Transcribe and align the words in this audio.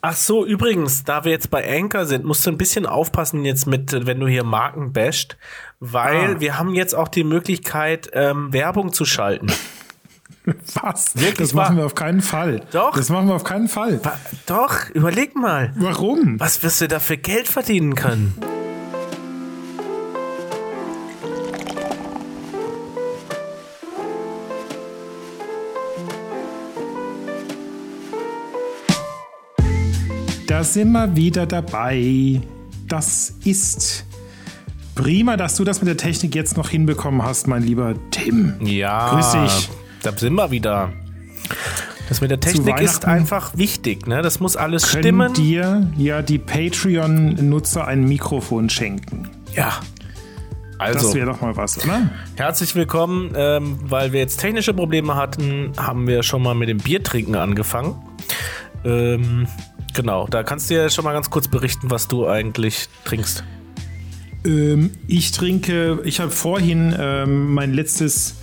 Ach 0.00 0.14
so, 0.14 0.46
übrigens, 0.46 1.02
da 1.02 1.24
wir 1.24 1.32
jetzt 1.32 1.50
bei 1.50 1.68
Anchor 1.76 2.06
sind, 2.06 2.24
musst 2.24 2.46
du 2.46 2.50
ein 2.50 2.58
bisschen 2.58 2.86
aufpassen 2.86 3.44
jetzt 3.44 3.66
mit, 3.66 4.06
wenn 4.06 4.20
du 4.20 4.28
hier 4.28 4.44
Marken 4.44 4.92
basht, 4.92 5.36
weil 5.80 6.36
Ah. 6.36 6.40
wir 6.40 6.56
haben 6.56 6.72
jetzt 6.74 6.94
auch 6.94 7.08
die 7.08 7.24
Möglichkeit, 7.24 8.08
ähm, 8.12 8.52
Werbung 8.52 8.92
zu 8.92 9.04
schalten. 9.04 9.48
Was? 10.82 11.16
Wirklich 11.16 11.48
das 11.48 11.52
machen 11.52 11.76
wir 11.76 11.84
auf 11.84 11.96
keinen 11.96 12.20
Fall. 12.22 12.62
Doch. 12.70 12.94
Das 12.96 13.08
machen 13.10 13.26
wir 13.26 13.34
auf 13.34 13.44
keinen 13.44 13.68
Fall. 13.68 14.02
Wa- 14.04 14.18
Doch, 14.46 14.88
überleg 14.90 15.34
mal, 15.34 15.72
Warum? 15.76 16.38
was 16.38 16.62
wirst 16.62 16.80
du 16.80 16.86
da 16.88 17.00
für 17.00 17.16
Geld 17.18 17.48
verdienen 17.48 17.94
können? 17.96 18.34
Da 30.58 30.64
sind 30.64 30.90
wir 30.90 31.14
wieder 31.14 31.46
dabei. 31.46 32.40
Das 32.88 33.32
ist 33.44 34.04
prima, 34.96 35.36
dass 35.36 35.54
du 35.54 35.62
das 35.62 35.80
mit 35.80 35.86
der 35.88 35.96
Technik 35.96 36.34
jetzt 36.34 36.56
noch 36.56 36.68
hinbekommen 36.70 37.22
hast, 37.22 37.46
mein 37.46 37.62
lieber 37.62 37.94
Tim. 38.10 38.54
Ja. 38.60 39.10
Grüß 39.14 39.32
dich. 39.44 39.70
Da 40.02 40.10
sind 40.18 40.34
wir 40.34 40.50
wieder. 40.50 40.92
Das 42.08 42.20
mit 42.20 42.32
der 42.32 42.40
Technik 42.40 42.80
ist 42.80 43.04
einfach 43.04 43.56
wichtig, 43.56 44.08
ne? 44.08 44.20
Das 44.20 44.40
muss 44.40 44.56
alles 44.56 44.90
Können 44.90 45.02
stimmen. 45.04 45.32
dir 45.34 45.86
ja 45.96 46.22
die 46.22 46.38
Patreon-Nutzer 46.38 47.86
ein 47.86 48.02
Mikrofon 48.02 48.68
schenken. 48.68 49.28
ja. 49.54 49.74
Das 50.80 50.96
Also, 50.96 51.14
wäre 51.14 51.26
doch 51.26 51.40
mal 51.40 51.56
was, 51.56 51.78
oder? 51.84 52.10
herzlich 52.34 52.74
willkommen. 52.74 53.30
Ähm, 53.36 53.78
weil 53.84 54.10
wir 54.12 54.18
jetzt 54.18 54.38
technische 54.40 54.74
Probleme 54.74 55.14
hatten, 55.14 55.70
haben 55.76 56.08
wir 56.08 56.24
schon 56.24 56.42
mal 56.42 56.56
mit 56.56 56.68
dem 56.68 56.78
Biertrinken 56.78 57.36
angefangen. 57.36 57.94
Ähm, 58.84 59.46
genau, 59.94 60.26
da 60.26 60.42
kannst 60.42 60.70
du 60.70 60.74
ja 60.74 60.90
schon 60.90 61.04
mal 61.04 61.12
ganz 61.12 61.30
kurz 61.30 61.48
berichten, 61.48 61.90
was 61.90 62.08
du 62.08 62.26
eigentlich 62.26 62.88
trinkst. 63.04 63.44
Ähm, 64.44 64.90
ich 65.06 65.32
trinke, 65.32 66.00
ich 66.04 66.20
habe 66.20 66.30
vorhin 66.30 66.94
ähm, 66.98 67.52
mein 67.54 67.72
letztes 67.72 68.36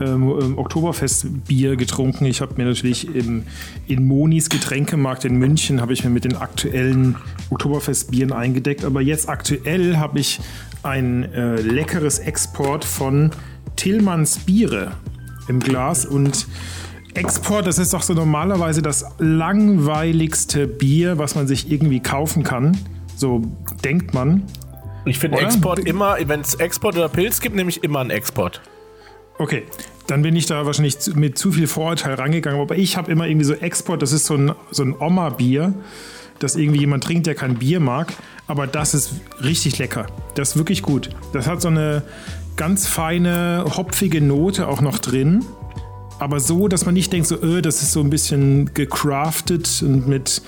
ähm, 0.00 0.22
ähm, 0.40 0.58
Oktoberfestbier 0.58 1.76
getrunken. 1.76 2.24
Ich 2.24 2.40
habe 2.40 2.54
mir 2.56 2.64
natürlich 2.64 3.14
im, 3.14 3.44
in 3.86 4.04
Monis 4.04 4.48
Getränkemarkt 4.48 5.24
in 5.24 5.36
München 5.36 5.80
habe 5.80 5.92
ich 5.92 6.02
mir 6.02 6.10
mit 6.10 6.24
den 6.24 6.36
aktuellen 6.36 7.16
Oktoberfestbieren 7.50 8.32
eingedeckt. 8.32 8.84
Aber 8.84 9.00
jetzt 9.00 9.28
aktuell 9.28 9.98
habe 9.98 10.18
ich 10.18 10.40
ein 10.82 11.32
äh, 11.32 11.60
leckeres 11.60 12.18
Export 12.18 12.84
von 12.84 13.30
Tillmanns 13.76 14.40
Biere 14.40 14.92
im 15.46 15.60
Glas 15.60 16.04
und 16.06 16.48
Export, 17.14 17.66
das 17.66 17.78
ist 17.78 17.94
doch 17.94 18.02
so 18.02 18.12
normalerweise 18.12 18.82
das 18.82 19.04
langweiligste 19.18 20.66
Bier, 20.66 21.16
was 21.18 21.34
man 21.34 21.46
sich 21.46 21.70
irgendwie 21.70 22.00
kaufen 22.00 22.42
kann. 22.42 22.76
So 23.16 23.42
denkt 23.84 24.14
man. 24.14 24.42
Ich 25.04 25.18
finde? 25.18 25.38
Export 25.38 25.80
immer, 25.80 26.16
wenn 26.26 26.40
es 26.40 26.54
Export 26.54 26.96
oder 26.96 27.08
Pilz 27.08 27.40
gibt, 27.40 27.54
nehme 27.54 27.70
ich 27.70 27.84
immer 27.84 28.00
einen 28.00 28.10
Export. 28.10 28.60
Okay, 29.38 29.64
dann 30.06 30.22
bin 30.22 30.34
ich 30.36 30.46
da 30.46 30.66
wahrscheinlich 30.66 30.96
mit 31.14 31.38
zu 31.38 31.52
viel 31.52 31.66
Vorurteil 31.66 32.14
rangegangen. 32.14 32.60
Aber 32.60 32.76
ich 32.76 32.96
habe 32.96 33.10
immer 33.10 33.26
irgendwie 33.26 33.46
so 33.46 33.54
Export, 33.54 34.02
das 34.02 34.12
ist 34.12 34.26
so 34.26 34.34
ein, 34.34 34.52
so 34.70 34.82
ein 34.82 34.94
Oma-Bier, 34.98 35.74
das 36.38 36.56
irgendwie 36.56 36.80
jemand 36.80 37.04
trinkt, 37.04 37.26
der 37.26 37.34
kein 37.34 37.56
Bier 37.56 37.80
mag. 37.80 38.12
Aber 38.46 38.66
das 38.66 38.94
ist 38.94 39.12
richtig 39.42 39.78
lecker. 39.78 40.06
Das 40.34 40.50
ist 40.50 40.56
wirklich 40.56 40.82
gut. 40.82 41.10
Das 41.32 41.46
hat 41.46 41.62
so 41.62 41.68
eine 41.68 42.02
ganz 42.56 42.86
feine, 42.86 43.64
hopfige 43.76 44.20
Note 44.20 44.68
auch 44.68 44.80
noch 44.80 44.98
drin. 44.98 45.44
Aber 46.18 46.40
so, 46.40 46.68
dass 46.68 46.84
man 46.84 46.94
nicht 46.94 47.12
denkt, 47.12 47.26
so, 47.26 47.40
öh, 47.40 47.60
das 47.60 47.82
ist 47.82 47.92
so 47.92 48.00
ein 48.00 48.10
bisschen 48.10 48.72
gecraftet 48.72 49.82
und 49.82 50.06
mit 50.06 50.42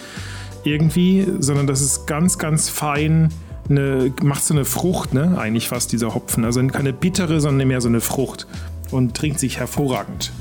irgendwie, 0.64 1.26
sondern 1.38 1.66
das 1.66 1.80
ist 1.80 2.06
ganz, 2.06 2.38
ganz 2.38 2.68
fein. 2.68 3.32
Eine, 3.68 4.12
macht 4.22 4.44
so 4.44 4.54
eine 4.54 4.64
Frucht, 4.64 5.12
ne? 5.12 5.36
Eigentlich 5.38 5.68
fast 5.68 5.92
dieser 5.92 6.14
Hopfen. 6.14 6.44
Also 6.44 6.64
keine 6.68 6.92
bittere, 6.92 7.40
sondern 7.40 7.66
mehr 7.66 7.80
so 7.80 7.88
eine 7.88 8.00
Frucht. 8.00 8.46
Und 8.90 9.16
trinkt 9.16 9.40
sich 9.40 9.58
hervorragend. 9.58 10.32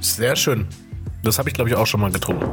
Sehr 0.00 0.36
schön. 0.36 0.66
Das 1.24 1.38
habe 1.38 1.48
ich, 1.48 1.54
glaube 1.54 1.70
ich, 1.70 1.76
auch 1.76 1.86
schon 1.86 2.00
mal 2.00 2.12
getrunken. 2.12 2.46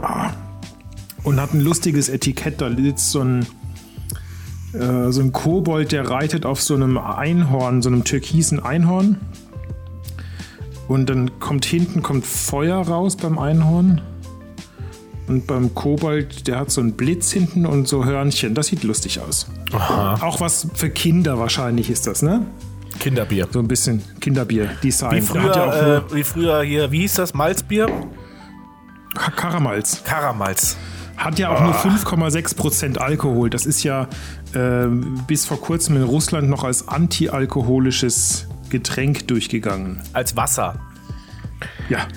Und 1.23 1.39
hat 1.39 1.53
ein 1.53 1.61
lustiges 1.61 2.09
Etikett. 2.09 2.61
Da 2.61 2.75
sitzt 2.75 3.11
so 3.11 3.21
ein, 3.21 3.45
äh, 4.73 5.11
so 5.11 5.21
ein 5.21 5.31
Kobold, 5.31 5.91
der 5.91 6.09
reitet 6.09 6.45
auf 6.45 6.61
so 6.61 6.73
einem 6.73 6.97
Einhorn, 6.97 7.81
so 7.81 7.89
einem 7.89 8.03
türkisen 8.03 8.59
Einhorn. 8.59 9.17
Und 10.87 11.09
dann 11.09 11.39
kommt 11.39 11.65
hinten 11.65 12.01
kommt 12.01 12.25
Feuer 12.25 12.77
raus 12.77 13.17
beim 13.17 13.37
Einhorn. 13.39 14.01
Und 15.27 15.45
beim 15.45 15.75
Kobold, 15.75 16.47
der 16.47 16.59
hat 16.59 16.71
so 16.71 16.79
einen 16.79 16.93
Blitz 16.93 17.31
hinten 17.33 17.65
und 17.65 17.87
so 17.87 18.05
Hörnchen. 18.05 18.55
Das 18.55 18.67
sieht 18.67 18.83
lustig 18.83 19.19
aus. 19.19 19.47
Aha. 19.73 20.25
Auch 20.25 20.39
was 20.39 20.67
für 20.73 20.89
Kinder 20.89 21.37
wahrscheinlich 21.37 21.89
ist 21.89 22.07
das, 22.07 22.21
ne? 22.21 22.45
Kinderbier. 22.99 23.47
So 23.51 23.59
ein 23.59 23.67
bisschen 23.67 24.01
Kinderbier-Design. 24.21 25.11
Wie 25.11 25.17
ja 25.17 25.21
früher, 25.23 25.65
nur 25.85 26.11
äh, 26.11 26.15
wie 26.15 26.23
früher 26.23 26.61
hier, 26.63 26.91
wie 26.91 26.99
hieß 27.01 27.15
das? 27.15 27.33
Malzbier? 27.33 27.87
Ka- 29.15 29.31
Karamals. 29.31 30.01
Karamals. 30.05 30.77
Hat 31.17 31.37
ja 31.39 31.49
auch 31.49 31.61
nur 31.61 31.73
5,6% 31.73 32.97
Alkohol. 32.97 33.49
Das 33.49 33.65
ist 33.65 33.83
ja 33.83 34.07
äh, 34.53 34.85
bis 35.27 35.45
vor 35.45 35.59
kurzem 35.59 35.97
in 35.97 36.03
Russland 36.03 36.47
noch 36.49 36.63
als 36.63 36.87
antialkoholisches 36.87 38.47
Getränk 38.69 39.27
durchgegangen. 39.27 40.01
Als 40.13 40.35
Wasser. 40.35 40.79
Ja. 41.89 42.07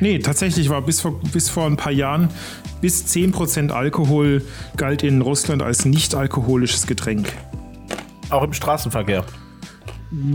Nee, 0.00 0.18
tatsächlich 0.18 0.68
war 0.68 0.82
bis 0.82 1.00
vor, 1.00 1.20
bis 1.32 1.48
vor 1.48 1.66
ein 1.66 1.76
paar 1.76 1.92
Jahren 1.92 2.28
bis 2.80 3.06
10% 3.06 3.70
Alkohol 3.70 4.42
galt 4.76 5.02
in 5.02 5.22
Russland 5.22 5.62
als 5.62 5.86
nicht 5.86 6.14
alkoholisches 6.14 6.86
Getränk. 6.86 7.32
Auch 8.28 8.42
im 8.42 8.52
Straßenverkehr. 8.52 9.24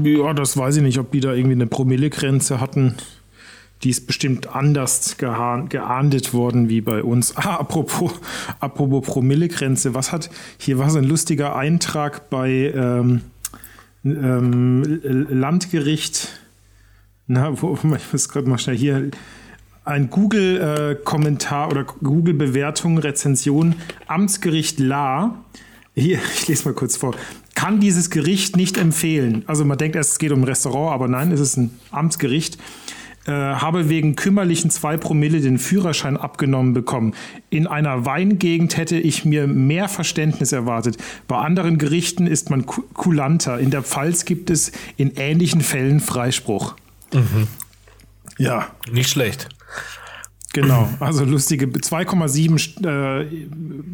Ja, 0.04 0.34
das 0.34 0.58
weiß 0.58 0.78
ich 0.78 0.82
nicht, 0.82 0.98
ob 0.98 1.12
die 1.12 1.20
da 1.20 1.34
irgendwie 1.34 1.56
eine 1.56 1.68
Promillegrenze 1.68 2.60
hatten. 2.60 2.96
Die 3.84 3.92
ist 3.92 4.08
bestimmt 4.08 4.54
anders 4.54 5.18
geahndet 5.18 6.34
worden 6.34 6.70
wie 6.70 6.82
bei 6.82 7.04
uns. 7.04 7.36
Ah, 7.38 7.58
apropos, 7.58 8.12
apropos 8.60 9.06
Promillegrenze. 9.06 9.94
Was 9.94 10.12
hat, 10.12 10.30
hier 10.58 10.80
war 10.80 10.90
so 10.90 10.98
ein 10.98 11.06
lustiger 11.06 11.56
Eintrag 11.56 12.30
bei 12.30 12.74
ähm, 12.76 13.22
ähm, 14.04 14.84
Landgericht. 15.30 16.40
Na, 17.28 17.62
wo, 17.62 17.78
ich 17.96 18.12
muss 18.12 18.30
gerade 18.30 18.50
mal 18.50 18.58
schnell 18.58 18.78
hier. 18.78 19.12
Ein 19.86 20.10
Google-Kommentar 20.10 21.72
oder 21.72 21.84
Google-Bewertung, 21.84 22.98
Rezension, 22.98 23.76
Amtsgericht 24.08 24.80
La. 24.80 25.44
Hier, 25.96 26.20
ich 26.36 26.48
lese 26.48 26.66
mal 26.66 26.74
kurz 26.74 26.98
vor. 26.98 27.16
Kann 27.56 27.80
dieses 27.80 28.10
Gericht 28.10 28.56
nicht 28.56 28.78
empfehlen. 28.78 29.44
Also 29.48 29.66
man 29.66 29.78
denkt 29.78 29.96
erst, 29.96 30.14
es 30.14 30.20
geht 30.20 30.32
um 30.32 30.42
ein 30.42 30.46
Restaurant, 30.46 30.94
aber 30.94 31.08
nein, 31.08 31.32
es 31.32 31.40
ist 31.40 31.58
ein 31.58 31.78
Amtsgericht. 31.92 32.58
Äh, 33.26 33.32
habe 33.32 33.90
wegen 33.90 34.16
kümmerlichen 34.16 34.72
zwei 34.72 34.96
Promille 34.98 35.42
den 35.42 35.58
Führerschein 35.60 36.16
abgenommen 36.18 36.74
bekommen. 36.74 37.14
In 37.50 37.68
einer 37.68 38.06
Weingegend 38.06 38.78
hätte 38.78 38.98
ich 38.98 39.26
mir 39.26 39.46
mehr 39.46 39.88
Verständnis 39.90 40.52
erwartet. 40.52 40.98
Bei 41.28 41.38
anderen 41.38 41.78
Gerichten 41.78 42.28
ist 42.28 42.50
man 42.50 42.66
ku- 42.66 42.84
kulanter. 42.94 43.60
In 43.60 43.72
der 43.72 43.84
Pfalz 43.84 44.26
gibt 44.26 44.50
es 44.50 44.72
in 44.98 45.12
ähnlichen 45.16 45.62
Fällen 45.62 46.00
Freispruch. 46.00 46.76
Ja, 48.38 48.68
Nicht 48.92 49.10
schlecht. 49.10 49.50
genau. 50.54 50.88
Also 51.00 51.26
lustige 51.26 51.66
2,7 51.68 52.58
St- 52.58 52.86
äh, 52.88 53.28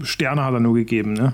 Sterne 0.06 0.44
hat 0.44 0.54
er 0.54 0.60
nur 0.60 0.76
gegeben, 0.76 1.14
ne? 1.14 1.34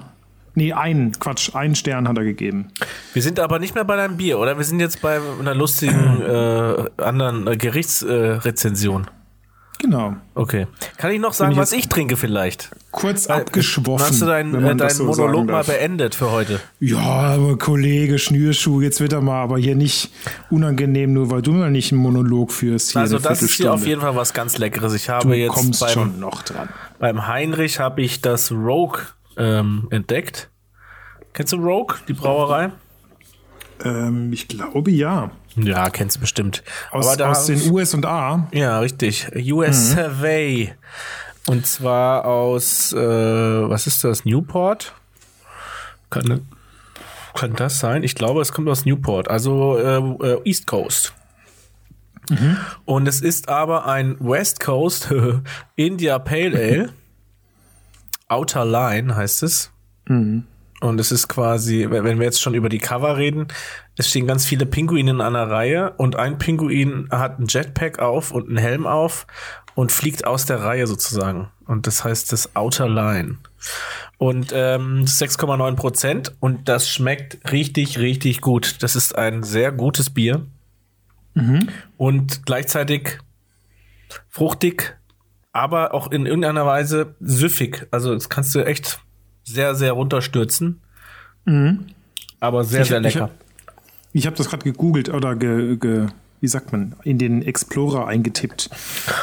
Nee, 0.54 0.74
einen, 0.74 1.14
Quatsch, 1.20 1.56
einen 1.56 1.76
Stern 1.76 2.08
hat 2.08 2.18
er 2.18 2.24
gegeben. 2.26 2.68
Wir 3.14 3.22
sind 3.22 3.40
aber 3.40 3.60
nicht 3.60 3.74
mehr 3.76 3.86
bei 3.86 3.96
deinem 3.96 4.18
Bier, 4.18 4.38
oder? 4.38 4.58
Wir 4.58 4.66
sind 4.66 4.80
jetzt 4.80 5.02
bei 5.02 5.20
einer 5.40 5.56
lustigen 5.56 6.22
äh, 6.28 6.86
anderen 7.02 7.48
äh, 7.48 7.56
Gerichtsrezension. 7.58 8.40
Rezension. 8.42 9.08
Genau. 9.82 10.16
okay. 10.36 10.68
Kann 10.98 11.12
ich 11.12 11.20
noch 11.20 11.34
sagen, 11.34 11.54
ich 11.54 11.58
was 11.58 11.72
ich 11.74 11.90
trinke 11.90 12.16
vielleicht? 12.16 12.70
Kurz 12.92 13.28
Weil- 13.28 13.42
abgeschwoffen. 13.42 14.06
Hast 14.06 14.22
du 14.22 14.28
deinen 14.28 14.54
äh, 14.54 14.76
das 14.76 14.98
deinen 14.98 15.08
so 15.16 15.22
Monolog 15.22 15.48
mal 15.48 15.64
beendet 15.64 16.14
für 16.14 16.30
heute? 16.32 16.60
Ja, 16.80 17.00
aber 17.00 17.58
Kollege 17.58 18.20
Schnürschuh, 18.20 18.82
jetzt 18.82 19.00
wird 19.00 19.14
er 19.14 19.22
mal 19.22 19.42
aber 19.42 19.58
hier 19.58 19.76
nicht 19.76 20.12
unangenehm, 20.52 21.14
nur 21.14 21.32
weil 21.32 21.42
du 21.42 21.52
mal 21.54 21.72
nicht 21.72 21.92
einen 21.92 22.02
Monolog 22.02 22.52
führst. 22.52 22.92
Hier 22.92 23.02
Also 23.02 23.18
das 23.18 23.42
ist 23.42 23.54
hier 23.54 23.74
auf 23.74 23.86
jeden 23.88 24.02
Fall 24.02 24.16
was 24.16 24.34
ganz 24.36 24.60
Leckeres. 24.60 24.94
Ich 24.94 25.10
habe 25.10 25.30
Du 25.30 25.34
jetzt 25.34 25.80
beim, 25.80 25.90
schon 25.90 26.20
noch 26.20 26.44
dran. 26.44 26.70
beim 27.00 27.26
Heinrich 27.28 27.80
habe 27.80 28.02
ich 28.04 28.22
das 28.22 28.52
Rogue 28.52 29.00
ähm, 29.38 29.88
entdeckt. 29.90 30.50
Kennst 31.34 31.54
du 31.54 31.58
Rogue, 31.58 31.96
die 32.08 32.14
Brauerei? 32.14 32.72
Ähm, 33.84 34.32
ich 34.34 34.48
glaube 34.48 34.92
ja. 34.92 35.32
Ja, 35.56 35.90
kennst 35.90 36.18
du 36.18 36.22
bestimmt. 36.22 36.64
Aus, 36.92 37.08
Aber 37.08 37.18
da 37.18 37.32
aus 37.32 37.46
den 37.46 37.72
US 37.72 37.94
und 37.94 38.06
A. 38.06 38.48
Ja, 38.52 38.80
richtig. 38.80 39.28
US 39.36 39.92
Survey. 39.92 40.74
Und 41.48 41.66
zwar 41.66 42.26
aus, 42.26 42.94
äh, 42.94 42.98
was 42.98 43.88
ist 43.88 44.04
das? 44.04 44.26
Newport? 44.26 44.94
Kann, 46.10 46.48
kann 47.34 47.56
das 47.56 47.80
sein? 47.80 48.04
Ich 48.04 48.16
glaube, 48.16 48.42
es 48.42 48.52
kommt 48.52 48.70
aus 48.70 48.86
Newport, 48.86 49.30
also 49.30 49.78
äh, 49.78 49.98
äh, 50.28 50.42
East 50.44 50.68
Coast. 50.68 51.14
Und 52.86 53.08
es 53.08 53.20
ist 53.20 53.50
aber 53.50 53.88
ein 53.88 54.16
West 54.20 54.60
Coast 54.62 55.14
India 55.76 56.20
Pale 56.20 56.58
Ale. 56.58 56.90
Outer 58.32 58.66
Line 58.66 59.16
heißt 59.16 59.44
es. 59.44 59.72
Mhm. 60.08 60.46
Und 60.80 61.00
es 61.00 61.12
ist 61.12 61.28
quasi, 61.28 61.86
wenn 61.90 62.18
wir 62.18 62.26
jetzt 62.26 62.42
schon 62.42 62.56
über 62.56 62.68
die 62.68 62.80
Cover 62.80 63.16
reden, 63.18 63.48
es 63.98 64.10
stehen 64.10 64.26
ganz 64.26 64.46
viele 64.46 64.66
Pinguine 64.66 65.12
in 65.12 65.22
einer 65.22 65.48
Reihe 65.48 65.92
und 65.98 66.16
ein 66.16 66.40
Pinguin 66.40 67.08
hat 67.12 67.38
ein 67.38 67.46
Jetpack 67.48 68.00
auf 68.00 68.32
und 68.32 68.48
einen 68.48 68.58
Helm 68.58 68.88
auf 68.88 69.28
und 69.76 69.92
fliegt 69.92 70.26
aus 70.26 70.46
der 70.46 70.64
Reihe 70.64 70.88
sozusagen. 70.88 71.50
Und 71.68 71.86
das 71.86 72.04
heißt 72.04 72.32
das 72.32 72.56
Outer 72.56 72.90
Line. 72.90 73.38
Und 74.18 74.52
ähm, 74.56 75.04
6,9 75.06 75.76
Prozent 75.76 76.36
und 76.40 76.68
das 76.68 76.90
schmeckt 76.90 77.52
richtig, 77.52 78.00
richtig 78.00 78.42
gut. 78.42 78.82
Das 78.82 78.96
ist 78.96 79.16
ein 79.16 79.44
sehr 79.44 79.72
gutes 79.72 80.10
Bier. 80.10 80.48
Und 81.98 82.46
gleichzeitig 82.46 83.20
fruchtig, 84.30 84.98
aber 85.54 85.94
auch 85.94 86.12
in 86.12 86.26
irgendeiner 86.26 86.66
Weise 86.66 87.16
süffig. 87.20 87.88
Also 87.92 88.14
das 88.14 88.30
kannst 88.30 88.54
du 88.56 88.60
echt 88.66 89.00
sehr, 89.44 89.76
sehr 89.76 89.94
runterstürzen. 89.94 90.82
Aber 92.40 92.64
sehr, 92.64 92.82
Ich- 92.82 92.88
sehr 92.90 93.00
ich 93.00 93.04
lecker. 93.14 93.22
hab- 93.26 93.32
Ich 94.14 94.26
habe 94.28 94.36
das 94.36 94.50
gerade 94.50 94.64
gegoogelt 94.64 95.10
oder 95.10 95.36
ge, 95.36 95.78
ge, 95.78 96.08
wie 96.42 96.48
sagt 96.48 96.72
man, 96.74 96.96
in 97.04 97.18
den 97.20 97.42
Explorer 97.44 98.08
eingetippt. 98.08 98.70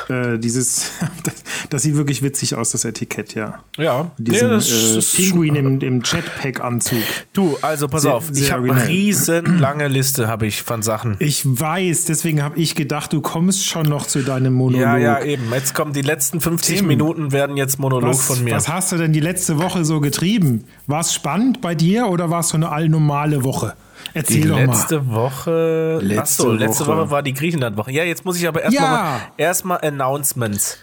Äh, 0.09 0.39
dieses, 0.39 0.91
das, 1.23 1.35
das 1.71 1.83
sieht 1.83 1.95
wirklich 1.97 2.23
witzig 2.23 2.55
aus, 2.55 2.71
das 2.71 2.87
Etikett, 2.87 3.35
ja. 3.35 3.59
ja, 3.77 4.11
Diesen 4.17 4.49
Nee, 4.49 4.55
das 4.55 4.71
äh, 4.71 5.17
Pinguin 5.17 5.55
im, 5.55 5.81
im 5.83 6.01
Jetpack-Anzug. 6.03 6.99
Du, 7.35 7.59
also 7.61 7.89
pass 7.89 8.03
Sehr- 8.03 8.15
auf, 8.15 8.31
ich 8.31 8.39
sehr 8.39 8.53
habe 8.53 8.63
eine 8.63 8.73
originell. 8.73 8.91
riesen 8.97 9.59
lange 9.59 9.87
Liste 9.89 10.29
habe 10.29 10.47
ich 10.47 10.63
von 10.63 10.81
Sachen. 10.83 11.17
Ich 11.19 11.43
weiß, 11.45 12.07
deswegen 12.07 12.43
habe 12.43 12.59
ich 12.59 12.75
gedacht, 12.75 13.13
du 13.13 13.21
kommst 13.21 13.67
schon 13.67 13.87
noch 13.87 14.07
zu 14.07 14.23
deinem 14.23 14.55
Monolog. 14.55 14.81
Ja, 14.81 14.97
ja, 14.97 15.23
eben. 15.23 15.53
Jetzt 15.53 15.75
kommen 15.75 15.93
die 15.93 16.01
letzten 16.03 16.41
50 16.41 16.79
Tim, 16.79 16.87
Minuten 16.87 17.31
werden 17.33 17.59
jetzt 17.59 17.79
Monolog 17.79 18.11
Was, 18.11 18.27
von 18.27 18.45
mir. 18.45 18.55
was 18.55 18.69
hast 18.69 18.93
du 18.93 18.97
denn 18.97 19.13
die 19.13 19.21
letzte 19.21 19.59
Woche 19.59 19.85
so 19.85 20.01
getrieben? 20.01 20.65
War 20.87 21.01
es 21.01 21.13
spannend 21.13 21.61
bei 21.61 21.75
dir 21.75 22.07
oder 22.07 22.31
war 22.31 22.41
es 22.41 22.49
so 22.49 22.57
eine 22.57 22.71
allnormale 22.71 23.45
Woche? 23.45 23.75
Erzähl 24.15 24.43
die 24.43 24.49
doch 24.49 24.57
mal. 24.57 24.67
letzte 24.67 25.09
Woche. 25.11 25.99
Letzte 26.03 26.21
Achso, 26.23 26.53
letzte 26.53 26.87
Woche. 26.87 26.97
Woche 26.99 27.11
war 27.11 27.23
die 27.23 27.35
Griechenland-Woche. 27.35 27.93
Ja, 27.93 28.05
jetzt 28.05 28.25
muss 28.25 28.39
ich 28.39 28.47
aber 28.49 28.63
erstmal 28.63 28.91
Ja. 28.91 29.21
erstmal 29.37 29.79
Announcements. 29.83 30.79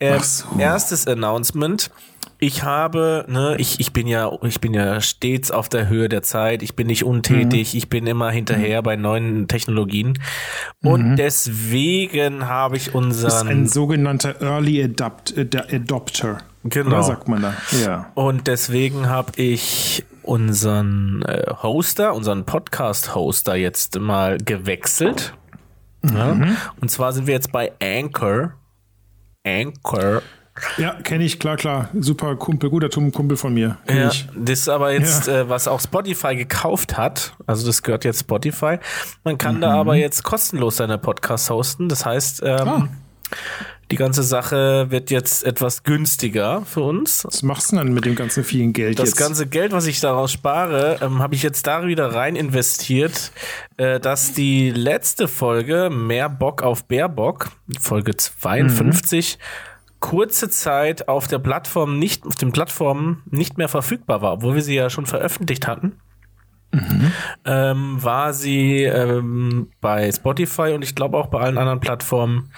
Ähm, 0.00 0.20
so. 0.22 0.44
Erstes 0.58 1.06
Announcement. 1.06 1.90
Ich 2.38 2.64
habe, 2.64 3.24
ne, 3.28 3.56
ich, 3.58 3.80
ich 3.80 3.94
bin 3.94 4.06
ja, 4.06 4.30
ich 4.42 4.60
bin 4.60 4.74
ja 4.74 5.00
stets 5.00 5.50
auf 5.50 5.70
der 5.70 5.88
Höhe 5.88 6.10
der 6.10 6.22
Zeit. 6.22 6.62
Ich 6.62 6.76
bin 6.76 6.86
nicht 6.86 7.02
untätig. 7.02 7.72
Mhm. 7.72 7.78
Ich 7.78 7.88
bin 7.88 8.06
immer 8.06 8.30
hinterher 8.30 8.82
bei 8.82 8.96
neuen 8.96 9.48
Technologien. 9.48 10.18
Und 10.82 11.16
deswegen 11.16 12.46
habe 12.46 12.76
ich 12.76 12.92
Mhm. 12.92 13.10
ist 13.10 13.24
ein 13.24 13.28
unseren, 13.48 13.66
sogenannter 13.68 14.42
Early 14.42 14.82
Adapt, 14.84 15.34
Ad- 15.38 15.74
Adopter. 15.74 16.38
Genau. 16.64 16.88
Oder 16.96 17.02
sagt 17.04 17.28
man 17.28 17.40
da? 17.42 17.54
Ja. 17.84 18.10
und 18.14 18.48
deswegen 18.48 19.08
habe 19.08 19.32
ich 19.40 20.04
unseren 20.26 21.22
äh, 21.22 21.44
Hoster, 21.62 22.14
unseren 22.14 22.44
Podcast-Hoster 22.44 23.54
jetzt 23.56 23.98
mal 23.98 24.38
gewechselt. 24.38 25.34
Ja? 26.04 26.36
Und 26.80 26.90
zwar 26.90 27.12
sind 27.12 27.26
wir 27.26 27.34
jetzt 27.34 27.50
bei 27.52 27.72
Anchor. 27.82 28.52
Anchor. 29.44 30.22
Ja, 30.78 30.94
kenne 31.02 31.24
ich, 31.24 31.38
klar, 31.38 31.56
klar. 31.56 31.90
Super 32.00 32.36
Kumpel, 32.36 32.70
guter 32.70 32.88
Kumpel 32.88 33.36
von 33.36 33.52
mir. 33.52 33.76
Ja, 33.88 34.08
ich. 34.08 34.26
das 34.34 34.60
ist 34.60 34.68
aber 34.68 34.92
jetzt, 34.92 35.28
äh, 35.28 35.48
was 35.48 35.68
auch 35.68 35.80
Spotify 35.80 36.34
gekauft 36.34 36.96
hat. 36.96 37.34
Also 37.46 37.66
das 37.66 37.82
gehört 37.82 38.04
jetzt 38.04 38.20
Spotify. 38.20 38.78
Man 39.22 39.36
kann 39.36 39.60
da 39.60 39.74
aber 39.74 39.96
jetzt 39.96 40.22
kostenlos 40.22 40.76
seine 40.78 40.96
Podcasts 40.96 41.50
hosten. 41.50 41.88
Das 41.88 42.06
heißt, 42.06 42.42
ähm, 42.44 42.68
Ah. 42.68 42.88
Die 43.90 43.96
ganze 43.96 44.22
Sache 44.24 44.90
wird 44.90 45.10
jetzt 45.10 45.44
etwas 45.44 45.84
günstiger 45.84 46.62
für 46.66 46.80
uns. 46.80 47.24
Was 47.24 47.42
machst 47.42 47.70
du 47.70 47.76
denn 47.76 47.86
dann 47.86 47.94
mit 47.94 48.04
dem 48.04 48.16
ganzen 48.16 48.42
vielen 48.42 48.72
Geld 48.72 48.98
Das 48.98 49.10
jetzt? 49.10 49.18
ganze 49.18 49.46
Geld, 49.46 49.72
was 49.72 49.86
ich 49.86 50.00
daraus 50.00 50.32
spare, 50.32 50.98
ähm, 51.02 51.20
habe 51.20 51.34
ich 51.36 51.42
jetzt 51.42 51.66
da 51.66 51.86
wieder 51.86 52.12
rein 52.14 52.34
investiert, 52.34 53.30
äh, 53.76 54.00
dass 54.00 54.32
die 54.32 54.70
letzte 54.70 55.28
Folge, 55.28 55.88
Mehr 55.90 56.28
Bock 56.28 56.62
auf 56.62 56.84
Bärbock, 56.86 57.50
Folge 57.80 58.16
52, 58.16 59.38
kurze 60.00 60.50
Zeit 60.50 61.08
auf 61.08 61.28
der 61.28 61.38
Plattform 61.38 61.98
nicht, 61.98 62.26
auf 62.26 62.34
den 62.34 62.52
Plattformen 62.52 63.22
nicht 63.30 63.56
mehr 63.56 63.68
verfügbar 63.68 64.20
war, 64.20 64.32
obwohl 64.34 64.56
wir 64.56 64.62
sie 64.62 64.74
ja 64.74 64.90
schon 64.90 65.06
veröffentlicht 65.06 65.66
hatten. 65.68 65.92
Ähm, 67.46 68.02
war 68.02 68.34
sie 68.34 68.82
ähm, 68.82 69.70
bei 69.80 70.10
Spotify 70.12 70.72
und 70.74 70.82
ich 70.82 70.94
glaube 70.94 71.16
auch 71.16 71.28
bei 71.28 71.40
allen 71.40 71.56
anderen 71.56 71.80
Plattformen 71.80 72.50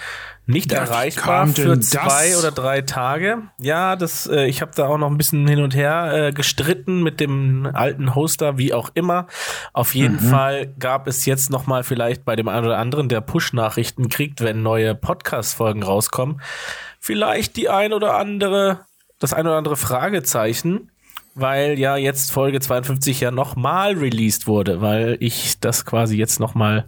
nicht 0.48 0.70
wie 0.72 0.76
erreichbar 0.76 1.46
für 1.48 1.76
das? 1.76 1.90
zwei 1.90 2.36
oder 2.38 2.50
drei 2.50 2.80
Tage. 2.80 3.42
Ja, 3.60 3.96
das, 3.96 4.26
äh, 4.26 4.46
ich 4.46 4.62
habe 4.62 4.72
da 4.74 4.86
auch 4.88 4.96
noch 4.98 5.10
ein 5.10 5.18
bisschen 5.18 5.46
hin 5.46 5.60
und 5.62 5.74
her 5.74 6.10
äh, 6.12 6.32
gestritten 6.32 7.02
mit 7.02 7.20
dem 7.20 7.68
alten 7.72 8.14
Hoster, 8.14 8.56
wie 8.56 8.72
auch 8.72 8.90
immer. 8.94 9.26
Auf 9.74 9.94
jeden 9.94 10.14
Mhm. 10.16 10.30
Fall 10.30 10.66
gab 10.78 11.06
es 11.06 11.26
jetzt 11.26 11.50
noch 11.50 11.66
mal 11.66 11.84
vielleicht 11.84 12.24
bei 12.24 12.34
dem 12.34 12.48
einen 12.48 12.64
oder 12.66 12.78
anderen, 12.78 13.08
der 13.10 13.20
Push-Nachrichten 13.20 14.08
kriegt, 14.08 14.40
wenn 14.40 14.62
neue 14.62 14.94
Podcast-Folgen 14.94 15.82
rauskommen, 15.82 16.40
vielleicht 16.98 17.56
die 17.56 17.68
ein 17.68 17.92
oder 17.92 18.16
andere, 18.16 18.80
das 19.18 19.34
ein 19.34 19.46
oder 19.46 19.56
andere 19.56 19.76
Fragezeichen, 19.76 20.90
weil 21.34 21.78
ja 21.78 21.96
jetzt 21.96 22.32
Folge 22.32 22.58
52 22.58 23.20
ja 23.20 23.30
noch 23.30 23.54
mal 23.54 23.92
released 23.98 24.46
wurde, 24.46 24.80
weil 24.80 25.18
ich 25.20 25.60
das 25.60 25.84
quasi 25.84 26.16
jetzt 26.16 26.40
noch 26.40 26.54
mal 26.54 26.86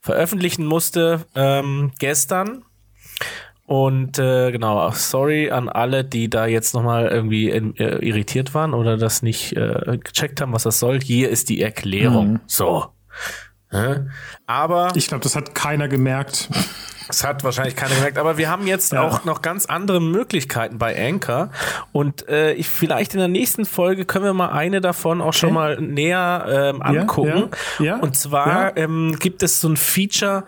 veröffentlichen 0.00 0.64
musste 0.64 1.26
ähm, 1.34 1.92
gestern. 1.98 2.64
Und 3.66 4.18
äh, 4.18 4.52
genau, 4.52 4.90
sorry 4.90 5.50
an 5.50 5.68
alle, 5.70 6.04
die 6.04 6.28
da 6.28 6.44
jetzt 6.46 6.74
nochmal 6.74 7.06
irgendwie 7.08 7.50
äh, 7.50 7.98
irritiert 8.06 8.52
waren 8.54 8.74
oder 8.74 8.98
das 8.98 9.22
nicht 9.22 9.56
äh, 9.56 9.98
gecheckt 10.02 10.40
haben, 10.42 10.52
was 10.52 10.64
das 10.64 10.78
soll. 10.78 11.00
Hier 11.00 11.30
ist 11.30 11.48
die 11.48 11.62
Erklärung. 11.62 12.40
So. 12.46 12.86
Hä? 13.70 14.00
Aber 14.46 14.92
ich 14.94 15.08
glaube, 15.08 15.22
das 15.24 15.34
hat 15.34 15.54
keiner 15.54 15.88
gemerkt. 15.88 16.50
es 17.08 17.24
hat 17.24 17.42
wahrscheinlich 17.42 17.74
keiner 17.74 17.94
gemerkt, 17.94 18.18
aber 18.18 18.36
wir 18.38 18.48
haben 18.50 18.66
jetzt 18.66 18.92
Ja. 18.92 19.02
auch 19.02 19.24
noch 19.24 19.40
ganz 19.42 19.66
andere 19.66 20.00
Möglichkeiten 20.00 20.78
bei 20.78 20.94
Anchor 21.08 21.50
und 21.92 22.28
äh, 22.28 22.52
ich 22.52 22.68
vielleicht 22.68 23.14
in 23.14 23.18
der 23.18 23.28
nächsten 23.28 23.64
Folge 23.64 24.04
können 24.04 24.26
wir 24.26 24.34
mal 24.34 24.50
eine 24.50 24.80
davon 24.80 25.20
auch 25.20 25.32
schon 25.32 25.54
mal 25.54 25.80
näher 25.80 26.72
ähm, 26.74 26.82
angucken. 26.82 27.48
ja, 27.78 27.84
ja, 27.84 27.96
und 27.96 28.14
zwar 28.16 28.76
ähm, 28.76 29.16
gibt 29.18 29.42
es 29.42 29.60
so 29.60 29.68
ein 29.68 29.76
Feature, 29.76 30.44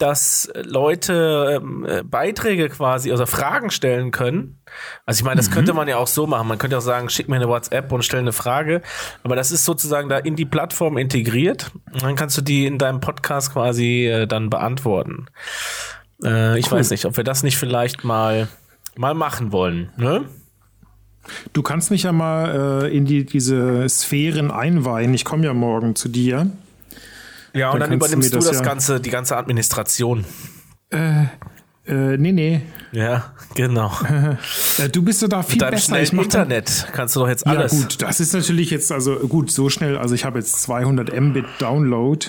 dass 0.00 0.50
Leute 0.54 1.60
ähm, 1.62 1.86
äh, 1.86 2.02
Beiträge 2.02 2.68
quasi, 2.68 3.10
also 3.10 3.26
Fragen 3.26 3.70
stellen 3.70 4.10
können. 4.10 4.60
Also 5.04 5.20
ich 5.20 5.24
meine, 5.24 5.36
das 5.36 5.50
könnte 5.50 5.74
man 5.74 5.88
ja 5.88 5.98
auch 5.98 6.06
so 6.06 6.26
machen. 6.26 6.48
Man 6.48 6.58
könnte 6.58 6.78
auch 6.78 6.82
sagen, 6.82 7.10
schick 7.10 7.28
mir 7.28 7.36
eine 7.36 7.48
WhatsApp 7.48 7.92
und 7.92 8.04
stell 8.04 8.20
eine 8.20 8.32
Frage. 8.32 8.80
Aber 9.22 9.36
das 9.36 9.50
ist 9.50 9.64
sozusagen 9.64 10.08
da 10.08 10.18
in 10.18 10.36
die 10.36 10.46
Plattform 10.46 10.96
integriert. 10.96 11.70
Und 11.92 12.02
dann 12.02 12.16
kannst 12.16 12.36
du 12.38 12.42
die 12.42 12.66
in 12.66 12.78
deinem 12.78 13.00
Podcast 13.00 13.52
quasi 13.52 14.06
äh, 14.06 14.26
dann 14.26 14.48
beantworten. 14.48 15.26
Äh, 16.24 16.58
ich 16.58 16.70
weiß 16.70 16.90
nicht, 16.90 17.04
ob 17.04 17.16
wir 17.16 17.24
das 17.24 17.42
nicht 17.42 17.58
vielleicht 17.58 18.02
mal, 18.02 18.48
mal 18.96 19.14
machen 19.14 19.52
wollen. 19.52 19.90
Ne? 19.96 20.24
Du 21.52 21.62
kannst 21.62 21.90
mich 21.90 22.04
ja 22.04 22.12
mal 22.12 22.84
äh, 22.84 22.96
in 22.96 23.04
die, 23.04 23.26
diese 23.26 23.86
Sphären 23.88 24.50
einweihen. 24.50 25.12
Ich 25.12 25.24
komme 25.24 25.44
ja 25.44 25.52
morgen 25.52 25.94
zu 25.94 26.08
dir. 26.08 26.50
Ja, 27.52 27.70
und 27.70 27.80
Dann 27.80 27.90
dann, 27.90 27.98
übernimmst 27.98 28.32
du 28.32 28.36
das 28.36 28.46
das 28.46 28.58
ja- 28.58 28.62
ganze, 28.62 29.00
die 29.00 29.10
ganze 29.10 29.36
Administration. 29.36 30.24
Äh, 30.90 31.26
nee, 31.86 32.32
nee. 32.32 32.60
Ja, 32.92 33.32
genau. 33.54 33.92
Äh, 34.78 34.88
du 34.88 35.02
bist 35.02 35.20
so 35.20 35.26
da 35.28 35.42
viel 35.42 35.58
Deinem 35.58 35.72
besser. 35.72 35.96
Schnellen 35.96 36.18
Internet 36.24 36.86
kannst 36.92 37.16
du 37.16 37.20
doch 37.20 37.28
jetzt 37.28 37.44
Ja, 37.46 37.52
alles. 37.52 37.72
gut, 37.72 38.00
das 38.02 38.20
ist 38.20 38.32
natürlich 38.32 38.70
jetzt, 38.70 38.92
also 38.92 39.16
gut, 39.16 39.50
so 39.50 39.68
schnell. 39.68 39.98
Also 39.98 40.14
ich 40.14 40.24
habe 40.24 40.38
jetzt 40.38 40.62
200 40.62 41.18
Mbit 41.20 41.44
Download 41.58 42.26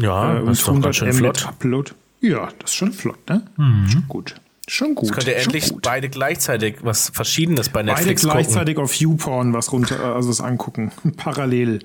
Ja, 0.00 0.38
äh, 0.38 0.44
das 0.44 0.58
ist 0.58 0.68
doch 0.68 0.80
ganz 0.80 0.96
schön 0.96 1.08
Mbit 1.08 1.18
flott. 1.18 1.46
Upload. 1.46 1.92
Ja, 2.20 2.48
das 2.58 2.70
ist 2.70 2.74
schon 2.76 2.92
flott, 2.92 3.18
ne? 3.28 3.42
Schon 3.90 4.04
gut. 4.08 4.34
Schon 4.66 4.94
gut. 4.94 5.12
Könnt 5.12 5.28
ihr 5.28 5.36
endlich 5.36 5.70
gut. 5.72 5.82
beide 5.82 6.08
gleichzeitig 6.10 6.76
was 6.82 7.10
Verschiedenes 7.14 7.68
bei 7.70 7.80
Beide 7.82 7.92
Netflix 7.92 8.22
gucken. 8.22 8.38
gleichzeitig 8.40 8.76
auf 8.78 8.92
YouPorn 8.94 9.54
was 9.54 9.72
runter, 9.72 10.14
also 10.16 10.28
was 10.28 10.40
angucken. 10.42 10.92
Parallel. 11.16 11.78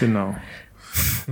Genau. 0.00 0.34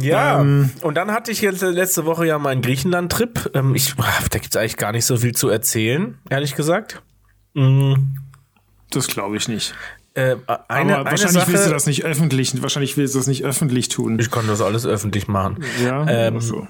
Ja, 0.00 0.40
Ähm, 0.40 0.70
und 0.80 0.96
dann 0.96 1.10
hatte 1.12 1.30
ich 1.30 1.40
jetzt 1.40 1.62
letzte 1.62 2.04
Woche 2.04 2.26
ja 2.26 2.38
meinen 2.38 2.62
Griechenland-Trip. 2.62 3.50
Ähm, 3.54 3.74
ich, 3.74 3.94
da 3.94 4.38
gibt 4.38 4.54
es 4.54 4.56
eigentlich 4.56 4.76
gar 4.76 4.92
nicht 4.92 5.04
so 5.04 5.16
viel 5.16 5.34
zu 5.34 5.48
erzählen, 5.48 6.18
ehrlich 6.30 6.54
gesagt. 6.54 7.02
Mhm. 7.54 8.16
Das 8.90 9.06
glaube 9.06 9.36
ich 9.36 9.48
nicht. 9.48 9.74
Äh, 10.14 10.36
Aber 10.46 10.70
eine, 10.70 10.96
eine 10.96 11.04
wahrscheinlich 11.10 11.32
Sache, 11.42 11.52
willst 11.52 11.66
du 11.66 11.70
das 11.70 11.86
nicht 11.86 12.04
öffentlich, 12.04 12.60
wahrscheinlich 12.62 12.96
willst 12.96 13.14
du 13.14 13.18
das 13.18 13.26
nicht 13.26 13.44
öffentlich 13.44 13.88
tun. 13.88 14.18
ich 14.18 14.30
kann 14.30 14.46
das 14.46 14.60
alles 14.60 14.84
öffentlich 14.86 15.28
machen. 15.28 15.64
ja, 15.82 16.06
ähm, 16.08 16.34
also. 16.34 16.66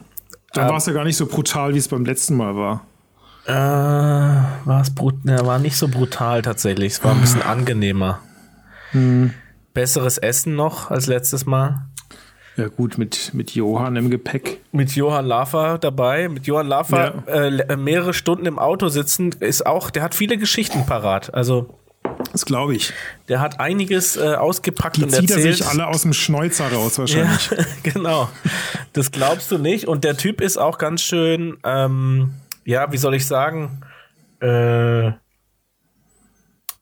Dann 0.52 0.68
war 0.68 0.76
es 0.76 0.87
ja 0.87 0.92
gar 0.92 1.04
nicht 1.04 1.16
so 1.16 1.26
brutal, 1.26 1.75
wie 1.75 1.78
es 1.78 1.88
beim 1.88 2.04
letzten 2.04 2.37
Mal 2.37 2.54
war. 2.54 2.87
Äh, 3.46 3.52
war 3.52 4.80
es 4.80 4.92
ne, 5.25 5.40
war 5.44 5.58
nicht 5.58 5.76
so 5.76 5.88
brutal 5.88 6.42
tatsächlich. 6.42 6.92
Es 6.92 7.04
war 7.04 7.12
ein 7.12 7.20
bisschen 7.20 7.42
angenehmer. 7.46 8.20
Hm. 8.90 9.32
Besseres 9.75 10.18
Essen 10.18 10.54
noch 10.54 10.90
als 10.90 11.06
letztes 11.06 11.46
Mal. 11.46 11.87
Ja, 12.56 12.68
gut, 12.68 12.99
mit, 12.99 13.32
mit 13.32 13.54
Johann 13.54 13.97
im 13.97 14.11
Gepäck. 14.11 14.61
Mit 14.73 14.94
Johann 14.94 15.25
Lafer 15.26 15.78
dabei. 15.78 16.28
Mit 16.28 16.47
Johann 16.47 16.66
Lafer 16.68 17.23
Ja. 17.26 17.32
äh, 17.47 17.76
mehrere 17.76 18.12
Stunden 18.12 18.44
im 18.47 18.59
Auto 18.59 18.88
sitzen, 18.88 19.30
ist 19.40 19.64
auch, 19.64 19.90
der 19.90 20.02
hat 20.02 20.14
viele 20.14 20.37
Geschichten 20.37 20.85
parat. 20.85 21.32
Also 21.32 21.78
Das 22.32 22.44
glaube 22.44 22.75
ich. 22.75 22.92
Der 23.28 23.40
hat 23.40 23.59
einiges 23.59 24.16
äh, 24.16 24.35
ausgepackt 24.35 24.99
Die 24.99 25.04
und 25.04 25.11
zieht 25.12 25.30
er 25.30 25.37
erzählt. 25.37 25.56
sich 25.59 25.66
alle 25.66 25.87
aus 25.87 26.02
dem 26.02 26.12
Schnäuzer 26.12 26.71
raus 26.71 26.97
ja, 26.97 27.00
wahrscheinlich. 27.00 27.50
genau. 27.82 28.28
Das 28.92 29.11
glaubst 29.12 29.50
du 29.50 29.56
nicht. 29.59 29.88
Und 29.88 30.04
der 30.04 30.16
Typ 30.18 30.40
ist 30.42 30.59
auch 30.59 30.76
ganz 30.76 31.02
schön, 31.02 31.56
ähm, 31.64 32.35
ja, 32.66 32.92
wie 32.92 32.99
soll 32.99 33.14
ich 33.14 33.26
sagen, 33.26 33.80
äh, 34.40 35.12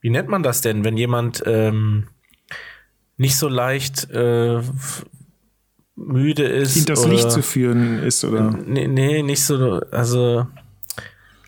wie 0.01 0.09
nennt 0.09 0.27
man 0.27 0.43
das 0.43 0.59
denn, 0.61 0.83
wenn 0.83 0.97
jemand 0.97 1.43
ähm, 1.45 2.07
nicht 3.17 3.37
so 3.37 3.47
leicht 3.47 4.09
äh, 4.11 4.59
müde 6.05 6.43
ist? 6.43 6.75
Ihn 6.75 6.85
das 6.85 7.01
oder, 7.01 7.09
Licht 7.11 7.31
zu 7.31 7.41
führen 7.41 7.99
ist, 8.03 8.23
oder? 8.23 8.51
Nee, 8.65 8.87
nee, 8.87 9.23
nicht 9.23 9.43
so, 9.43 9.81
also, 9.91 10.47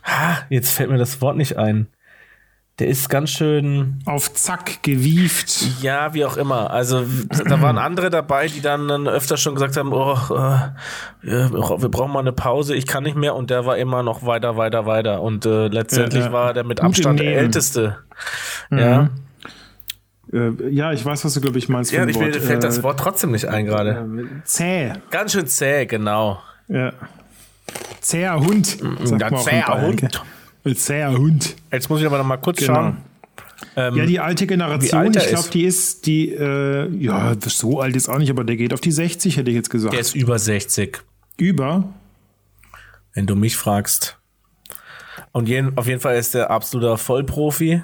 ha, 0.03 0.37
jetzt 0.49 0.71
fällt 0.71 0.89
mir 0.89 0.97
das 0.97 1.21
Wort 1.21 1.37
nicht 1.37 1.57
ein. 1.57 1.87
Der 2.79 2.87
ist 2.87 3.07
ganz 3.07 3.29
schön, 3.29 3.99
Auf 4.05 4.33
Zack 4.33 4.81
gewieft. 4.81 5.83
ja, 5.83 6.15
wie 6.15 6.25
auch 6.25 6.37
immer. 6.37 6.71
Also 6.71 7.05
da 7.47 7.61
waren 7.61 7.77
andere 7.77 8.09
dabei, 8.09 8.47
die 8.47 8.61
dann, 8.61 8.87
dann 8.87 9.07
öfter 9.07 9.37
schon 9.37 9.53
gesagt 9.53 9.77
haben, 9.77 9.93
oh, 9.93 10.17
äh, 10.33 10.69
wir 11.21 11.89
brauchen 11.89 12.11
mal 12.11 12.21
eine 12.21 12.31
Pause, 12.31 12.73
ich 12.73 12.87
kann 12.87 13.03
nicht 13.03 13.15
mehr. 13.15 13.35
Und 13.35 13.51
der 13.51 13.67
war 13.67 13.77
immer 13.77 14.01
noch 14.01 14.25
weiter, 14.25 14.57
weiter, 14.57 14.87
weiter. 14.87 15.21
Und 15.21 15.45
äh, 15.45 15.67
letztendlich 15.67 16.25
Ja, 16.25 16.31
war 16.31 16.47
er 16.47 16.53
der 16.53 16.63
mit 16.63 16.81
Abstand 16.81 17.19
der. 17.19 17.37
Älteste. 17.37 17.97
Ja, 18.71 19.11
Äh, 20.33 20.69
ja, 20.69 20.91
ich 20.93 21.05
weiß, 21.05 21.23
was 21.25 21.33
du, 21.33 21.41
glaube 21.41 21.59
ich, 21.59 21.69
meinst. 21.69 21.91
ja 21.91 22.05
ich 22.07 22.17
mir 22.17 22.25
Wort. 22.33 22.35
fällt 22.37 22.63
das 22.63 22.79
Äh, 22.79 22.83
Wort 22.83 22.99
trotzdem 22.99 23.31
nicht 23.31 23.45
ein 23.45 23.65
gerade. 23.65 23.91
äh, 23.91 24.45
Zäh. 24.45 24.93
Ganz 25.11 25.31
schön 25.33 25.45
zäh, 25.47 25.85
genau. 25.85 26.41
Ja. 26.67 26.91
Zäher 28.01 28.39
Hund. 28.39 28.81
man 28.81 29.23
auch 29.23 29.31
in 29.31 29.37
zäher 29.43 29.81
Hund. 29.81 30.21
Ein 30.65 30.75
Zäher 30.75 31.11
Hund. 31.17 31.55
Jetzt 31.71 31.89
muss 31.89 31.99
ich 32.01 32.05
aber 32.07 32.17
noch 32.17 32.25
mal 32.25 32.37
kurz 32.37 32.57
Genau. 32.59 32.73
schauen. 32.73 32.97
Ähm, 33.75 33.95
Ja, 33.95 34.05
die 34.05 34.19
alte 34.19 34.45
Generation, 34.47 35.13
er 35.13 35.21
ich 35.23 35.27
glaube, 35.29 35.49
die 35.49 35.63
ist, 35.63 36.05
die, 36.05 36.29
äh, 36.33 36.89
ja, 36.97 37.33
so 37.45 37.79
alt 37.79 37.95
ist 37.95 38.09
auch 38.09 38.17
nicht, 38.17 38.29
aber 38.29 38.43
der 38.43 38.57
geht 38.57 38.73
auf 38.73 38.81
die 38.81 38.91
60, 38.91 39.37
hätte 39.37 39.49
ich 39.49 39.55
jetzt 39.55 39.69
gesagt. 39.69 39.93
der 39.93 40.01
ist 40.01 40.15
über 40.15 40.37
60. 40.39 41.01
Über. 41.37 41.85
wenn 43.13 43.25
du 43.27 43.35
mich 43.35 43.55
fragst. 43.57 44.17
Und 45.31 45.47
jeden, 45.47 45.77
auf 45.77 45.87
jeden 45.87 45.99
Fall 45.99 46.17
ist 46.17 46.33
der 46.33 46.49
absoluter 46.51 46.97
Vollprofi 46.97 47.83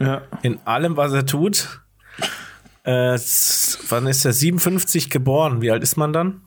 Ja. 0.00 0.22
in 0.42 0.58
allem, 0.64 0.96
was 0.96 1.12
er 1.12 1.26
tut. 1.26 1.80
Äh, 2.84 3.18
wann 3.88 4.06
ist 4.06 4.24
er? 4.24 4.32
57 4.32 5.10
geboren. 5.10 5.60
Wie 5.60 5.70
alt 5.70 5.82
ist 5.82 5.96
man 5.96 6.12
dann? 6.12 6.40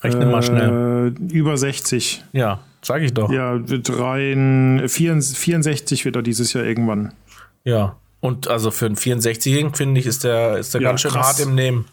Rechne 0.00 0.26
mal 0.26 0.42
schnell. 0.42 1.14
Äh, 1.18 1.32
über 1.32 1.56
60. 1.56 2.24
Ja, 2.32 2.60
sag 2.82 3.02
ich 3.02 3.12
doch. 3.12 3.30
Ja. 3.30 3.56
Ja, 3.56 3.78
drei, 3.78 4.34
64 4.88 6.04
wird 6.04 6.16
er 6.16 6.22
dieses 6.22 6.52
Jahr 6.52 6.64
irgendwann. 6.64 7.12
Und 8.20 8.48
also 8.48 8.70
für 8.70 8.86
einen 8.86 8.96
64-Jährigen, 8.96 9.74
finde 9.74 10.00
ich, 10.00 10.06
ist 10.06 10.24
der, 10.24 10.56
ist 10.58 10.72
der 10.74 10.80
Ja, 10.80 10.88
ganz 10.88 11.02
schön 11.02 11.10
krass. 11.10 11.26
hart 11.26 11.40
im 11.40 11.54
Nehmen. 11.54 11.84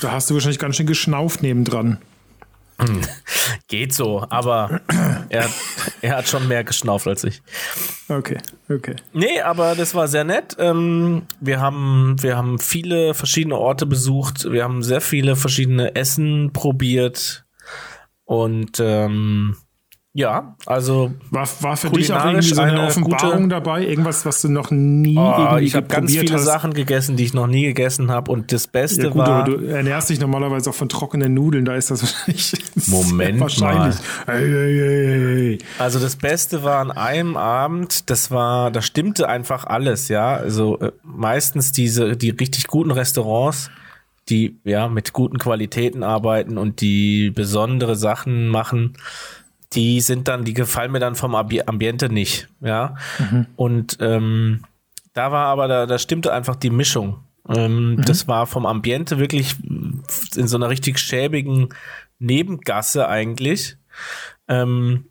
Da 0.00 0.12
hast 0.12 0.28
du 0.28 0.34
wahrscheinlich 0.34 0.58
ganz 0.58 0.76
schön 0.76 0.86
geschnauft 0.86 1.42
nebendran. 1.42 1.98
Geht 3.68 3.92
so, 3.94 4.24
aber 4.28 4.80
er, 5.28 5.48
er 6.00 6.16
hat 6.16 6.28
schon 6.28 6.48
mehr 6.48 6.64
geschnauft 6.64 7.06
als 7.06 7.24
ich. 7.24 7.42
Okay, 8.08 8.38
okay. 8.68 8.96
Nee, 9.12 9.40
aber 9.40 9.74
das 9.74 9.94
war 9.94 10.08
sehr 10.08 10.24
nett. 10.24 10.56
Ähm, 10.58 11.22
wir 11.40 11.60
haben, 11.60 12.16
wir 12.20 12.36
haben 12.36 12.58
viele 12.58 13.14
verschiedene 13.14 13.56
Orte 13.56 13.86
besucht. 13.86 14.50
Wir 14.50 14.64
haben 14.64 14.82
sehr 14.82 15.00
viele 15.00 15.36
verschiedene 15.36 15.94
Essen 15.94 16.52
probiert. 16.52 17.44
Und 18.24 18.78
ähm, 18.80 19.56
ja, 20.12 20.56
also 20.66 21.12
War, 21.30 21.48
war 21.60 21.76
für 21.76 21.88
dich 21.90 22.12
auch 22.12 22.24
irgendwie 22.24 22.48
so 22.48 22.60
eine, 22.60 22.72
eine 22.72 22.86
Offenbarung 22.88 23.42
gute- 23.44 23.48
dabei? 23.48 23.86
Irgendwas, 23.86 24.26
was 24.26 24.42
du 24.42 24.48
noch 24.48 24.72
nie 24.72 25.16
oh, 25.16 25.56
ich 25.60 25.76
habe 25.76 25.86
ganz 25.86 26.10
viele 26.16 26.34
hast? 26.34 26.44
Sachen 26.46 26.74
gegessen, 26.74 27.16
die 27.16 27.22
ich 27.24 27.32
noch 27.32 27.46
nie 27.46 27.62
gegessen 27.62 28.10
habe. 28.10 28.32
Und 28.32 28.50
das 28.50 28.66
Beste 28.66 29.04
Ja, 29.04 29.08
gut, 29.10 29.18
war. 29.18 29.28
aber 29.44 29.56
du 29.56 29.64
ernährst 29.66 30.10
dich 30.10 30.18
normalerweise 30.18 30.70
auch 30.70 30.74
von 30.74 30.88
trockenen 30.88 31.32
Nudeln, 31.34 31.64
da 31.64 31.74
ist 31.76 31.92
das 31.92 32.02
wahrscheinlich. 32.26 32.52
Moment 32.88 33.38
wahrscheinlich. 33.40 33.96
Hey, 34.26 34.48
hey, 34.48 34.78
hey, 34.78 35.20
hey. 35.20 35.58
Also 35.78 36.00
das 36.00 36.16
Beste 36.16 36.64
war 36.64 36.80
an 36.80 36.90
einem 36.90 37.36
Abend, 37.36 38.10
das 38.10 38.32
war, 38.32 38.72
da 38.72 38.82
stimmte 38.82 39.28
einfach 39.28 39.64
alles, 39.64 40.08
ja. 40.08 40.34
Also 40.34 40.78
äh, 40.80 40.90
meistens 41.04 41.70
diese, 41.70 42.16
die 42.16 42.30
richtig 42.30 42.66
guten 42.66 42.90
Restaurants, 42.90 43.70
die 44.28 44.58
ja 44.64 44.88
mit 44.88 45.12
guten 45.12 45.38
Qualitäten 45.38 46.02
arbeiten 46.02 46.58
und 46.58 46.80
die 46.80 47.30
besondere 47.30 47.94
Sachen 47.94 48.48
machen, 48.48 48.94
die 49.72 50.00
sind 50.00 50.28
dann, 50.28 50.44
die 50.44 50.54
gefallen 50.54 50.92
mir 50.92 50.98
dann 51.00 51.14
vom 51.14 51.34
Ambi 51.34 51.62
Ambiente 51.64 52.08
nicht, 52.08 52.48
ja. 52.60 52.96
Und 53.56 53.98
ähm, 54.00 54.64
da 55.12 55.32
war 55.32 55.46
aber, 55.46 55.68
da, 55.68 55.86
da 55.86 55.98
stimmte 55.98 56.32
einfach 56.32 56.56
die 56.56 56.70
Mischung. 56.70 57.20
Ähm, 57.48 58.00
Das 58.04 58.28
war 58.28 58.46
vom 58.46 58.66
Ambiente 58.66 59.18
wirklich 59.18 59.56
in 60.36 60.46
so 60.48 60.56
einer 60.56 60.68
richtig 60.70 60.98
schäbigen 60.98 61.68
Nebengasse 62.18 63.08
eigentlich. 63.08 63.76
Ähm, 64.48 65.06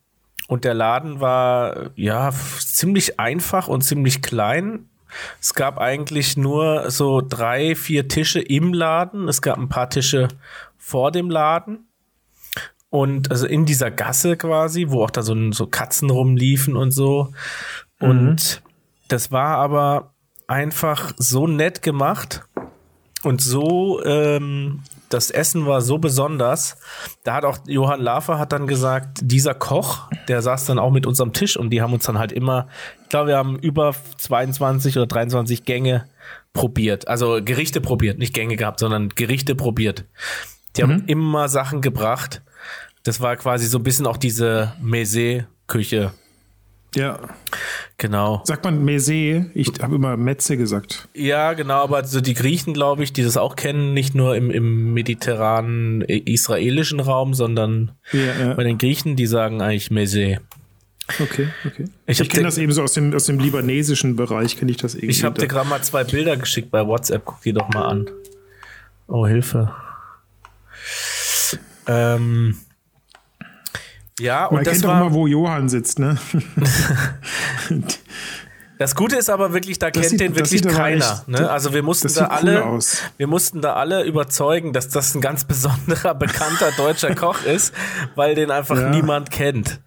und 0.48 0.64
der 0.64 0.74
Laden 0.74 1.20
war 1.20 1.92
ja 1.96 2.32
ziemlich 2.60 3.20
einfach 3.20 3.68
und 3.68 3.82
ziemlich 3.82 4.22
klein. 4.22 4.90
Es 5.42 5.54
gab 5.54 5.80
eigentlich 5.80 6.38
nur 6.38 6.90
so 6.92 7.22
drei, 7.22 7.76
vier 7.76 8.08
Tische 8.08 8.40
im 8.40 8.74
Laden. 8.74 9.28
Es 9.28 9.42
gab 9.42 9.58
ein 9.58 9.70
paar 9.70 9.90
Tische 9.90 10.28
vor 10.78 11.12
dem 11.12 11.30
Laden. 11.30 11.89
Und 12.90 13.30
also 13.30 13.46
in 13.46 13.66
dieser 13.66 13.92
Gasse 13.92 14.36
quasi, 14.36 14.88
wo 14.90 15.04
auch 15.04 15.12
da 15.12 15.22
so, 15.22 15.52
so 15.52 15.68
Katzen 15.68 16.10
rumliefen 16.10 16.76
und 16.76 16.92
so. 16.92 17.32
Und 18.00 18.64
das 19.08 19.32
war 19.32 19.58
aber 19.58 20.14
einfach 20.48 21.14
so 21.18 21.46
nett 21.46 21.82
gemacht 21.82 22.44
und 23.24 23.42
so, 23.42 24.04
ähm, 24.06 24.82
das 25.10 25.32
Essen 25.32 25.66
war 25.66 25.82
so 25.82 25.98
besonders. 25.98 26.78
Da 27.24 27.34
hat 27.36 27.46
auch 27.46 27.58
Johann 27.68 28.00
Lafer 28.00 28.38
hat 28.38 28.54
dann 28.54 28.68
gesagt, 28.68 29.20
dieser 29.22 29.56
Koch, 29.56 30.10
der 30.28 30.42
saß 30.42 30.66
dann 30.66 30.80
auch 30.80 30.92
mit 30.92 31.06
uns 31.06 31.20
am 31.20 31.34
Tisch 31.34 31.58
und 31.58 31.72
die 31.72 31.82
haben 31.82 31.94
uns 31.94 32.06
dann 32.06 32.20
halt 32.20 32.32
immer, 32.32 32.68
ich 33.04 33.10
glaube, 33.10 33.30
wir 33.30 33.38
haben 33.38 33.58
über 33.58 33.94
22 34.18 34.98
oder 34.98 35.08
23 35.08 35.66
Gänge 35.66 36.06
probiert. 36.54 37.08
Also 37.08 37.40
Gerichte 37.44 37.82
probiert, 37.82 38.20
nicht 38.20 38.34
Gänge 38.34 38.56
gehabt, 38.56 38.80
sondern 38.80 39.10
Gerichte 39.10 39.56
probiert. 39.56 40.06
Die 40.76 40.84
haben 40.84 41.06
immer 41.08 41.50
Sachen 41.50 41.82
gebracht. 41.82 42.44
Das 43.04 43.22
war 43.22 43.36
quasi 43.38 43.66
so 43.68 43.80
ein 43.80 43.84
bisschen 43.84 44.06
auch 44.08 44.18
diese 44.18 44.74
Mese-Küche. 44.82 46.12
Ja. 46.96 47.20
Genau. 47.98 48.42
Sagt 48.46 48.64
man 48.64 48.84
Mese? 48.84 49.52
Ich 49.54 49.72
habe 49.82 49.96
immer 49.96 50.18
Metze 50.18 50.58
gesagt. 50.58 51.08
Ja, 51.14 51.54
genau, 51.54 51.84
aber 51.84 52.04
so 52.06 52.20
die 52.22 52.34
Griechen, 52.34 52.74
glaube 52.74 53.04
ich, 53.04 53.14
die 53.14 53.24
das 53.24 53.38
auch 53.38 53.56
kennen, 53.56 53.94
nicht 53.94 54.16
nur 54.16 54.36
im, 54.36 54.50
im 54.50 54.94
mediterranen 54.94 56.02
äh, 56.02 56.18
israelischen 56.18 57.00
Raum, 57.00 57.34
sondern 57.34 57.92
Ja, 58.12 58.20
ja. 58.20 58.54
bei 58.54 58.64
den 58.64 58.78
Griechen, 58.78 59.16
die 59.16 59.28
sagen 59.28 59.62
eigentlich 59.62 59.92
Mese. 59.92 60.40
Okay, 61.20 61.50
okay. 61.66 61.86
Ich 62.08 62.20
Ich, 62.20 62.30
kenne 62.30 62.46
das 62.46 62.58
eben 62.58 62.72
so 62.72 62.84
aus 62.84 62.94
dem, 62.94 63.14
aus 63.14 63.26
dem 63.26 63.40
libanesischen 63.40 64.16
Bereich, 64.16 64.58
kenne 64.58 64.72
ich 64.72 64.78
das 64.78 64.96
irgendwie. 64.96 65.12
Ich 65.12 65.24
habe 65.24 65.40
dir 65.40 65.48
gerade 65.48 65.68
mal 65.68 65.82
zwei 65.82 66.04
Bilder 66.04 66.38
geschickt 66.38 66.72
bei 66.72 66.86
WhatsApp, 66.86 67.24
guck 67.26 67.42
die 67.42 67.54
doch 67.54 67.70
mal 67.70 67.86
an. 67.86 68.10
Oh, 69.08 69.26
Hilfe. 69.28 69.74
Ähm, 71.88 72.58
ja, 74.20 74.46
und 74.46 74.56
Man 74.58 74.64
das 74.64 74.74
kennt 74.74 74.86
doch 74.86 74.90
war, 74.90 75.02
immer, 75.02 75.14
wo 75.14 75.28
Johann 75.28 75.70
sitzt, 75.70 76.00
ne? 76.00 76.18
das 78.80 78.96
Gute 78.96 79.18
ist 79.18 79.30
aber 79.30 79.54
wirklich, 79.54 79.78
da 79.78 79.92
kennt 79.92 80.06
sieht- 80.06 80.20
den 80.22 80.34
das 80.34 80.52
wirklich 80.52 80.74
keiner. 80.74 81.04
echt- 81.06 81.28
ne? 81.28 81.50
Also 81.50 81.74
wir 81.74 81.84
mussten 81.84 82.08
das 82.08 82.16
da 82.16 82.26
cool 82.26 82.32
alle, 82.50 82.66
aus. 82.66 82.98
wir 83.18 83.28
mussten 83.28 83.62
da 83.62 83.74
alle 83.74 84.04
überzeugen, 84.06 84.74
dass 84.74 84.90
das 84.90 85.14
ein 85.14 85.22
ganz 85.22 85.44
besonderer, 85.46 86.16
bekannter 86.16 86.72
deutscher 86.78 87.14
Koch 87.14 87.44
ist, 87.44 87.74
weil 88.16 88.34
den 88.36 88.50
einfach 88.52 88.78
Ja. 88.78 88.90
niemand 88.90 89.30
kennt. 89.32 89.80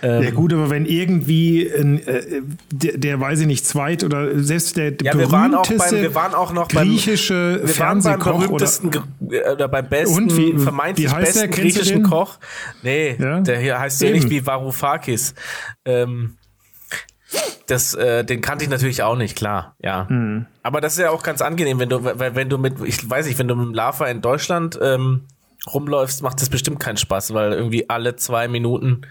Ähm, 0.00 0.22
Ja 0.22 0.30
gut, 0.30 0.52
aber 0.54 0.70
wenn 0.70 0.86
irgendwie 0.86 1.66
äh, 1.66 2.42
der, 2.72 2.96
der 2.98 3.20
weiß 3.20 3.40
ich 3.40 3.46
nicht, 3.46 3.66
zweit 3.66 4.02
oder 4.02 4.38
selbst 4.42 4.76
der 4.76 4.94
Ja, 5.02 5.12
wir 5.18 5.30
waren 5.30 5.54
auch 5.54 5.66
beim, 5.66 5.76
berühmteste 5.76 6.02
wir 6.02 6.14
waren 6.14 6.34
auch 6.34 6.52
noch 6.52 6.68
beim, 6.68 6.88
griechische 6.88 7.60
wir 7.62 7.78
waren 7.78 8.02
beim 8.02 8.20
oder 8.20 8.32
berühmtesten 8.38 8.90
Ge- 8.90 9.02
äh, 9.30 9.52
oder 9.52 9.68
beim 9.68 9.88
besten, 9.88 10.16
Und 10.16 10.36
wie- 10.36 10.56
vermeintlich 10.58 11.08
wie 11.08 11.14
der? 11.14 11.20
besten 11.20 11.50
du 11.50 11.60
griechischen? 11.60 12.02
Koch. 12.04 12.38
Nee, 12.82 13.16
Ja? 13.18 13.40
der 13.40 13.58
hier 13.58 13.78
heißt 13.78 14.00
ja 14.00 14.10
nicht 14.10 14.30
wie 14.30 14.46
Varoufakis. 14.46 15.34
Ähm, 15.84 16.36
das, 17.66 17.94
äh, 17.94 18.24
den 18.24 18.40
kannte 18.40 18.64
ich 18.64 18.70
natürlich 18.70 19.02
auch 19.02 19.16
nicht, 19.16 19.36
klar, 19.36 19.76
ja. 19.80 20.08
Hm. 20.08 20.46
Aber 20.62 20.80
das 20.80 20.94
ist 20.94 21.00
ja 21.00 21.10
auch 21.10 21.22
ganz 21.22 21.42
angenehm, 21.42 21.78
wenn 21.78 21.88
du, 21.88 22.04
wenn, 22.04 22.34
wenn 22.34 22.48
du 22.48 22.58
mit, 22.58 22.74
ich 22.84 23.08
weiß 23.08 23.26
nicht, 23.26 23.38
wenn 23.38 23.48
du 23.48 23.54
mit 23.54 23.66
dem 23.66 23.74
Lava 23.74 24.06
in 24.06 24.20
Deutschland 24.22 24.78
ähm, 24.80 25.24
rumläufst, 25.72 26.22
macht 26.22 26.40
das 26.40 26.48
bestimmt 26.48 26.80
keinen 26.80 26.96
Spaß, 26.96 27.34
weil 27.34 27.52
irgendwie 27.52 27.90
alle 27.90 28.16
zwei 28.16 28.48
Minuten 28.48 29.02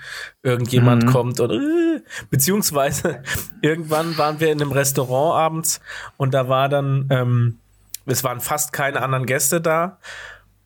irgendjemand 0.43 1.03
Mhm. 1.03 1.07
kommt 1.11 1.39
und 1.39 1.51
äh, 1.51 2.01
beziehungsweise 2.29 3.21
irgendwann 3.61 4.17
waren 4.17 4.39
wir 4.39 4.51
in 4.51 4.61
einem 4.61 4.71
Restaurant 4.71 5.35
abends 5.37 5.81
und 6.15 6.33
da 6.33 6.49
war 6.49 6.69
dann, 6.69 7.07
ähm, 7.11 7.59
es 8.05 8.23
waren 8.23 8.39
fast 8.39 8.71
keine 8.73 9.01
anderen 9.01 9.25
Gäste 9.25 9.61
da. 9.61 9.99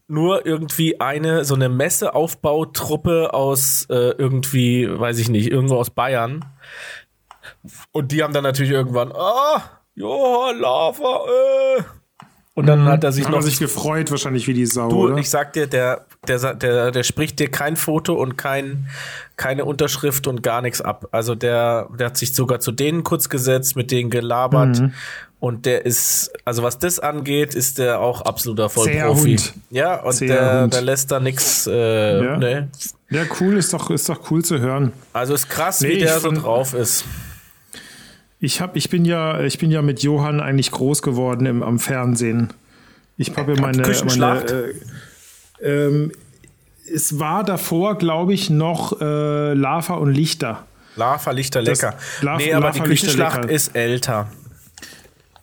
Nur 0.07 0.45
irgendwie 0.45 0.99
eine, 0.99 1.45
so 1.45 1.55
eine 1.55 1.69
Messeaufbautruppe 1.69 3.33
aus 3.33 3.85
äh, 3.89 4.11
irgendwie, 4.17 4.87
weiß 4.89 5.17
ich 5.19 5.29
nicht, 5.29 5.49
irgendwo 5.49 5.77
aus 5.77 5.89
Bayern. 5.89 6.43
Und 7.91 8.11
die 8.11 8.23
haben 8.23 8.33
dann 8.33 8.43
natürlich 8.43 8.71
irgendwann, 8.71 9.11
oh, 9.13 9.59
Johann 9.95 10.59
Lava, 10.59 11.25
äh. 11.77 11.83
Und 12.53 12.65
dann 12.65 12.83
hat 12.83 13.03
er 13.05 13.13
sich 13.13 13.23
Hat 13.23 13.31
noch 13.31 13.39
er 13.39 13.43
sich 13.43 13.59
gefreut, 13.59 14.11
wahrscheinlich 14.11 14.45
wie 14.45 14.53
die 14.53 14.65
Sau, 14.65 14.89
Du, 14.89 15.03
oder? 15.05 15.17
ich 15.17 15.29
sag 15.29 15.53
dir, 15.53 15.67
der, 15.67 16.05
der, 16.27 16.53
der, 16.53 16.91
der 16.91 17.03
spricht 17.03 17.39
dir 17.39 17.49
kein 17.49 17.77
Foto 17.77 18.13
und 18.13 18.37
kein, 18.37 18.87
keine 19.37 19.63
Unterschrift 19.63 20.27
und 20.27 20.43
gar 20.43 20.61
nichts 20.61 20.81
ab. 20.81 21.07
Also 21.11 21.33
der, 21.33 21.87
der 21.97 22.07
hat 22.07 22.17
sich 22.17 22.35
sogar 22.35 22.59
zu 22.59 22.73
denen 22.73 23.03
kurz 23.05 23.29
gesetzt, 23.29 23.77
mit 23.77 23.89
denen 23.89 24.09
gelabert. 24.09 24.79
Mhm. 24.81 24.93
Und 25.39 25.65
der 25.65 25.85
ist, 25.85 26.31
also 26.43 26.61
was 26.61 26.77
das 26.77 26.99
angeht, 26.99 27.55
ist 27.55 27.79
der 27.79 28.01
auch 28.01 28.21
absoluter 28.21 28.69
Vollprofi. 28.69 29.37
Ja, 29.69 30.01
und 30.03 30.13
Zäher 30.13 30.27
der, 30.51 30.61
Hund. 30.63 30.73
der 30.73 30.81
lässt 30.81 31.09
da 31.09 31.19
nix, 31.21 31.67
äh, 31.67 32.21
Ja. 32.23 32.37
ne. 32.37 32.69
Ja, 33.09 33.23
cool, 33.39 33.57
ist 33.57 33.73
doch, 33.73 33.89
ist 33.89 34.09
doch 34.09 34.29
cool 34.29 34.43
zu 34.43 34.59
hören. 34.59 34.91
Also 35.13 35.33
ist 35.33 35.49
krass, 35.49 35.79
Nee, 35.81 35.89
wie 35.95 35.97
der 35.99 36.19
so 36.19 36.29
drauf 36.31 36.73
ist. 36.73 37.05
Ich, 38.43 38.59
hab, 38.59 38.75
ich, 38.75 38.89
bin 38.89 39.05
ja, 39.05 39.39
ich 39.41 39.59
bin 39.59 39.69
ja 39.69 39.83
mit 39.83 40.01
Johann 40.01 40.41
eigentlich 40.41 40.71
groß 40.71 41.03
geworden 41.03 41.45
im, 41.45 41.61
am 41.61 41.77
Fernsehen. 41.77 42.49
Ich 43.15 43.37
habe 43.37 43.53
ja 43.53 43.61
meine. 43.61 43.83
Küchenschlacht? 43.83 44.49
meine 44.49 44.73
äh, 45.61 45.87
ähm, 45.87 46.11
es 46.91 47.19
war 47.19 47.43
davor, 47.43 47.99
glaube 47.99 48.33
ich, 48.33 48.49
noch 48.49 48.99
äh, 48.99 49.53
Lava 49.53 49.93
und 49.93 50.11
Lichter. 50.11 50.65
Lava, 50.95 51.31
Lichter, 51.31 51.61
lecker. 51.61 51.93
Lava- 52.21 52.37
nee, 52.37 52.51
aber 52.51 52.65
Lava, 52.65 52.71
die 52.73 52.89
Lichter, 52.89 53.07
Küchenschlacht 53.07 53.41
lecker. 53.43 53.51
ist 53.51 53.75
älter. 53.75 54.27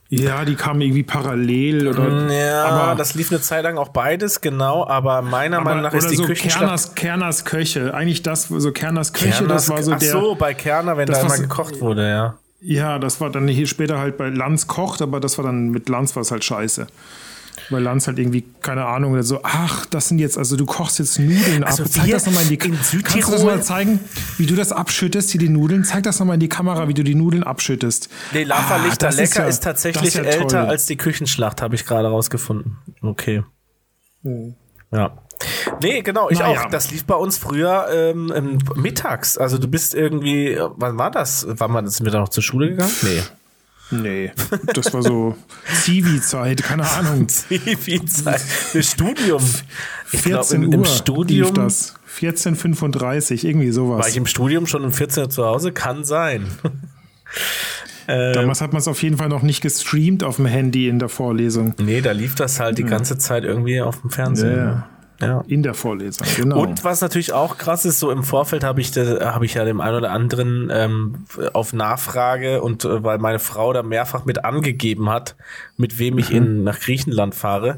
Ja, 0.09 0.43
die 0.43 0.55
kamen 0.55 0.81
irgendwie 0.81 1.03
parallel 1.03 1.87
oder. 1.87 2.31
Ja, 2.33 2.65
aber, 2.65 2.95
das 2.95 3.13
lief 3.13 3.31
eine 3.31 3.41
Zeit 3.41 3.63
lang 3.63 3.77
auch 3.77 3.89
beides, 3.89 4.41
genau, 4.41 4.85
aber 4.85 5.21
meiner 5.21 5.61
Meinung 5.61 5.83
nach 5.83 5.91
aber, 5.91 5.99
ist 5.99 6.09
die 6.09 6.15
so 6.17 6.25
Küchenschlacht. 6.25 6.61
Kerners, 6.61 6.95
Kerners 6.95 7.45
Köche. 7.45 7.93
Eigentlich 7.93 8.23
das, 8.23 8.47
so 8.49 8.71
Kerners 8.71 9.13
Köche, 9.13 9.29
Kerners, 9.29 9.67
das 9.67 9.69
war 9.69 9.83
so 9.83 9.93
ach 9.93 9.99
der. 9.99 10.11
so, 10.11 10.35
bei 10.35 10.53
Kerner, 10.53 10.97
wenn 10.97 11.07
das 11.07 11.21
da 11.21 11.27
immer 11.27 11.37
gekocht 11.37 11.79
wurde, 11.79 12.09
ja. 12.09 12.37
Ja, 12.61 12.99
das 12.99 13.21
war 13.21 13.29
dann 13.29 13.47
hier 13.47 13.67
später 13.67 13.99
halt 13.99 14.17
bei 14.17 14.29
Lanz 14.29 14.67
kocht, 14.67 15.01
aber 15.01 15.19
das 15.19 15.37
war 15.37 15.45
dann 15.45 15.69
mit 15.69 15.87
Lanz 15.89 16.15
war 16.15 16.21
es 16.21 16.31
halt 16.31 16.43
scheiße. 16.43 16.87
Weil 17.71 17.83
Lanz 17.83 18.07
halt 18.07 18.17
irgendwie, 18.19 18.45
keine 18.61 18.85
Ahnung, 18.85 19.21
so, 19.21 19.41
ach, 19.43 19.85
das 19.85 20.07
sind 20.07 20.19
jetzt, 20.19 20.37
also 20.37 20.55
du 20.55 20.65
kochst 20.65 20.97
jetzt 20.99 21.19
Nudeln 21.19 21.63
Also 21.63 21.83
ab. 21.83 21.89
Zeig 21.89 22.09
das 22.09 22.25
nochmal 22.25 22.43
in 22.43 22.49
die 22.49 22.55
in 22.55 22.77
Kannst 23.03 23.27
du 23.27 23.31
das 23.33 23.43
mal 23.43 23.61
zeigen, 23.61 23.99
wie 24.37 24.45
du 24.45 24.55
das 24.55 24.71
abschüttest, 24.71 25.29
hier 25.31 25.39
die 25.39 25.49
Nudeln? 25.49 25.83
Zeig 25.83 26.03
das 26.03 26.19
nochmal 26.19 26.35
in 26.35 26.39
die 26.39 26.47
Kamera, 26.49 26.87
wie 26.87 26.93
du 26.93 27.03
die 27.03 27.15
Nudeln 27.15 27.43
abschüttest. 27.43 28.09
Nee, 28.33 28.43
Lava 28.43 28.75
Ah, 28.75 28.85
Lichter 28.85 29.11
Lecker 29.11 29.41
ja- 29.43 29.47
ist, 29.49 29.61
tatsächlich 29.63 30.13
das 30.13 30.13
ja 30.15 30.23
älter 30.23 30.47
toll. 30.47 30.69
als 30.69 30.85
die 30.85 30.95
Küchenschlacht, 30.97 31.61
habe 31.61 31.75
ich 31.75 31.85
gerade 31.85 32.07
rausgefunden. 32.07 32.77
Okay. 33.01 33.43
Ja. 34.91 35.17
Nee, 35.81 36.01
genau, 36.01 36.29
ich 36.29 36.39
Naja. 36.39 36.61
auch. 36.61 36.69
Das 36.69 36.91
lief 36.91 37.05
bei 37.05 37.15
uns 37.15 37.37
früher 37.37 37.87
ähm, 37.91 38.31
ähm, 38.35 38.57
mittags. 38.75 39.37
Also 39.37 39.57
du 39.57 39.67
bist 39.67 39.93
irgendwie, 39.95 40.49
äh, 40.53 40.69
wann 40.75 40.97
war 40.97 41.11
das? 41.11 41.47
War 41.49 41.67
man, 41.69 41.87
sind 41.87 42.05
wir 42.05 42.11
da 42.11 42.19
noch 42.19 42.29
zur 42.29 42.43
Schule 42.43 42.69
gegangen? 42.69 42.91
Nee. 43.01 43.21
Nee, 43.91 44.31
das 44.75 44.93
war 44.93 45.01
so 45.01 45.35
Zivi-Zeit, 45.81 46.61
keine 46.61 46.87
Ahnung. 46.87 47.25
Wie 47.49 48.05
Zeit 48.05 48.39
für 48.39 48.83
Studium. 48.83 49.43
Ich 50.11 50.21
glaube, 50.23 50.43
14 50.43 50.61
im, 50.61 50.67
Uhr 50.69 50.73
im 50.75 50.83
lief 50.83 50.91
Studium 50.95 51.53
das. 51.55 51.95
14.35, 52.19 53.47
irgendwie 53.47 53.71
sowas. 53.71 54.01
war 54.01 54.07
ich 54.07 54.17
im 54.17 54.27
Studium 54.27 54.67
schon 54.67 54.83
um 54.83 54.91
14 54.93 55.23
Uhr 55.23 55.29
zu 55.31 55.45
Hause? 55.45 55.71
Kann 55.71 56.03
sein. 56.03 56.45
Damals 58.07 58.61
hat 58.61 58.73
man 58.73 58.79
es 58.79 58.87
auf 58.87 59.01
jeden 59.03 59.17
Fall 59.17 59.29
noch 59.29 59.43
nicht 59.43 59.61
gestreamt 59.61 60.23
auf 60.23 60.37
dem 60.37 60.47
Handy 60.47 60.87
in 60.87 60.97
der 60.97 61.09
Vorlesung. 61.09 61.75
Nee, 61.79 62.01
da 62.01 62.11
lief 62.11 62.33
das 62.35 62.59
halt 62.59 62.79
die 62.79 62.83
ganze 62.83 63.19
Zeit 63.19 63.43
irgendwie 63.43 63.81
auf 63.81 64.01
dem 64.01 64.09
Fernsehen. 64.09 64.57
Ja. 64.57 64.89
Ja. 65.21 65.43
In 65.47 65.63
der 65.63 65.73
Vorlesung, 65.73 66.25
genau. 66.35 66.61
Und 66.61 66.83
was 66.83 67.01
natürlich 67.01 67.33
auch 67.33 67.57
krass 67.57 67.85
ist, 67.85 67.99
so 67.99 68.09
im 68.11 68.23
Vorfeld 68.23 68.63
habe 68.63 68.79
ich, 68.81 68.91
da- 68.91 69.33
habe 69.33 69.45
ich 69.45 69.53
ja 69.55 69.65
dem 69.65 69.81
einen 69.81 69.97
oder 69.97 70.11
anderen 70.11 70.69
ähm, 70.71 71.25
auf 71.53 71.73
Nachfrage 71.73 72.61
und 72.61 72.85
äh, 72.85 73.03
weil 73.03 73.17
meine 73.17 73.39
Frau 73.39 73.73
da 73.73 73.83
mehrfach 73.83 74.25
mit 74.25 74.45
angegeben 74.45 75.09
hat, 75.09 75.35
mit 75.77 75.99
wem 75.99 76.17
ich 76.17 76.31
in, 76.31 76.63
nach 76.63 76.79
Griechenland 76.79 77.35
fahre, 77.35 77.77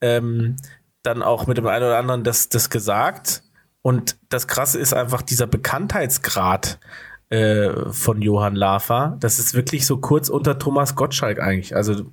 ähm, 0.00 0.56
dann 1.02 1.22
auch 1.22 1.46
mit 1.46 1.58
dem 1.58 1.66
einen 1.66 1.84
oder 1.84 1.98
anderen 1.98 2.24
das, 2.24 2.48
das 2.48 2.70
gesagt. 2.70 3.42
Und 3.82 4.16
das 4.28 4.46
Krasse 4.46 4.78
ist 4.78 4.92
einfach 4.92 5.22
dieser 5.22 5.46
Bekanntheitsgrad 5.46 6.78
äh, 7.30 7.70
von 7.92 8.20
Johann 8.20 8.54
Lafer. 8.56 9.16
Das 9.20 9.38
ist 9.38 9.54
wirklich 9.54 9.86
so 9.86 9.98
kurz 9.98 10.28
unter 10.28 10.58
Thomas 10.58 10.96
Gottschalk 10.96 11.40
eigentlich. 11.40 11.74
Also 11.76 12.12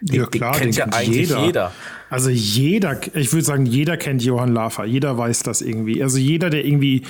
den, 0.00 0.14
Ja, 0.16 0.26
den 0.26 0.30
klar, 0.30 0.52
kennt 0.52 0.64
den 0.64 0.78
ja 0.78 0.84
kennt 0.84 0.94
eigentlich 0.96 1.28
jeder. 1.28 1.44
jeder. 1.46 1.72
Also 2.10 2.30
jeder, 2.30 3.00
ich 3.16 3.32
würde 3.32 3.44
sagen, 3.44 3.66
jeder 3.66 3.96
kennt 3.96 4.22
Johann 4.22 4.52
Lafer. 4.52 4.84
Jeder 4.84 5.16
weiß 5.18 5.42
das 5.42 5.62
irgendwie. 5.62 6.02
Also 6.02 6.18
jeder, 6.18 6.50
der 6.50 6.64
irgendwie, 6.64 7.02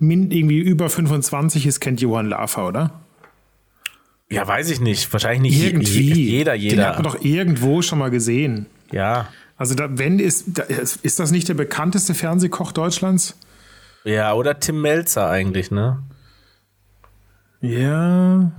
irgendwie 0.00 0.58
über 0.58 0.88
25 0.88 1.66
ist, 1.66 1.80
kennt 1.80 2.00
Johann 2.00 2.28
Lafer, 2.28 2.68
oder? 2.68 3.00
Ja, 4.30 4.46
weiß 4.46 4.70
ich 4.70 4.80
nicht. 4.80 5.10
Wahrscheinlich 5.12 5.54
nicht 5.54 5.64
Irgendwie. 5.64 6.12
jeder, 6.12 6.52
Den 6.52 6.60
jeder. 6.60 6.88
hat 6.88 6.94
man 6.96 7.04
doch 7.04 7.22
irgendwo 7.24 7.80
schon 7.82 7.98
mal 7.98 8.10
gesehen. 8.10 8.66
Ja. 8.92 9.28
Also 9.56 9.74
da, 9.74 9.88
wenn 9.98 10.18
ist, 10.18 10.46
da, 10.58 10.62
ist 10.64 11.18
das 11.18 11.30
nicht 11.30 11.48
der 11.48 11.54
bekannteste 11.54 12.14
Fernsehkoch 12.14 12.72
Deutschlands? 12.72 13.36
Ja, 14.04 14.32
oder 14.34 14.60
Tim 14.60 14.80
Melzer 14.80 15.28
eigentlich, 15.28 15.70
ne? 15.70 16.02
Ja. 17.60 18.52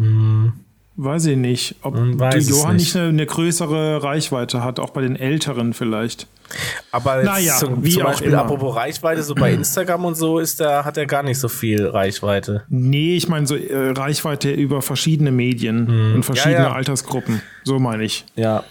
Weiß 1.01 1.27
ich 1.27 1.37
nicht. 1.37 1.75
Ob 1.81 1.95
Hm, 1.95 2.19
weiß 2.19 2.45
die 2.45 2.51
Johann 2.51 2.75
nicht. 2.75 2.87
nicht 2.87 2.95
eine, 2.97 3.07
eine 3.07 3.25
größere 3.25 4.03
Reichweite 4.03 4.61
hat, 4.65 4.79
auch 4.79 4.89
bei 4.89 4.99
den 5.01 5.15
Älteren 5.15 5.73
vielleicht. 5.73 6.27
Aber 6.91 7.23
Naja, 7.23 7.55
zum, 7.55 7.85
wie 7.85 7.91
zum 7.91 8.01
auch 8.01 8.07
Beispiel 8.07 8.27
immer. 8.33 8.39
apropos 8.41 8.75
Reichweite, 8.75 9.23
so 9.23 9.33
bei 9.33 9.53
Instagram 9.53 10.03
und 10.03 10.15
so 10.15 10.39
ist 10.39 10.59
der, 10.59 10.83
hat 10.83 10.97
er 10.97 11.05
gar 11.05 11.23
nicht 11.23 11.39
so 11.39 11.47
viel 11.47 11.85
Reichweite. 11.87 12.63
Nee, 12.67 13.15
ich 13.15 13.29
meine 13.29 13.47
so 13.47 13.55
äh, 13.55 13.91
Reichweite 13.91 14.51
über 14.51 14.81
verschiedene 14.81 15.31
Medien 15.31 16.15
und 16.15 16.23
verschiedene 16.23 16.57
Hm. 16.57 16.63
Ja, 16.65 16.69
ja. 16.71 16.75
Altersgruppen. 16.75 17.41
So 17.63 17.79
meine 17.79 18.03
ich. 18.03 18.25
Ja. 18.35 18.65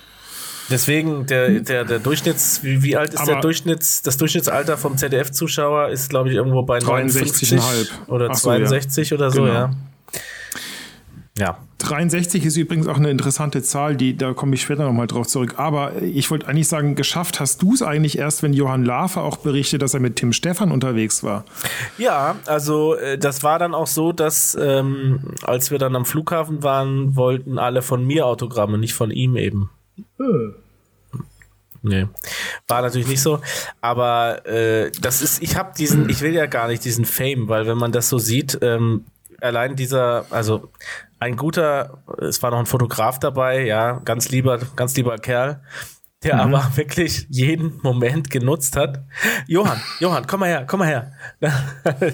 Deswegen, 0.70 1.24
der, 1.24 1.60
der, 1.60 1.86
der 1.86 1.98
Durchschnitts, 1.98 2.62
wie, 2.62 2.82
wie 2.82 2.94
alt 2.94 3.14
ist 3.14 3.24
der 3.26 3.36
Aber- 3.36 3.40
Durchschnitts, 3.40 4.02
das 4.02 4.18
Durchschnittsalter 4.18 4.76
vom 4.76 4.98
ZDF-Zuschauer 4.98 5.88
ist, 5.88 6.10
glaube 6.10 6.28
ich, 6.28 6.34
irgendwo 6.34 6.62
bei 6.62 6.78
59 6.78 7.58
63,5. 7.58 7.88
oder 8.08 8.26
so, 8.34 8.52
ja. 8.52 8.58
62 8.66 9.14
oder 9.14 9.30
so, 9.30 9.42
Genau. 9.44 9.54
ja. 9.54 9.70
Ja. 11.38 11.58
63 11.78 12.44
ist 12.44 12.56
übrigens 12.56 12.88
auch 12.88 12.96
eine 12.96 13.10
interessante 13.10 13.62
Zahl, 13.62 13.96
die, 13.96 14.16
da 14.16 14.34
komme 14.34 14.54
ich 14.54 14.62
später 14.62 14.84
nochmal 14.84 15.06
drauf 15.06 15.28
zurück. 15.28 15.54
Aber 15.58 16.02
ich 16.02 16.28
wollte 16.30 16.48
eigentlich 16.48 16.66
sagen, 16.66 16.96
geschafft 16.96 17.38
hast 17.38 17.62
du 17.62 17.72
es 17.72 17.82
eigentlich 17.82 18.18
erst, 18.18 18.42
wenn 18.42 18.52
Johann 18.52 18.84
Lafer 18.84 19.22
auch 19.22 19.36
berichtet, 19.36 19.82
dass 19.82 19.94
er 19.94 20.00
mit 20.00 20.16
Tim 20.16 20.32
Stefan 20.32 20.72
unterwegs 20.72 21.22
war. 21.22 21.44
Ja, 21.96 22.36
also 22.46 22.94
äh, 22.94 23.16
das 23.16 23.44
war 23.44 23.60
dann 23.60 23.74
auch 23.74 23.86
so, 23.86 24.12
dass 24.12 24.56
ähm, 24.60 25.34
als 25.42 25.70
wir 25.70 25.78
dann 25.78 25.94
am 25.94 26.04
Flughafen 26.04 26.64
waren, 26.64 27.14
wollten 27.14 27.58
alle 27.58 27.82
von 27.82 28.04
mir 28.04 28.26
Autogramme, 28.26 28.76
nicht 28.76 28.94
von 28.94 29.12
ihm 29.12 29.36
eben. 29.36 29.70
Nee. 31.82 32.06
War 32.66 32.82
natürlich 32.82 33.08
nicht 33.08 33.22
so. 33.22 33.40
Aber 33.80 34.46
äh, 34.46 34.90
das 35.00 35.22
ist, 35.22 35.42
ich 35.42 35.56
habe 35.56 35.72
diesen, 35.78 36.08
ich 36.08 36.22
will 36.22 36.34
ja 36.34 36.46
gar 36.46 36.66
nicht 36.66 36.84
diesen 36.84 37.04
Fame, 37.04 37.48
weil 37.48 37.66
wenn 37.66 37.78
man 37.78 37.92
das 37.92 38.08
so 38.08 38.18
sieht, 38.18 38.58
ähm, 38.62 39.04
allein 39.40 39.76
dieser, 39.76 40.26
also 40.30 40.70
ein 41.20 41.36
guter, 41.36 42.02
es 42.18 42.42
war 42.42 42.50
noch 42.50 42.58
ein 42.58 42.66
Fotograf 42.66 43.18
dabei, 43.18 43.64
ja, 43.64 44.00
ganz 44.04 44.28
lieber, 44.28 44.58
ganz 44.76 44.96
lieber 44.96 45.16
Kerl, 45.18 45.62
der 46.24 46.34
Mhm. 46.34 46.54
aber 46.54 46.72
wirklich 46.76 47.26
jeden 47.30 47.78
Moment 47.82 48.28
genutzt 48.30 48.76
hat. 48.76 49.04
Johann, 49.46 49.80
Johann, 50.00 50.26
komm 50.26 50.40
mal 50.40 50.48
her, 50.48 50.64
komm 50.66 50.80
mal 50.80 50.88
her. 50.88 51.12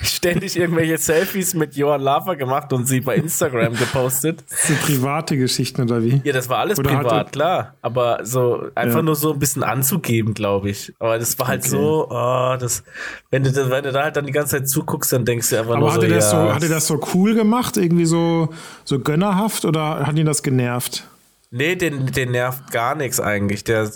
Ständig 0.00 0.56
irgendwelche 0.56 0.96
Selfies 0.96 1.52
mit 1.54 1.74
Johann 1.76 2.00
Lafer 2.00 2.36
gemacht 2.36 2.72
und 2.72 2.86
sie 2.86 3.00
bei 3.00 3.16
Instagram 3.16 3.74
gepostet. 3.74 4.42
So 4.62 4.74
private 4.86 5.36
Geschichten 5.36 5.82
oder 5.82 6.02
wie? 6.02 6.20
Ja, 6.24 6.32
das 6.32 6.48
war 6.48 6.58
alles 6.58 6.78
Oder 6.78 6.96
privat, 6.96 7.32
klar. 7.32 7.74
Aber 7.82 8.20
so 8.24 8.68
einfach 8.74 8.96
Ja. 8.98 9.02
nur 9.02 9.16
so 9.16 9.32
ein 9.32 9.38
bisschen 9.38 9.62
anzugeben, 9.64 10.34
glaube 10.34 10.70
ich. 10.70 10.94
Aber 10.98 11.18
das 11.18 11.38
war 11.38 11.48
halt 11.48 11.60
Okay. 11.62 11.70
so, 11.70 12.08
oh, 12.10 12.56
das, 12.58 12.84
wenn 13.30 13.42
du, 13.42 13.52
wenn 13.70 13.82
du 13.84 13.92
da 13.92 14.04
halt 14.04 14.16
dann 14.16 14.24
die 14.26 14.32
ganze 14.32 14.56
Zeit 14.58 14.68
zuguckst, 14.68 15.12
dann 15.12 15.24
denkst 15.24 15.50
du 15.50 15.58
einfach 15.58 15.72
Aber 15.72 15.80
nur 15.80 15.92
hat 15.94 16.00
so, 16.00 16.06
das 16.06 16.32
ja. 16.32 16.46
so, 16.48 16.54
hat 16.54 16.62
er 16.62 16.68
das 16.68 16.86
so 16.86 17.00
cool 17.14 17.34
gemacht, 17.34 17.76
irgendwie 17.76 18.06
so, 18.06 18.48
so 18.84 18.98
gönnerhaft 19.00 19.64
oder 19.64 20.06
hat 20.06 20.16
ihn 20.16 20.26
das 20.26 20.42
genervt? 20.42 21.08
Nee, 21.54 21.76
den, 21.76 22.06
den 22.06 22.30
nervt 22.30 22.70
gar 22.70 22.94
nichts 22.94 23.20
eigentlich. 23.20 23.62
Der, 23.62 23.90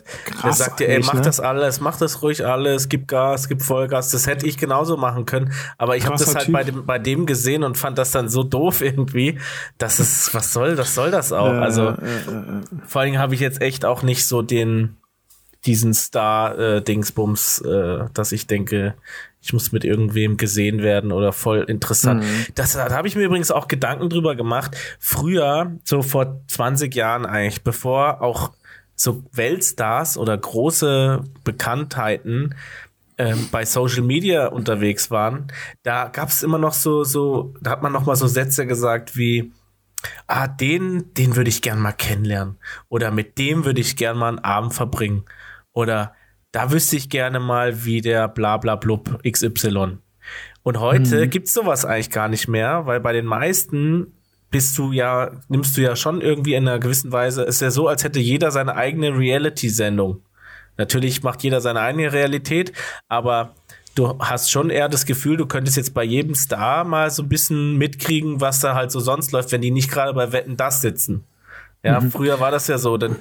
der 0.45 0.53
sagt 0.53 0.79
dir, 0.79 0.91
ey, 0.91 1.01
mach 1.01 1.15
ne? 1.15 1.23
das 1.23 1.41
alles, 1.41 1.81
mach 1.81 1.97
das 1.97 2.21
ruhig 2.21 2.45
alles, 2.45 2.91
gib 2.91 3.09
Gas, 3.09 3.49
gib 3.49 3.63
Vollgas. 3.63 4.11
Das 4.11 4.27
hätte 4.27 4.47
ich 4.47 4.59
genauso 4.59 4.99
machen 4.99 5.25
können. 5.25 5.55
Aber 5.79 5.97
ich 5.97 6.05
habe 6.05 6.19
das 6.19 6.35
halt 6.35 6.45
Typ. 6.45 6.53
bei 6.53 6.65
dem, 6.65 6.85
bei 6.85 6.99
dem 6.99 7.25
gesehen 7.25 7.65
und 7.65 7.79
fand 7.79 7.97
das 7.97 8.11
dann 8.11 8.29
so 8.29 8.43
doof 8.43 8.83
irgendwie. 8.83 9.39
Das 9.79 10.01
ist, 10.01 10.35
was 10.35 10.53
soll, 10.53 10.77
was 10.77 10.95
soll 10.95 11.11
das 11.11 11.33
auch? 11.33 11.47
also, 11.47 11.95
vor 12.87 13.01
allen 13.01 13.13
Dingen 13.13 13.23
habe 13.23 13.35
ich 13.35 13.41
jetzt 13.41 13.63
echt 13.63 13.87
auch 13.87 14.03
nicht 14.03 14.27
so 14.27 14.43
den, 14.43 14.99
diesen 15.65 15.95
Star-Dingsbums, 15.95 17.63
äh, 17.63 18.05
dass 18.13 18.33
ich 18.33 18.47
denke, 18.47 18.97
ich 19.47 19.53
muss 19.53 19.71
mit 19.71 19.85
irgendwem 19.85 20.37
gesehen 20.37 20.83
werden 20.83 21.13
oder 21.13 21.33
voll 21.33 21.65
interessant. 21.69 22.25
Das, 22.57 22.73
da 22.73 22.91
habe 22.91 23.07
ich 23.07 23.15
mir 23.15 23.23
übrigens 23.23 23.53
auch 23.53 23.69
Gedanken 23.69 24.11
drüber 24.11 24.35
gemacht. 24.35 24.77
Früher, 24.99 25.77
so 25.85 26.03
vor 26.03 26.41
20 26.49 26.93
Jahren 26.93 27.25
eigentlich, 27.25 27.63
bevor 27.63 28.23
auch 28.23 28.51
so 28.97 29.23
Weltstars 29.33 30.19
oder 30.19 30.37
große 30.37 31.23
Bekanntheiten 31.45 32.57
ähm, 33.19 33.49
bei 33.53 33.65
Social 33.65 34.03
Media 34.03 34.49
unterwegs 34.49 35.13
waren, 35.13 35.47
da 35.85 36.09
gab 36.09 36.31
es 36.31 36.43
immer 36.43 36.59
noch 36.59 36.73
so, 36.73 37.05
so, 37.05 37.55
da 37.61 37.71
hat 37.71 37.83
man 37.83 37.93
noch 37.93 38.05
mal 38.05 38.17
so 38.17 38.27
Sätze 38.27 38.67
gesagt 38.67 39.17
wie, 39.17 39.53
ah, 40.27 40.49
den, 40.49 41.15
den 41.15 41.37
würde 41.37 41.51
ich 41.51 41.63
gern 41.63 41.79
mal 41.79 41.93
kennenlernen. 41.93 42.57
Oder 42.89 43.13
mit 43.13 43.39
dem 43.39 43.65
würde 43.65 43.81
ich 43.81 43.95
gern 43.95 44.19
mal 44.19 44.29
einen 44.29 44.39
Abend 44.41 44.75
verbringen. 44.75 45.25
Oder 45.73 46.16
da 46.57 46.73
wüsste 46.73 46.97
ich 46.97 47.11
gerne 47.11 47.39
mal, 47.39 47.85
wie 47.85 48.01
der 48.01 48.29
bla 48.29 48.57
bla 48.57 48.77
blub 48.77 49.23
XY. 49.31 49.99
Und 50.63 50.81
heute 50.81 51.27
mhm. 51.27 51.29
gibt's 51.29 51.53
sowas 51.53 51.85
eigentlich 51.85 52.11
gar 52.11 52.29
nicht 52.29 52.49
mehr, 52.49 52.87
weil 52.87 52.99
bei 52.99 53.13
den 53.13 53.27
meisten 53.27 54.15
bist 54.51 54.79
du 54.79 54.91
ja, 54.91 55.33
nimmst 55.49 55.77
du 55.77 55.83
ja 55.83 55.97
schon 55.97 56.23
irgendwie 56.23 56.55
in 56.55 56.67
einer 56.67 56.79
gewissen 56.79 57.13
Weise, 57.13 57.43
ist 57.43 57.61
ja 57.61 57.71
so, 57.71 57.89
als 57.89 58.05
hätte 58.05 58.21
jeder 58.21 58.53
seine 58.53 58.75
eigene 58.75 59.19
Reality-Sendung. 59.19 60.23
Natürlich 60.79 61.23
macht 61.23 61.43
jeder 61.43 61.61
seine 61.61 61.81
eigene 61.81 62.11
Realität, 62.11 62.73
aber 63.07 63.55
du 63.95 64.19
hast 64.19 64.51
schon 64.51 64.71
eher 64.71 64.89
das 64.89 65.05
Gefühl, 65.05 65.37
du 65.37 65.45
könntest 65.45 65.77
jetzt 65.77 65.93
bei 65.93 66.05
jedem 66.05 66.35
Star 66.35 66.85
mal 66.85 67.11
so 67.11 67.23
ein 67.23 67.29
bisschen 67.29 67.77
mitkriegen, 67.77 68.41
was 68.41 68.61
da 68.61 68.75
halt 68.75 68.91
so 68.91 69.01
sonst 69.01 69.31
läuft, 69.31 69.53
wenn 69.53 69.61
die 69.61 69.71
nicht 69.71 69.91
gerade 69.91 70.15
bei 70.15 70.33
Wetten 70.33 70.57
das 70.57 70.81
sitzen. 70.81 71.25
Ja, 71.87 72.01
mhm. 72.01 72.11
früher 72.11 72.41
war 72.41 72.51
das 72.51 72.67
ja 72.67 72.79
so, 72.79 72.97
dann 72.97 73.17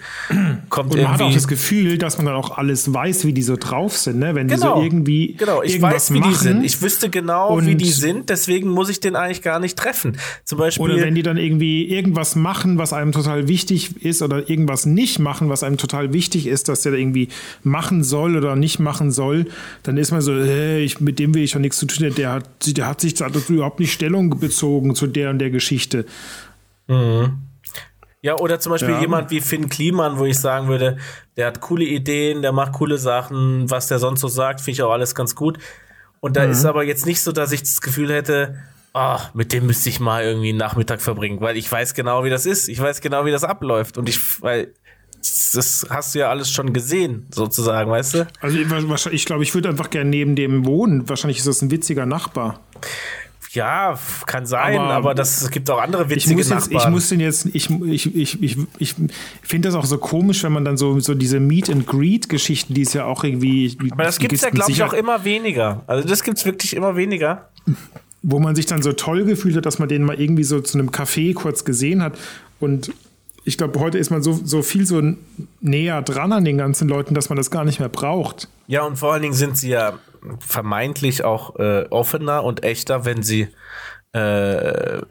kommt 0.69 0.91
und 0.93 1.01
man 1.01 1.12
hat 1.12 1.21
auch 1.21 1.32
das 1.32 1.47
Gefühl, 1.47 1.99
dass 1.99 2.17
man 2.17 2.25
dann 2.25 2.36
auch 2.36 2.58
alles 2.58 2.91
weiß, 2.91 3.25
wie 3.25 3.34
die 3.34 3.43
so 3.43 3.58
drauf 3.58 3.95
sind, 3.95 4.17
ne? 4.17 4.34
Wenn 4.34 4.47
genau, 4.47 4.75
die 4.75 4.80
so 4.80 4.84
irgendwie. 4.84 5.34
Genau, 5.36 5.62
ich 5.62 5.80
weiß, 5.80 6.12
wie 6.13 6.19
machen. 6.19 6.32
die 6.32 6.36
sind. 6.36 6.63
Ich 6.63 6.82
wüsste 6.82 7.12
genau, 7.12 7.62
wie 7.62 7.75
die 7.75 7.91
sind, 7.91 8.32
deswegen 8.32 8.69
muss 8.69 8.89
ich 8.89 8.99
den 8.99 9.15
eigentlich 9.15 9.43
gar 9.43 9.60
nicht 9.60 9.78
treffen. 9.78 10.17
Zum 10.45 10.58
Beispiel. 10.58 10.84
Oder 10.84 10.97
wenn 10.97 11.13
die 11.13 11.21
dann 11.21 11.38
irgendwie 11.38 11.86
irgendwas 11.86 12.36
machen, 12.36 12.80
was 12.80 12.91
einem 12.91 13.12
total 13.12 13.47
wichtig 13.47 14.04
ist, 14.04 14.23
oder 14.23 14.49
irgendwas 14.49 14.88
nicht 14.88 15.19
machen, 15.19 15.49
was 15.49 15.62
einem 15.62 15.78
total 15.78 16.12
wichtig 16.12 16.47
ist, 16.47 16.67
dass 16.67 16.82
der 16.82 16.93
irgendwie 16.93 17.28
machen 17.62 18.04
soll 18.04 18.36
oder 18.36 18.56
nicht 18.56 18.80
machen 18.80 19.12
soll, 19.12 19.45
dann 19.84 19.97
ist 19.97 20.10
man 20.10 20.21
so, 20.21 20.34
hey, 20.34 20.84
ich, 20.84 20.99
mit 20.99 21.19
dem 21.19 21.36
will 21.36 21.43
ich 21.43 21.51
schon 21.51 21.62
nichts 21.62 21.78
zu 21.78 21.86
tun. 21.86 22.12
Der 22.17 22.32
hat, 22.32 22.47
der 22.65 22.88
hat 22.88 23.01
sich 23.01 23.13
da 23.13 23.28
überhaupt 23.47 23.80
nicht 23.80 23.93
Stellung 23.93 24.39
bezogen 24.39 24.95
zu 24.95 25.06
der 25.06 25.30
und 25.30 25.38
der 25.38 25.51
Geschichte. 25.51 26.06
Mhm. 26.88 27.38
Ja, 28.25 28.39
oder 28.39 28.59
zum 28.59 28.71
Beispiel 28.71 28.89
ja. 28.89 29.01
jemand 29.01 29.29
wie 29.29 29.39
Finn 29.39 29.69
Kliman, 29.69 30.17
wo 30.17 30.25
ich 30.25 30.39
sagen 30.39 30.67
würde, 30.67 30.97
der 31.38 31.45
hat 31.45 31.61
coole 31.61 31.85
Ideen, 31.85 32.41
der 32.41 32.53
macht 32.53 32.73
coole 32.73 32.97
Sachen, 32.97 33.69
was 33.69 33.85
der 33.85 33.99
sonst 33.99 34.21
so 34.21 34.27
sagt, 34.27 34.61
finde 34.61 34.71
ich 34.71 34.81
auch 34.81 34.91
alles 34.91 35.13
ganz 35.13 35.35
gut. 35.35 35.59
Und 36.21 36.35
da 36.35 36.43
mhm. 36.43 36.51
ist 36.53 36.65
aber 36.65 36.83
jetzt 36.83 37.05
nicht 37.05 37.21
so, 37.21 37.31
dass 37.31 37.51
ich 37.51 37.61
das 37.61 37.81
Gefühl 37.81 38.11
hätte, 38.11 38.55
oh, 38.95 39.19
mit 39.35 39.53
dem 39.53 39.67
müsste 39.67 39.89
ich 39.89 39.99
mal 39.99 40.23
irgendwie 40.23 40.49
einen 40.49 40.57
Nachmittag 40.57 41.03
verbringen, 41.03 41.39
weil 41.39 41.55
ich 41.55 41.71
weiß 41.71 41.93
genau, 41.93 42.23
wie 42.23 42.31
das 42.31 42.47
ist. 42.47 42.67
Ich 42.67 42.79
weiß 42.79 42.99
genau, 43.01 43.25
wie 43.25 43.31
das 43.31 43.43
abläuft. 43.43 43.95
Und 43.95 44.09
ich, 44.09 44.41
weil 44.41 44.73
das 45.19 45.85
hast 45.91 46.15
du 46.15 46.19
ja 46.19 46.31
alles 46.31 46.49
schon 46.49 46.73
gesehen, 46.73 47.27
sozusagen, 47.29 47.91
weißt 47.91 48.13
du? 48.15 48.27
Also 48.41 48.57
ich, 48.57 49.13
ich 49.13 49.25
glaube, 49.25 49.43
ich 49.43 49.53
würde 49.53 49.69
einfach 49.69 49.91
gerne 49.91 50.09
neben 50.09 50.35
dem 50.35 50.65
wohnen. 50.65 51.07
Wahrscheinlich 51.07 51.38
ist 51.38 51.47
das 51.47 51.61
ein 51.61 51.69
witziger 51.69 52.07
Nachbar. 52.07 52.59
Ja, 53.56 53.98
kann 54.26 54.46
sein, 54.46 54.80
aber, 54.80 54.94
aber 54.94 55.15
das 55.15 55.41
es 55.41 55.50
gibt 55.50 55.70
auch 55.70 55.82
andere 55.82 56.10
witzige 56.10 56.41
ich 56.41 56.50
muss 56.50 56.50
jetzt, 56.50 56.72
Ich 56.72 56.89
muss 56.89 57.10
den 57.10 57.20
jetzt, 57.20 57.48
ich, 57.54 57.70
ich, 57.70 58.15
ich, 58.15 58.44
ich, 58.44 58.58
ich 58.78 58.96
finde 59.41 59.70
das 59.70 59.76
auch 59.76 59.86
so 59.86 59.98
komisch, 59.98 60.44
wenn 60.44 60.52
man 60.52 60.65
dann 60.65 60.78
so, 60.78 61.00
so 61.00 61.15
diese 61.15 61.39
Meet 61.39 61.70
and 61.70 61.88
Greet 61.88 62.30
Geschichten, 62.30 62.74
die 62.74 62.82
es 62.82 62.94
ja 62.94 63.06
auch 63.06 63.24
irgendwie. 63.24 63.78
Aber 63.91 64.04
das 64.04 64.20
gibt 64.20 64.34
es 64.34 64.41
ja, 64.41 64.50
glaube 64.50 64.72
ich, 64.72 64.84
auch 64.84 64.94
immer 64.94 65.24
weniger. 65.24 65.84
Also 65.88 66.08
das 66.08 66.24
gibt 66.24 66.38
es 66.38 66.46
wirklich 66.46 66.76
immer 66.76 66.96
weniger. 66.96 67.50
Wo 68.22 68.39
man 68.39 68.56
sich 68.56 68.65
dann 68.65 68.82
so 68.82 68.91
toll 68.91 69.24
gefühlt 69.26 69.56
hat, 69.56 69.65
dass 69.65 69.80
man 69.80 69.88
den 69.88 70.04
mal 70.04 70.20
irgendwie 70.20 70.44
so 70.44 70.60
zu 70.60 70.78
einem 70.78 70.89
Café 70.89 71.34
kurz 71.34 71.63
gesehen 71.63 72.02
hat 72.02 72.18
und 72.60 72.91
ich 73.46 73.60
glaube, 73.60 73.80
heute 73.80 74.00
ist 74.00 74.10
man 74.10 74.24
so, 74.24 74.34
so 74.44 74.63
viel 74.63 74.88
so 74.88 75.02
näher 75.62 76.02
dran 76.02 76.34
an 76.34 76.44
den 76.44 76.58
ganzen 76.58 76.89
Leuten, 76.89 77.13
dass 77.13 77.30
man 77.30 77.38
das 77.38 77.52
gar 77.52 77.63
nicht 77.63 77.80
mehr 77.80 77.89
braucht. 77.89 78.50
Ja, 78.68 78.84
und 78.84 78.98
vor 78.98 79.13
allen 79.13 79.22
Dingen 79.22 79.36
sind 79.36 79.56
sie 79.56 79.70
ja 79.70 80.00
vermeintlich 80.39 81.23
auch 81.23 81.57
äh, 81.57 81.85
offener 81.89 82.43
und 82.43 82.63
echter, 82.63 83.05
wenn 83.05 83.23
sie 83.23 83.49
äh, 84.13 85.01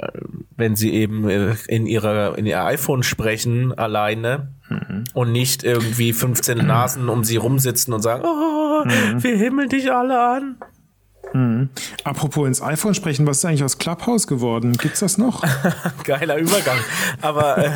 wenn 0.56 0.76
sie 0.76 0.94
eben 0.94 1.28
äh, 1.28 1.54
in 1.68 1.86
ihrer 1.86 2.38
in 2.38 2.46
ihr 2.46 2.64
iPhone 2.64 3.02
sprechen 3.02 3.76
alleine 3.76 4.54
mhm. 4.68 5.04
und 5.12 5.32
nicht 5.32 5.62
irgendwie 5.62 6.12
15 6.12 6.58
Nasen 6.66 7.08
um 7.08 7.22
sie 7.22 7.36
rumsitzen 7.36 7.92
und 7.92 8.00
sagen, 8.00 8.22
oh, 8.24 8.84
mhm. 8.84 9.22
wir 9.22 9.36
himmeln 9.36 9.68
dich 9.68 9.92
alle 9.92 10.18
an. 10.20 10.56
Mhm. 11.34 11.68
Apropos 12.04 12.46
ins 12.46 12.62
iPhone 12.62 12.94
sprechen, 12.94 13.26
was 13.26 13.38
ist 13.38 13.44
eigentlich 13.44 13.64
aus 13.64 13.78
Clubhouse 13.78 14.26
geworden? 14.26 14.72
Gibt's 14.74 15.00
das 15.00 15.18
noch? 15.18 15.42
Geiler 16.04 16.38
Übergang. 16.38 16.78
Aber 17.20 17.58
äh, 17.58 17.70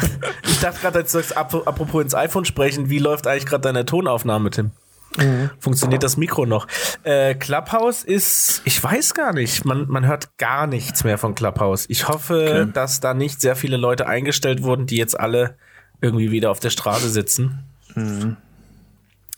ich 0.44 0.61
dachte 0.61 0.81
gerade, 0.81 1.01
als 1.01 1.12
du 1.12 1.18
sagst, 1.18 1.37
apropos 1.37 2.03
ins 2.03 2.14
iPhone 2.14 2.44
sprechen, 2.44 2.88
wie 2.88 3.01
läuft 3.01 3.27
eigentlich 3.27 3.46
gerade 3.46 3.62
deine 3.62 3.85
Tonaufnahme, 3.85 4.51
Tim? 4.51 4.70
Mhm. 5.16 5.51
Funktioniert 5.59 6.03
das 6.03 6.16
Mikro 6.16 6.47
noch? 6.47 6.66
Äh, 7.03 7.35
Clubhouse 7.35 8.05
ist, 8.05 8.62
ich 8.64 8.83
weiß 8.83 9.14
gar 9.14 9.33
nicht, 9.33 9.64
man, 9.64 9.88
man 9.88 10.07
hört 10.07 10.37
gar 10.38 10.66
nichts 10.66 11.05
mehr 11.05 11.18
von 11.18 11.35
Clubhouse. 11.35 11.87
Ich 11.88 12.09
hoffe, 12.09 12.62
okay. 12.62 12.71
dass 12.73 13.01
da 13.01 13.14
nicht 13.14 13.40
sehr 13.40 13.57
viele 13.57 13.77
Leute 13.77 14.07
eingestellt 14.07 14.62
wurden, 14.62 14.87
die 14.87 14.97
jetzt 14.97 15.18
alle 15.18 15.57
irgendwie 16.01 16.31
wieder 16.31 16.51
auf 16.51 16.61
der 16.61 16.71
Straße 16.71 17.09
sitzen. 17.09 17.64
Mhm. 17.94 18.37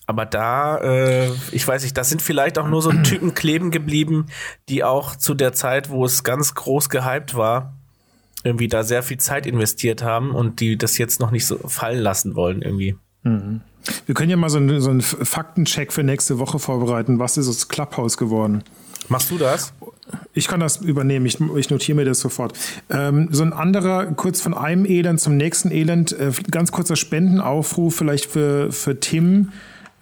Aber 0.06 0.26
da, 0.26 0.78
äh, 0.78 1.30
ich 1.52 1.66
weiß 1.66 1.85
nicht, 1.85 1.96
das 1.96 2.09
sind 2.09 2.20
vielleicht 2.20 2.59
auch 2.59 2.66
nur 2.66 2.83
so 2.83 2.92
Typen 3.04 3.35
kleben 3.35 3.70
geblieben, 3.70 4.26
die 4.68 4.83
auch 4.83 5.14
zu 5.14 5.35
der 5.35 5.52
Zeit, 5.52 5.88
wo 5.88 6.04
es 6.04 6.24
ganz 6.24 6.54
groß 6.54 6.88
gehypt 6.88 7.37
war, 7.37 7.74
irgendwie 8.42 8.68
da 8.68 8.83
sehr 8.83 9.02
viel 9.02 9.18
Zeit 9.18 9.46
investiert 9.46 10.02
haben 10.02 10.33
und 10.33 10.61
die 10.61 10.76
das 10.76 10.98
jetzt 10.98 11.20
noch 11.20 11.30
nicht 11.30 11.46
so 11.46 11.59
fallen 11.68 12.00
lassen 12.00 12.35
wollen 12.35 12.61
irgendwie. 12.62 12.96
Mhm. 13.22 13.61
Wir 14.07 14.14
können 14.14 14.31
ja 14.31 14.37
mal 14.37 14.51
so 14.51 14.59
einen, 14.59 14.81
so 14.81 14.90
einen 14.90 15.01
Faktencheck 15.01 15.93
für 15.93 16.03
nächste 16.03 16.38
Woche 16.38 16.59
vorbereiten. 16.59 17.19
Was 17.19 17.37
ist 17.37 17.49
das 17.49 17.69
Clubhouse 17.69 18.16
geworden? 18.16 18.62
Machst 19.09 19.31
du 19.31 19.38
das? 19.38 19.73
Ich 20.35 20.49
kann 20.49 20.61
das 20.61 20.79
übernehmen, 20.79 21.27
ich, 21.27 21.38
ich 21.57 21.71
notiere 21.71 21.97
mir 21.97 22.05
das 22.05 22.21
sofort. 22.21 22.57
Ähm, 22.88 23.29
so 23.33 23.43
ein 23.43 23.53
anderer, 23.53 24.07
kurz 24.07 24.40
von 24.40 24.55
einem 24.55 24.85
Elend 24.85 25.21
zum 25.21 25.37
nächsten 25.37 25.71
Elend, 25.71 26.12
äh, 26.12 26.33
ganz 26.51 26.73
kurzer 26.73 26.97
Spendenaufruf 26.97 27.97
vielleicht 27.97 28.27
für, 28.27 28.73
für 28.73 28.99
Tim, 28.99 29.53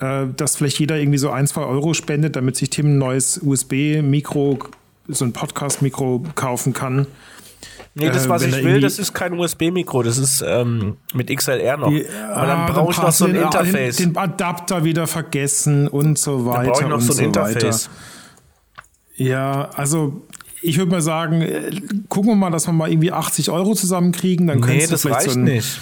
äh, 0.00 0.26
dass 0.36 0.56
vielleicht 0.56 0.78
jeder 0.78 0.96
irgendwie 0.96 1.18
so 1.18 1.30
ein, 1.30 1.46
zwei 1.46 1.62
Euro 1.62 1.94
spendet, 1.94 2.36
damit 2.36 2.56
sich 2.56 2.70
Tim 2.70 2.86
ein 2.86 2.98
neues 2.98 3.40
USB-Mikro, 3.42 4.58
so 5.08 5.24
ein 5.24 5.32
Podcast-Mikro 5.32 6.24
kaufen 6.34 6.72
kann. 6.72 7.06
Nee, 7.94 8.08
das, 8.08 8.26
äh, 8.26 8.28
was 8.28 8.42
äh, 8.42 8.48
ich 8.48 8.64
will, 8.64 8.80
das 8.80 8.98
ist 8.98 9.12
kein 9.12 9.38
USB-Mikro, 9.38 10.02
das 10.02 10.18
ist 10.18 10.44
ähm, 10.46 10.96
mit 11.14 11.34
XLR 11.34 11.76
noch. 11.76 11.90
Die, 11.90 12.06
Aber 12.32 12.46
dann 12.46 12.60
ah, 12.60 12.66
brauche 12.70 12.92
ich 12.92 12.98
noch 12.98 13.12
so 13.12 13.24
ein 13.26 13.34
den, 13.34 13.42
Interface. 13.42 13.96
Den, 13.96 14.12
den, 14.12 14.16
Adapter 14.16 14.84
wieder 14.84 15.06
vergessen 15.06 15.88
und 15.88 16.18
so 16.18 16.46
weiter. 16.46 16.58
Dann 16.58 16.66
brauche 16.70 16.82
ich 16.82 16.88
noch 16.88 17.00
so 17.00 17.12
ein 17.12 17.16
so 17.16 17.22
Interface. 17.22 17.88
Weiter. 17.88 19.24
Ja, 19.24 19.70
also 19.74 20.22
ich 20.62 20.78
würde 20.78 20.90
mal 20.90 21.02
sagen, 21.02 21.42
äh, 21.42 21.70
gucken 22.08 22.30
wir 22.30 22.36
mal, 22.36 22.50
dass 22.50 22.66
wir 22.66 22.72
mal 22.72 22.90
irgendwie 22.90 23.12
80 23.12 23.50
Euro 23.50 23.74
zusammenkriegen. 23.74 24.46
Dann 24.46 24.60
nee, 24.60 24.86
das 24.86 25.06
reicht 25.06 25.30
so 25.30 25.38
ein, 25.38 25.44
nicht. 25.44 25.80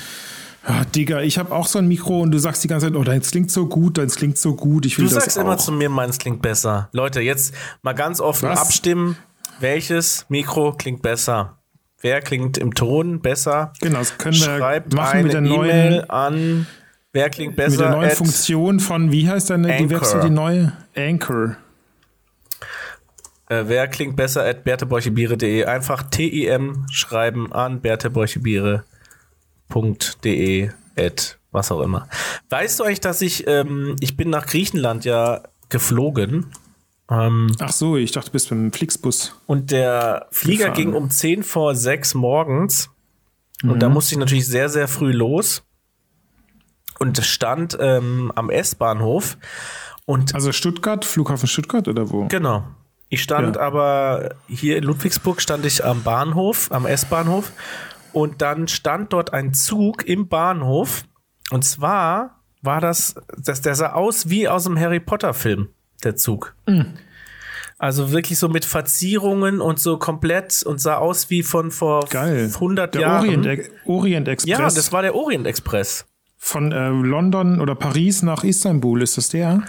Ja, 0.69 0.85
Digga, 0.85 1.21
ich 1.21 1.39
habe 1.39 1.55
auch 1.55 1.67
so 1.67 1.79
ein 1.79 1.87
Mikro 1.87 2.21
und 2.21 2.33
du 2.33 2.39
sagst 2.39 2.65
die 2.65 2.69
ganze 2.69 2.87
Zeit, 2.87 2.97
oh, 2.97 3.05
deins 3.05 3.31
klingt 3.31 3.51
so 3.51 3.67
gut, 3.67 3.99
deins 3.99 4.17
klingt 4.17 4.37
so 4.37 4.55
gut. 4.55 4.85
Ich 4.85 4.99
will 4.99 5.07
du 5.07 5.15
das 5.15 5.25
sagst 5.25 5.39
auch. 5.39 5.43
immer 5.43 5.59
zu 5.59 5.71
mir, 5.71 5.89
meins 5.89 6.19
klingt 6.19 6.43
besser. 6.43 6.89
Leute, 6.93 7.21
jetzt 7.21 7.55
mal 7.83 7.93
ganz 7.93 8.21
offen 8.21 8.49
Was? 8.49 8.61
abstimmen. 8.61 9.17
Welches 9.61 10.27
Mikro 10.29 10.73
klingt 10.73 11.03
besser? 11.03 11.56
Wer 12.01 12.21
klingt 12.21 12.59
im 12.59 12.75
Ton 12.75 13.21
besser? 13.21 13.73
Genau, 13.81 14.01
das 14.01 14.19
können 14.19 14.37
wir 14.37 14.59
Schreibt 14.59 14.93
machen 14.95 15.23
mit 15.23 15.33
der 15.33 15.41
neuen 15.41 15.95
e 15.95 16.03
an. 16.09 16.67
Wer 17.13 17.31
klingt 17.31 17.57
besser? 17.57 17.71
Mit 17.71 17.81
der 17.81 17.91
neuen 17.91 18.11
Funktion 18.11 18.81
von, 18.81 19.13
wie 19.13 19.27
heißt 19.29 19.51
deine, 19.51 19.73
Anchor. 19.73 19.87
die 19.87 19.95
Website, 19.95 20.25
die 20.25 20.31
neue? 20.31 20.73
Anchor. 20.95 21.57
Äh, 23.49 23.63
wer 23.67 23.87
klingt 23.89 24.17
besser 24.17 24.45
at 24.45 24.65
bertebeuchebiere.de? 24.65 25.65
Einfach 25.65 26.03
TIM 26.03 26.85
schreiben 26.91 27.51
an 27.53 27.81
bertebeuchebiere.de 27.81 30.71
at 30.97 31.39
was 31.53 31.71
auch 31.73 31.81
immer. 31.81 32.09
Weißt 32.51 32.79
du 32.79 32.85
eigentlich, 32.85 33.01
dass 33.01 33.23
ich, 33.23 33.47
ähm, 33.47 33.97
ich 34.01 34.17
bin 34.17 34.31
nach 34.31 34.47
Griechenland 34.47 35.05
ja 35.05 35.43
geflogen 35.69 36.47
ähm, 37.11 37.53
Ach 37.61 37.73
so, 37.73 37.97
ich 37.97 38.13
dachte, 38.13 38.31
du 38.31 38.33
bist 38.33 38.51
beim 38.51 38.73
Flixbus. 38.73 39.35
Und 39.47 39.71
der 39.71 40.27
Flieger 40.31 40.71
gefahren. 40.71 40.77
ging 40.77 40.95
um 40.95 41.11
10 41.11 41.43
vor 41.43 41.75
6 41.75 42.15
morgens. 42.15 42.91
Mhm. 43.63 43.71
Und 43.71 43.81
da 43.81 43.89
mhm. 43.89 43.95
musste 43.95 44.15
ich 44.15 44.19
natürlich 44.19 44.47
sehr, 44.47 44.69
sehr 44.69 44.89
früh 44.89 45.13
los. 45.13 45.63
Und 46.99 47.19
stand 47.19 47.77
ähm, 47.81 48.33
am 48.35 48.51
S-Bahnhof. 48.51 49.37
Und 50.05 50.35
also 50.35 50.53
Stuttgart, 50.53 51.05
Flughafen 51.05 51.47
Stuttgart 51.47 51.87
oder 51.89 52.11
wo? 52.11 52.27
Genau. 52.27 52.65
Ich 53.09 53.23
stand 53.23 53.57
ja. 53.57 53.63
aber 53.63 54.35
hier 54.49 54.77
in 54.77 54.85
Ludwigsburg 54.85 55.41
stand 55.41 55.65
ich 55.65 55.85
am 55.85 56.03
Bahnhof, 56.03 56.73
am 56.73 56.87
S-Bahnhof. 56.87 57.53
Und 58.13 58.41
dann 58.41 58.67
stand 58.67 59.13
dort 59.13 59.33
ein 59.33 59.53
Zug 59.53 60.05
im 60.09 60.29
Bahnhof. 60.29 61.05
Und 61.51 61.65
zwar 61.65 62.41
war 62.63 62.81
das, 62.81 63.15
das 63.37 63.61
der 63.61 63.75
sah 63.75 63.93
aus 63.93 64.29
wie 64.29 64.49
aus 64.49 64.67
einem 64.67 64.79
Harry 64.79 64.99
Potter 64.99 65.35
Film 65.35 65.69
der 66.07 66.17
Zug. 66.17 66.55
Mhm. 66.67 66.95
Also 67.79 68.11
wirklich 68.11 68.39
so 68.39 68.49
mit 68.49 68.65
Verzierungen 68.65 69.61
und 69.61 69.79
so 69.79 69.99
komplett 69.99 70.63
und 70.63 70.81
sah 70.81 70.97
aus 70.97 71.29
wie 71.29 71.43
von 71.43 71.71
vor 71.71 72.07
Geil. 72.09 72.51
100 72.55 72.95
der 72.95 73.01
Jahren. 73.03 73.29
Orient, 73.29 73.71
Orient 73.85 74.29
Express. 74.29 74.59
Ja, 74.59 74.65
das 74.65 74.93
war 74.93 75.03
der 75.03 75.15
Orient 75.15 75.47
Express. 75.47 76.07
Von 76.39 76.73
äh, 76.73 76.89
London 76.89 77.61
oder 77.61 77.75
Paris 77.75 78.23
nach 78.23 78.45
Istanbul, 78.45 79.03
ist 79.03 79.19
das 79.19 79.29
der? 79.29 79.65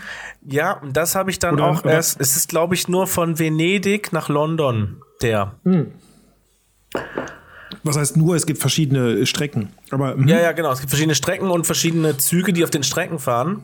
Ja, 0.46 0.82
das 0.94 1.16
habe 1.16 1.32
ich 1.32 1.40
dann 1.40 1.56
oder, 1.56 1.66
auch 1.66 1.84
oder? 1.84 1.94
erst. 1.94 2.22
Es 2.22 2.38
ist, 2.38 2.48
glaube 2.48 2.76
ich, 2.76 2.88
nur 2.88 3.08
von 3.08 3.40
Venedig 3.40 4.14
nach 4.14 4.30
London 4.30 5.02
der. 5.22 5.56
Hm. 5.64 5.92
Was 7.84 7.98
heißt 7.98 8.16
nur, 8.16 8.36
es 8.36 8.46
gibt 8.46 8.60
verschiedene 8.60 9.26
Strecken. 9.26 9.70
Aber, 9.92 10.16
mhm. 10.16 10.28
Ja, 10.28 10.40
ja, 10.40 10.52
genau. 10.54 10.72
Es 10.72 10.80
gibt 10.80 10.92
verschiedene 10.92 11.16
Strecken 11.16 11.50
und 11.50 11.66
verschiedene 11.66 12.18
Züge, 12.18 12.54
die 12.54 12.64
auf 12.64 12.70
den 12.70 12.84
Strecken 12.84 13.20
fahren. 13.20 13.64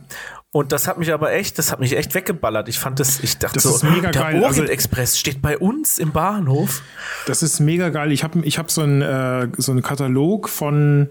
Und 0.54 0.70
das 0.70 0.86
hat 0.86 0.98
mich 0.98 1.12
aber 1.12 1.32
echt, 1.32 1.58
das 1.58 1.72
hat 1.72 1.80
mich 1.80 1.96
echt 1.96 2.14
weggeballert. 2.14 2.68
Ich 2.68 2.78
fand 2.78 3.00
das, 3.00 3.18
ich 3.18 3.38
dachte 3.38 3.54
Das 3.54 3.64
so, 3.64 3.70
ist 3.74 3.82
mega 3.82 4.12
der 4.12 4.22
geil. 4.22 4.34
Orient 4.36 4.46
Also- 4.60 4.62
Express 4.62 5.18
steht 5.18 5.42
bei 5.42 5.58
uns 5.58 5.98
im 5.98 6.12
Bahnhof. 6.12 6.80
Das 7.26 7.42
ist 7.42 7.58
mega 7.58 7.88
geil. 7.88 8.12
Ich 8.12 8.22
habe 8.22 8.38
ich 8.44 8.56
hab 8.56 8.70
so 8.70 8.82
einen 8.82 9.02
äh, 9.02 9.48
so 9.58 9.72
einen 9.72 9.82
Katalog 9.82 10.48
von, 10.48 11.10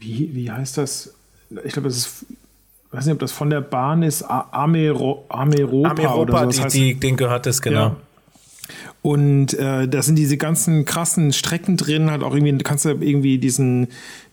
wie, 0.00 0.30
wie 0.34 0.50
heißt 0.50 0.76
das? 0.78 1.14
Ich 1.62 1.72
glaube, 1.74 1.86
das 1.88 1.98
ist, 1.98 2.26
weiß 2.90 3.04
nicht, 3.06 3.12
ob 3.12 3.20
das 3.20 3.30
von 3.30 3.48
der 3.48 3.60
Bahn 3.60 4.02
ist, 4.02 4.22
Ameropa, 4.24 6.14
oder 6.14 6.38
so. 6.40 6.44
Das 6.46 6.56
die, 6.56 6.62
heißt, 6.62 6.74
die, 6.74 6.94
den 6.96 7.16
gehört 7.16 7.46
es, 7.46 7.62
genau. 7.62 7.80
Ja. 7.80 7.96
Und 9.04 9.52
äh, 9.58 9.86
da 9.86 10.00
sind 10.00 10.16
diese 10.16 10.38
ganzen 10.38 10.86
krassen 10.86 11.34
Strecken 11.34 11.76
drin, 11.76 12.10
halt 12.10 12.22
auch 12.22 12.34
irgendwie, 12.34 12.56
kannst 12.64 12.86
du 12.86 12.88
irgendwie 12.88 13.36
diesen, 13.36 13.88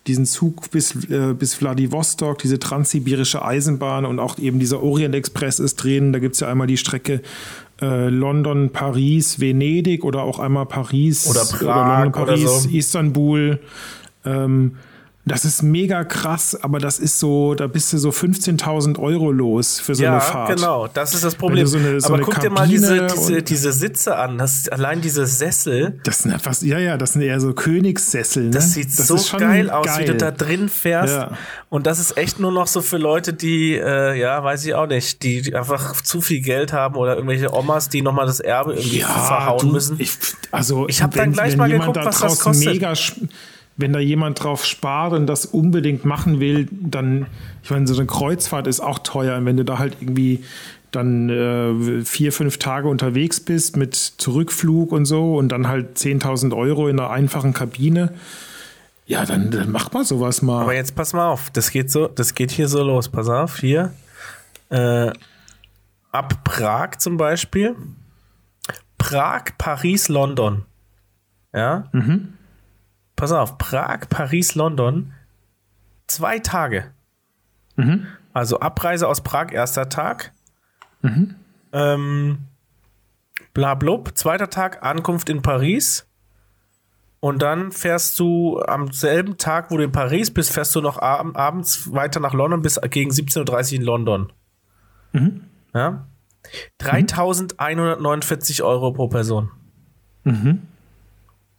diesen 0.07 0.25
Zug 0.25 0.71
bis, 0.71 0.95
äh, 1.09 1.33
bis 1.37 1.55
Vladivostok, 1.55 2.37
diese 2.37 2.57
transsibirische 2.57 3.43
Eisenbahn 3.43 4.05
und 4.05 4.19
auch 4.19 4.39
eben 4.39 4.59
dieser 4.59 4.81
Orient 4.81 5.13
Express 5.13 5.59
ist 5.59 5.75
drin. 5.75 6.13
Da 6.13 6.19
gibt's 6.19 6.39
ja 6.39 6.47
einmal 6.47 6.67
die 6.67 6.77
Strecke 6.77 7.21
äh, 7.81 8.07
London, 8.07 8.69
Paris, 8.69 9.41
Venedig 9.41 10.05
oder 10.05 10.21
auch 10.23 10.39
einmal 10.39 10.67
Paris 10.67 11.27
Oder 11.27 11.43
Prag 11.43 11.61
London, 11.63 12.21
oder 12.21 12.31
Paris, 12.31 12.63
so. 12.63 12.69
Istanbul. 12.69 13.59
Ähm, 14.23 14.77
das 15.25 15.45
ist 15.45 15.61
mega 15.61 16.03
krass, 16.03 16.57
aber 16.61 16.79
das 16.79 16.97
ist 16.97 17.19
so, 17.19 17.53
da 17.53 17.67
bist 17.67 17.93
du 17.93 17.97
so 17.99 18.09
15.000 18.09 18.97
Euro 18.99 19.31
los 19.31 19.79
für 19.79 19.93
so 19.93 20.03
Ja, 20.03 20.13
eine 20.13 20.21
Fahrt. 20.21 20.55
genau, 20.55 20.87
das 20.87 21.13
ist 21.13 21.23
das 21.23 21.35
Problem. 21.35 21.67
so 21.67 21.77
eine- 21.77 22.01
so 22.01 22.07
Aber 22.13 22.23
guck 22.23 22.39
dir 22.39 22.49
mal 22.49 22.67
diese, 22.67 22.97
Kabine 22.97 23.13
diese, 23.13 23.43
diese 23.43 23.71
Sitze 23.71 24.15
an, 24.17 24.39
das, 24.39 24.67
allein 24.69 24.99
diese 25.01 25.27
Sessel, 25.27 25.99
Das 26.03 26.19
sind 26.19 26.31
etwas, 26.31 26.61
ja, 26.63 26.79
ja, 26.79 26.97
das 26.97 27.13
sind 27.13 27.21
eher 27.21 27.39
so 27.39 27.53
Königssessel. 27.53 28.45
Ne? 28.45 28.49
das 28.49 28.73
sieht 28.73 28.91
so 28.91 29.15
ist 29.15 29.29
schon 29.29 29.39
geil 29.39 29.69
aus, 29.69 29.99
wie 29.99 30.05
du 30.05 30.15
da 30.15 30.31
drin 30.31 30.69
fährst. 30.69 31.13
Ja. 31.15 31.37
Und 31.69 31.85
das 31.87 31.99
ist 31.99 32.17
echt 32.17 32.39
nur 32.39 32.51
noch 32.51 32.67
so 32.67 32.81
für 32.81 32.97
Leute, 32.97 33.33
die, 33.33 33.75
äh, 33.75 34.19
ja, 34.19 34.43
weiß 34.43 34.65
ich 34.65 34.73
auch 34.73 34.87
nicht, 34.87 35.21
die, 35.23 35.41
die 35.43 35.55
einfach 35.55 36.01
zu 36.01 36.19
viel 36.21 36.41
Geld 36.41 36.73
haben 36.73 36.95
oder 36.95 37.15
irgendwelche 37.15 37.53
Omas, 37.53 37.89
die 37.89 38.01
nochmal 38.01 38.25
das 38.25 38.39
Erbe 38.39 38.73
irgendwie 38.73 39.01
verhauen 39.01 39.59
du, 39.67 39.67
müssen. 39.73 39.95
Ich, 39.99 40.11
also, 40.51 40.87
Ich 40.89 41.01
hab 41.01 41.13
dann 41.13 41.31
gleich 41.31 41.55
mal 41.55 41.69
geguckt, 41.69 41.97
was 42.03 42.19
das 42.19 42.39
kostet. 42.39 42.65
Mega, 42.73 42.93
wenn 43.77 43.93
da 43.93 43.99
jemand 43.99 44.43
drauf 44.43 44.65
spart 44.65 45.13
und 45.13 45.27
das 45.27 45.45
unbedingt 45.45 46.05
machen 46.05 46.39
will, 46.39 46.67
dann, 46.71 47.25
ich 47.63 47.69
meine, 47.69 47.87
so 47.87 47.95
eine 47.95 48.05
Kreuzfahrt 48.05 48.67
ist 48.67 48.79
auch 48.79 48.99
teuer. 48.99 49.37
Und 49.37 49.45
wenn 49.45 49.57
du 49.57 49.65
da 49.65 49.79
halt 49.79 49.97
irgendwie 50.01 50.43
dann 50.91 51.29
äh, 51.29 52.03
vier, 52.03 52.33
fünf 52.33 52.57
Tage 52.57 52.89
unterwegs 52.89 53.39
bist 53.39 53.77
mit 53.77 53.95
Zurückflug 53.95 54.91
und 54.91 55.05
so 55.05 55.37
und 55.37 55.49
dann 55.49 55.67
halt 55.67 55.97
10.000 55.97 56.55
Euro 56.55 56.89
in 56.89 56.99
einer 56.99 57.09
einfachen 57.09 57.53
Kabine, 57.53 58.13
ja, 59.05 59.25
dann, 59.25 59.51
dann 59.51 59.71
macht 59.71 59.93
man 59.93 60.03
sowas 60.05 60.41
mal. 60.41 60.61
Aber 60.61 60.75
jetzt 60.75 60.95
pass 60.95 61.13
mal 61.13 61.29
auf, 61.29 61.49
das 61.49 61.71
geht 61.71 61.91
so, 61.91 62.07
das 62.07 62.35
geht 62.35 62.51
hier 62.51 62.67
so 62.67 62.83
los. 62.83 63.09
Pass 63.09 63.29
auf, 63.29 63.57
hier. 63.57 63.93
Äh, 64.69 65.11
ab 66.11 66.43
Prag 66.43 66.97
zum 66.99 67.17
Beispiel. 67.17 67.75
Prag, 68.97 69.57
Paris, 69.57 70.07
London. 70.09 70.63
Ja? 71.53 71.89
Pass 73.21 73.31
auf, 73.33 73.59
Prag, 73.59 74.09
Paris, 74.09 74.55
London. 74.55 75.13
Zwei 76.07 76.39
Tage. 76.39 76.91
Also 78.33 78.59
Abreise 78.59 79.07
aus 79.07 79.21
Prag, 79.21 79.51
erster 79.51 79.89
Tag. 79.89 80.31
Ähm, 81.71 82.39
blablub, 83.53 84.17
zweiter 84.17 84.49
Tag, 84.49 84.83
Ankunft 84.83 85.29
in 85.29 85.43
Paris. 85.43 86.07
Und 87.19 87.43
dann 87.43 87.71
fährst 87.71 88.17
du 88.19 88.59
am 88.59 88.91
selben 88.91 89.37
Tag, 89.37 89.69
wo 89.69 89.77
du 89.77 89.83
in 89.83 89.91
Paris 89.91 90.31
bist, 90.33 90.51
fährst 90.51 90.73
du 90.73 90.81
noch 90.81 90.97
ab 90.97 91.27
abends 91.35 91.93
weiter 91.93 92.19
nach 92.19 92.33
London 92.33 92.63
bis 92.63 92.81
gegen 92.89 93.11
17.30 93.11 93.73
Uhr 93.73 93.77
in 93.77 93.85
London. 93.85 94.33
Ja? 95.75 96.07
3.149 96.79 98.63
Euro 98.63 98.91
pro 98.93 99.09
Person. 99.09 99.51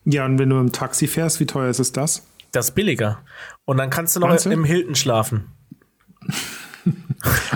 Ja, 0.04 0.24
und 0.24 0.38
wenn 0.38 0.48
du 0.50 0.58
im 0.58 0.72
Taxi 0.72 1.06
fährst, 1.06 1.40
wie 1.40 1.46
teuer 1.46 1.70
ist 1.70 1.78
es 1.78 1.92
das? 1.92 2.22
Das 2.50 2.68
ist 2.70 2.74
billiger. 2.74 3.20
Und 3.64 3.78
dann 3.78 3.88
kannst 3.90 4.14
du 4.16 4.20
noch 4.20 4.28
Meinst 4.28 4.46
du? 4.46 4.50
im 4.50 4.64
Hilton 4.64 4.94
schlafen. 4.94 5.46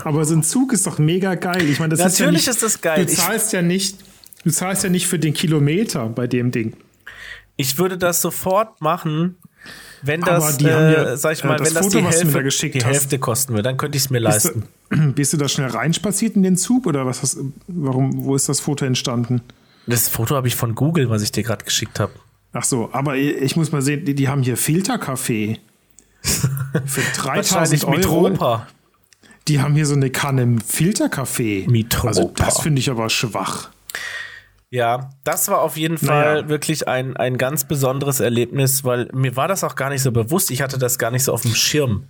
Aber 0.05 0.25
so 0.25 0.35
ein 0.35 0.43
Zug 0.43 0.73
ist 0.73 0.87
doch 0.87 0.99
mega 0.99 1.35
geil. 1.35 1.69
Ich 1.69 1.81
meine, 1.81 1.95
das 1.97 2.07
ist 2.13 2.19
ja 2.19 2.27
Natürlich 2.27 2.47
nicht, 2.47 2.57
ist 2.57 2.63
das 2.63 2.81
geil. 2.81 3.05
Du 3.05 3.13
Ich- 3.13 3.19
zahlst 3.19 3.53
ja 3.53 3.63
nicht, 3.63 3.99
du 4.45 4.51
zahlst 4.51 4.85
ja 4.85 4.91
nicht 4.91 5.07
für 5.07 5.19
den 5.19 5.35
Kilometer 5.35 6.09
bei 6.09 6.27
dem 6.27 6.51
Ding. 6.53 6.77
Ich 7.57 7.79
würde 7.79 7.99
das 7.99 8.21
sofort 8.23 8.81
machen, 8.81 9.37
wenn 10.03 10.21
das, 10.21 10.59
die 10.59 10.67
haben 10.71 10.93
ja, 10.93 11.13
äh, 11.13 11.17
sag 11.17 11.33
ich 11.33 11.43
äh, 11.43 11.47
mal, 11.49 11.57
das 11.57 11.69
wenn 11.69 11.75
das 11.75 11.85
Foto, 11.87 11.99
die 11.99 12.05
Hälfte, 12.05 12.27
da 12.31 12.43
geschickt 12.43 12.75
die. 12.77 12.85
Hälfte 12.85 13.19
kosten 13.19 13.55
würde, 13.55 13.63
dann 13.65 13.77
könnte 13.77 13.97
ich 13.97 14.05
es 14.05 14.11
mir 14.11 14.21
Bist 14.21 14.45
leisten. 14.45 14.65
du, 14.91 15.13
bist 15.15 15.33
du 15.33 15.37
da 15.39 15.49
schnell 15.49 15.69
reinspaziert 15.71 16.37
in 16.37 16.43
den 16.43 16.57
Zug 16.57 16.87
oder 16.87 17.07
was 17.07 17.23
hast, 17.23 17.39
warum, 17.67 18.25
wo 18.25 18.37
ist 18.37 18.49
das 18.49 18.61
Foto 18.61 18.85
entstanden? 18.85 19.41
Das 19.87 20.09
Foto 20.09 20.37
habe 20.37 20.49
ich 20.49 20.55
von 20.57 20.75
Google, 20.75 21.11
was 21.11 21.23
ich 21.23 21.33
dir 21.33 21.43
gerade 21.43 21.65
geschickt 21.65 21.99
habe. 21.99 22.13
Ach 22.59 22.65
so, 22.65 22.89
aber 22.93 23.17
ich 23.17 23.55
muss 23.57 23.71
mal 23.73 23.83
sehen, 23.83 24.05
die, 24.05 24.15
die 24.15 24.29
haben 24.29 24.43
hier 24.43 24.57
Filterkaffee. 24.57 25.59
Für 26.23 26.41
3000 27.17 27.25
Wahrscheinlich 27.25 27.85
Euro. 27.85 27.97
Mitropa. 28.29 28.67
Die 29.49 29.61
haben 29.61 29.75
hier 29.75 29.87
so 29.87 29.95
eine 29.95 30.11
Kanne 30.11 30.57
Filterkaffee. 30.67 31.67
Mitropa. 31.69 32.09
Also 32.09 32.33
das 32.35 32.61
finde 32.61 32.81
ich 32.81 32.91
aber 32.91 33.11
schwach. 33.11 33.71
Ja, 34.69 35.11
das 35.23 35.47
war 35.49 35.61
auf 35.61 35.77
jeden 35.77 35.97
Fall 35.97 36.35
Naja. 36.43 36.49
wirklich 36.49 36.89
ein, 36.89 37.17
ein 37.17 37.39
ganz 37.39 37.65
besonderes 37.65 38.19
Erlebnis, 38.19 38.83
weil 38.85 39.09
mir 39.13 39.37
war 39.37 39.47
das 39.47 39.63
auch 39.63 39.77
gar 39.77 39.91
nicht 39.91 40.03
so 40.03 40.11
bewusst. 40.11 40.51
Ich 40.51 40.61
hatte 40.61 40.77
das 40.77 40.99
gar 40.99 41.13
nicht 41.13 41.23
so 41.23 41.33
auf 41.33 41.43
dem 41.43 41.55
Schirm, 41.55 42.05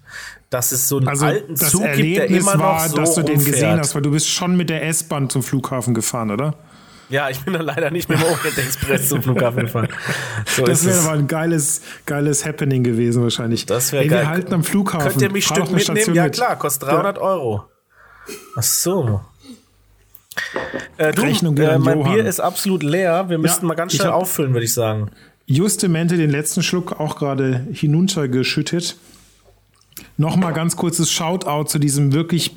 dass 0.49 0.73
es 0.73 0.89
so 0.89 0.97
einen 0.97 1.07
Also 1.09 1.27
alten 1.27 1.55
das 1.55 1.71
Zug 1.71 1.83
gibt, 1.83 1.97
der 2.17 2.23
Erlebnis 2.23 2.43
immer 2.45 2.55
noch 2.57 2.63
war, 2.65 2.89
so 2.89 2.97
dass 2.97 3.15
du 3.15 3.23
den 3.23 3.37
gesehen 3.37 3.53
rumfährt. 3.53 3.79
hast, 3.81 3.95
weil 3.95 4.03
du 4.03 4.11
bist 4.11 4.29
schon 4.31 4.57
mit 4.57 4.71
der 4.71 4.87
S-Bahn 4.87 5.29
zum 5.29 5.43
Flughafen 5.43 5.93
gefahren, 5.93 6.31
oder? 6.31 6.55
Ja, 7.09 7.31
ich 7.31 7.41
bin 7.41 7.55
da 7.55 7.61
leider 7.61 7.91
nicht 7.91 8.09
mit 8.09 8.19
dem 8.19 8.25
Orient 8.25 8.59
Express 8.59 9.09
zum 9.09 9.23
Flughafen 9.23 9.63
gefahren. 9.63 9.89
So 10.47 10.65
Das 10.65 10.85
wäre 10.85 10.99
aber 11.01 11.13
ein 11.13 11.29
geiles, 11.29 11.83
geiles 12.05 12.45
Happening 12.45 12.83
gewesen 12.83 13.23
wahrscheinlich. 13.23 13.67
Das 13.67 13.93
wäre 13.93 14.07
geil. 14.07 14.23
Wir 14.23 14.29
halten 14.29 14.55
am 14.55 14.65
Flughafen. 14.65 15.11
Könnt 15.11 15.23
ihr 15.23 15.31
mich 15.31 15.45
Stück 15.47 15.71
mitnehmen? 15.71 15.81
Station 15.81 16.15
Ja 16.17 16.25
mit. 16.25 16.35
klar, 16.35 16.57
kostet 16.57 16.89
300 16.89 17.19
Euro. 17.19 17.65
Ach 18.57 18.63
so. 18.63 19.21
Äh, 20.99 21.13
du, 21.13 21.23
Rechnung 21.23 21.57
äh, 21.59 21.79
mein 21.79 22.01
Johann. 22.01 22.13
Bier 22.15 22.25
ist 22.27 22.41
absolut 22.41 22.83
leer. 22.83 23.29
Wir 23.29 23.39
müssten 23.39 23.65
Ja, 23.67 23.69
mal 23.69 23.75
ganz 23.75 23.95
schnell 23.95 24.11
auffüllen, 24.11 24.53
würde 24.53 24.65
ich 24.65 24.75
sagen. 24.75 25.11
Justemente 25.47 26.17
den 26.17 26.31
letzten 26.31 26.63
Schluck 26.63 26.99
auch 26.99 27.17
gerade 27.17 27.67
hinuntergeschüttet. 27.73 28.97
Nochmal 30.19 30.55
ganz 30.55 30.77
kurzes 30.77 31.11
Shoutout 31.11 31.65
zu 31.65 31.79
diesem 31.79 32.13
wirklich, 32.13 32.53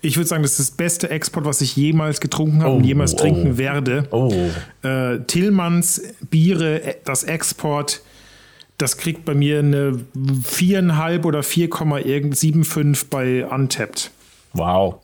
ich 0.00 0.16
würde 0.16 0.28
sagen, 0.28 0.42
das 0.42 0.52
ist 0.52 0.70
das 0.70 0.70
beste 0.70 1.10
Export, 1.10 1.44
was 1.44 1.60
ich 1.60 1.76
jemals 1.76 2.20
getrunken 2.20 2.62
habe 2.62 2.72
Oh, 2.72 2.76
und 2.76 2.84
jemals 2.84 3.14
oh. 3.14 3.18
trinken 3.18 3.58
werde. 3.58 4.08
Oh. 4.10 4.32
Äh, 4.82 5.18
Tillmanns 5.26 6.02
Biere, 6.30 6.82
äh, 6.82 6.94
das 7.04 7.24
Export, 7.24 8.02
das 8.78 8.96
kriegt 8.96 9.26
bei 9.26 9.34
mir 9.34 9.58
eine 9.58 10.00
viereinhalb 10.42 11.26
oder 11.26 11.40
4,75 11.40 13.06
bei 13.10 13.46
Untapped. 13.46 14.10
Wow. 14.54 14.96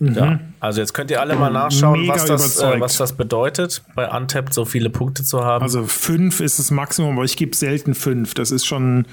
Ja, 0.00 0.40
also 0.58 0.80
jetzt 0.80 0.94
könnt 0.94 1.12
ihr 1.12 1.20
alle 1.20 1.36
mal 1.36 1.50
nachschauen, 1.50 2.08
was 2.08 2.24
das, 2.24 2.58
äh, 2.58 2.80
was 2.80 2.96
das 2.96 3.12
bedeutet, 3.12 3.82
bei 3.94 4.10
Untapped 4.10 4.52
so 4.52 4.64
viele 4.64 4.90
Punkte 4.90 5.22
zu 5.22 5.44
haben. 5.44 5.62
Also 5.62 5.84
fünf 5.84 6.40
ist 6.40 6.58
das 6.58 6.72
Maximum, 6.72 7.16
aber 7.16 7.24
ich 7.24 7.36
gebe 7.36 7.54
selten 7.54 7.94
fünf. 7.94 8.34
Das 8.34 8.50
ist 8.50 8.66
schon, 8.66 9.06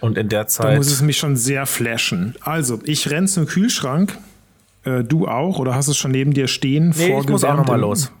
und 0.00 0.18
in 0.18 0.28
der 0.28 0.44
da 0.44 0.48
Zeit. 0.48 0.76
muss 0.76 0.90
es 0.90 1.02
mich 1.02 1.18
schon 1.18 1.36
sehr 1.36 1.66
flashen. 1.66 2.34
Also, 2.40 2.80
ich 2.84 3.10
renn 3.10 3.28
zum 3.28 3.46
Kühlschrank. 3.46 4.16
Äh, 4.84 5.04
du 5.04 5.26
auch? 5.26 5.58
Oder 5.58 5.74
hast 5.74 5.86
du 5.86 5.92
es 5.92 5.98
schon 5.98 6.10
neben 6.10 6.32
dir 6.32 6.48
stehen? 6.48 6.94
nee, 6.96 7.18
ich 7.18 7.28
muss 7.28 7.44
auch 7.44 7.56
noch 7.56 7.66
mal 7.66 7.80
los. 7.80 8.12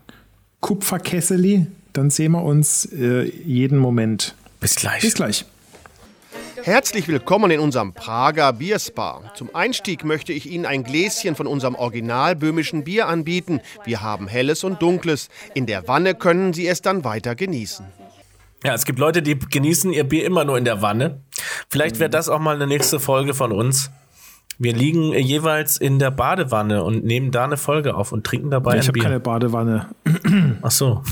Kupferkesseli. 0.60 1.66
Dann 1.92 2.10
sehen 2.10 2.32
wir 2.32 2.42
uns 2.42 2.84
äh, 2.86 3.22
jeden 3.24 3.78
Moment. 3.78 4.34
Bis 4.60 4.74
gleich. 4.74 5.00
Bis 5.00 5.14
gleich. 5.14 5.46
Herzlich 6.62 7.06
willkommen 7.06 7.50
in 7.50 7.60
unserem 7.60 7.92
Prager 7.92 8.52
Bierspa. 8.52 9.22
Zum 9.34 9.54
Einstieg 9.54 10.04
möchte 10.04 10.32
ich 10.32 10.50
Ihnen 10.50 10.66
ein 10.66 10.82
Gläschen 10.82 11.36
von 11.36 11.46
unserem 11.46 11.74
original 11.74 12.34
böhmischen 12.34 12.82
Bier 12.82 13.06
anbieten. 13.06 13.60
Wir 13.84 14.00
haben 14.02 14.26
helles 14.26 14.64
und 14.64 14.82
dunkles. 14.82 15.28
In 15.54 15.66
der 15.66 15.86
Wanne 15.86 16.14
können 16.14 16.52
Sie 16.52 16.66
es 16.66 16.82
dann 16.82 17.04
weiter 17.04 17.34
genießen. 17.34 17.86
Ja, 18.64 18.74
es 18.74 18.84
gibt 18.84 18.98
Leute, 18.98 19.22
die 19.22 19.38
genießen 19.38 19.92
ihr 19.92 20.04
Bier 20.04 20.24
immer 20.24 20.44
nur 20.44 20.58
in 20.58 20.64
der 20.64 20.82
Wanne. 20.82 21.20
Vielleicht 21.68 21.98
wäre 21.98 22.10
das 22.10 22.28
auch 22.28 22.40
mal 22.40 22.56
eine 22.56 22.66
nächste 22.66 22.98
Folge 22.98 23.34
von 23.34 23.52
uns. 23.52 23.90
Wir 24.58 24.74
liegen 24.74 25.12
jeweils 25.12 25.76
in 25.76 25.98
der 25.98 26.10
Badewanne 26.10 26.82
und 26.82 27.04
nehmen 27.04 27.30
da 27.30 27.44
eine 27.44 27.58
Folge 27.58 27.94
auf 27.94 28.12
und 28.12 28.24
trinken 28.24 28.50
dabei 28.50 28.76
ich 28.76 28.82
ein 28.82 28.88
habe 28.88 28.92
Bier. 28.92 29.02
keine 29.02 29.20
Badewanne. 29.20 29.88
Ach 30.62 30.70
so. 30.70 31.02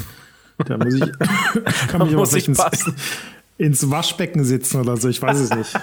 Da 0.64 0.78
muss 0.78 0.94
ich, 0.94 1.00
kann 1.88 2.00
mich 2.00 2.04
aber 2.08 2.10
muss 2.12 2.34
ich 2.34 2.48
ins, 2.48 2.58
passen. 2.58 2.94
ins 3.58 3.90
Waschbecken 3.90 4.44
sitzen 4.44 4.80
oder 4.80 4.96
so. 4.96 5.08
Ich 5.08 5.20
weiß 5.20 5.38
es 5.40 5.50
nicht. 5.50 5.74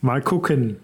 Mal 0.00 0.22
gucken. 0.22 0.76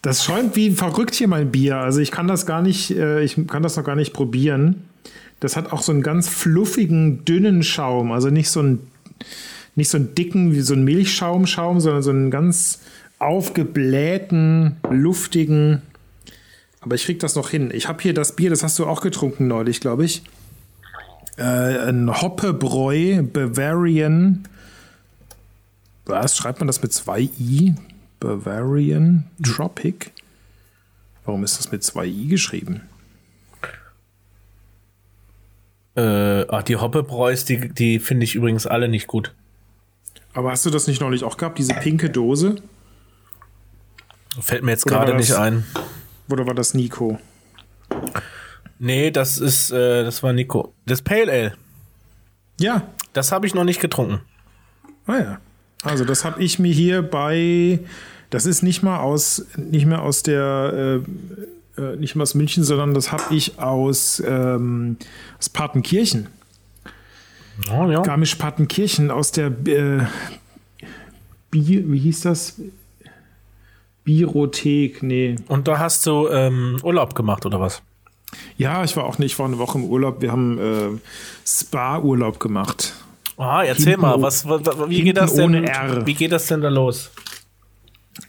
Das 0.00 0.24
schäumt 0.24 0.56
wie 0.56 0.72
verrückt 0.72 1.14
hier 1.14 1.28
mein 1.28 1.52
Bier. 1.52 1.76
Also 1.76 2.00
ich 2.00 2.10
kann 2.10 2.26
das 2.26 2.46
gar 2.46 2.62
nicht, 2.62 2.90
äh, 2.90 3.22
ich 3.22 3.36
kann 3.46 3.62
das 3.62 3.76
noch 3.76 3.84
gar 3.84 3.94
nicht 3.94 4.12
probieren. 4.12 4.88
Das 5.42 5.56
hat 5.56 5.72
auch 5.72 5.82
so 5.82 5.90
einen 5.90 6.04
ganz 6.04 6.28
fluffigen, 6.28 7.24
dünnen 7.24 7.64
Schaum. 7.64 8.12
Also 8.12 8.30
nicht 8.30 8.48
so 8.48 8.60
einen, 8.60 8.78
nicht 9.74 9.88
so 9.88 9.98
einen 9.98 10.14
dicken 10.14 10.52
wie 10.52 10.60
so 10.60 10.74
ein 10.74 10.84
Milchschaumschaum, 10.84 11.80
sondern 11.80 12.02
so 12.04 12.10
einen 12.10 12.30
ganz 12.30 12.78
aufgeblähten, 13.18 14.76
luftigen. 14.88 15.82
Aber 16.80 16.94
ich 16.94 17.04
krieg 17.04 17.18
das 17.18 17.34
noch 17.34 17.50
hin. 17.50 17.72
Ich 17.74 17.88
habe 17.88 18.00
hier 18.00 18.14
das 18.14 18.36
Bier, 18.36 18.50
das 18.50 18.62
hast 18.62 18.78
du 18.78 18.86
auch 18.86 19.00
getrunken 19.00 19.48
neulich, 19.48 19.80
glaube 19.80 20.04
ich. 20.04 20.22
Äh, 21.36 21.88
ein 21.88 22.22
Hoppebräu 22.22 23.24
Bavarian. 23.24 24.44
Was 26.04 26.36
schreibt 26.36 26.60
man 26.60 26.68
das 26.68 26.82
mit 26.82 26.92
zwei 26.92 27.22
i? 27.40 27.74
Bavarian 28.20 29.24
Tropic. 29.42 30.12
Warum 31.24 31.42
ist 31.42 31.58
das 31.58 31.72
mit 31.72 31.82
zwei 31.82 32.06
i 32.06 32.28
geschrieben? 32.28 32.82
Äh, 35.94 36.46
ach, 36.48 36.62
die 36.62 36.76
Hoppebräus, 36.76 37.44
die, 37.44 37.68
die 37.68 37.98
finde 37.98 38.24
ich 38.24 38.34
übrigens 38.34 38.66
alle 38.66 38.88
nicht 38.88 39.06
gut. 39.06 39.34
Aber 40.34 40.50
hast 40.50 40.64
du 40.64 40.70
das 40.70 40.86
nicht 40.86 41.00
neulich 41.00 41.24
auch 41.24 41.36
gehabt, 41.36 41.58
diese 41.58 41.74
pinke 41.74 42.08
Dose? 42.08 42.56
Fällt 44.40 44.62
mir 44.62 44.70
jetzt 44.70 44.86
gerade 44.86 45.14
nicht 45.14 45.34
ein. 45.34 45.64
Oder 46.30 46.46
war 46.46 46.54
das 46.54 46.72
Nico? 46.72 47.18
Nee, 48.78 49.10
das 49.10 49.38
ist, 49.38 49.70
äh, 49.70 50.04
das 50.04 50.22
war 50.22 50.32
Nico. 50.32 50.72
Das 50.86 51.02
Pale 51.02 51.30
Ale. 51.30 51.52
Ja. 52.58 52.88
Das 53.12 53.30
habe 53.30 53.46
ich 53.46 53.54
noch 53.54 53.64
nicht 53.64 53.80
getrunken. 53.80 54.20
Ah 55.06 55.18
ja. 55.18 55.40
Also 55.82 56.04
das 56.04 56.24
habe 56.24 56.42
ich 56.42 56.58
mir 56.58 56.72
hier 56.72 57.02
bei, 57.02 57.80
das 58.30 58.46
ist 58.46 58.62
nicht 58.62 58.82
mal 58.82 59.00
aus, 59.00 59.46
nicht 59.56 59.84
mehr 59.84 60.00
aus 60.00 60.22
der, 60.22 61.02
äh, 61.04 61.10
äh, 61.76 61.96
nicht 61.96 62.14
mal 62.14 62.22
aus 62.22 62.34
München, 62.34 62.64
sondern 62.64 62.94
das 62.94 63.12
habe 63.12 63.34
ich 63.34 63.58
aus, 63.58 64.22
ähm, 64.26 64.96
aus 65.38 65.48
Partenkirchen. 65.48 66.28
Oh, 67.72 67.90
ja. 67.90 68.02
Garmisch-Partenkirchen 68.02 69.10
aus 69.10 69.32
der, 69.32 69.46
äh, 69.66 70.06
Bi 71.50 71.84
wie 71.86 71.98
hieß 71.98 72.22
das? 72.22 72.60
Birothek, 74.04 75.02
nee. 75.02 75.36
Und 75.48 75.68
da 75.68 75.78
hast 75.78 76.06
du 76.06 76.28
ähm, 76.28 76.78
Urlaub 76.82 77.14
gemacht 77.14 77.46
oder 77.46 77.60
was? 77.60 77.82
Ja, 78.56 78.82
ich 78.84 78.96
war 78.96 79.04
auch 79.04 79.18
nicht, 79.18 79.32
ich 79.32 79.38
war 79.38 79.46
eine 79.46 79.58
Woche 79.58 79.78
im 79.78 79.84
Urlaub. 79.84 80.22
Wir 80.22 80.32
haben 80.32 80.58
äh, 80.58 80.98
Spa-Urlaub 81.46 82.40
gemacht. 82.40 82.94
Ah, 83.36 83.62
erzähl 83.62 83.92
Hinten 83.92 84.00
mal, 84.00 84.22
was, 84.22 84.48
was 84.48 84.62
wie 84.88 84.96
hinten 84.96 85.04
geht 85.04 85.16
das 85.16 85.34
denn? 85.34 85.52
Wie 86.06 86.14
geht 86.14 86.32
das 86.32 86.46
denn 86.46 86.62
da 86.62 86.68
los? 86.68 87.10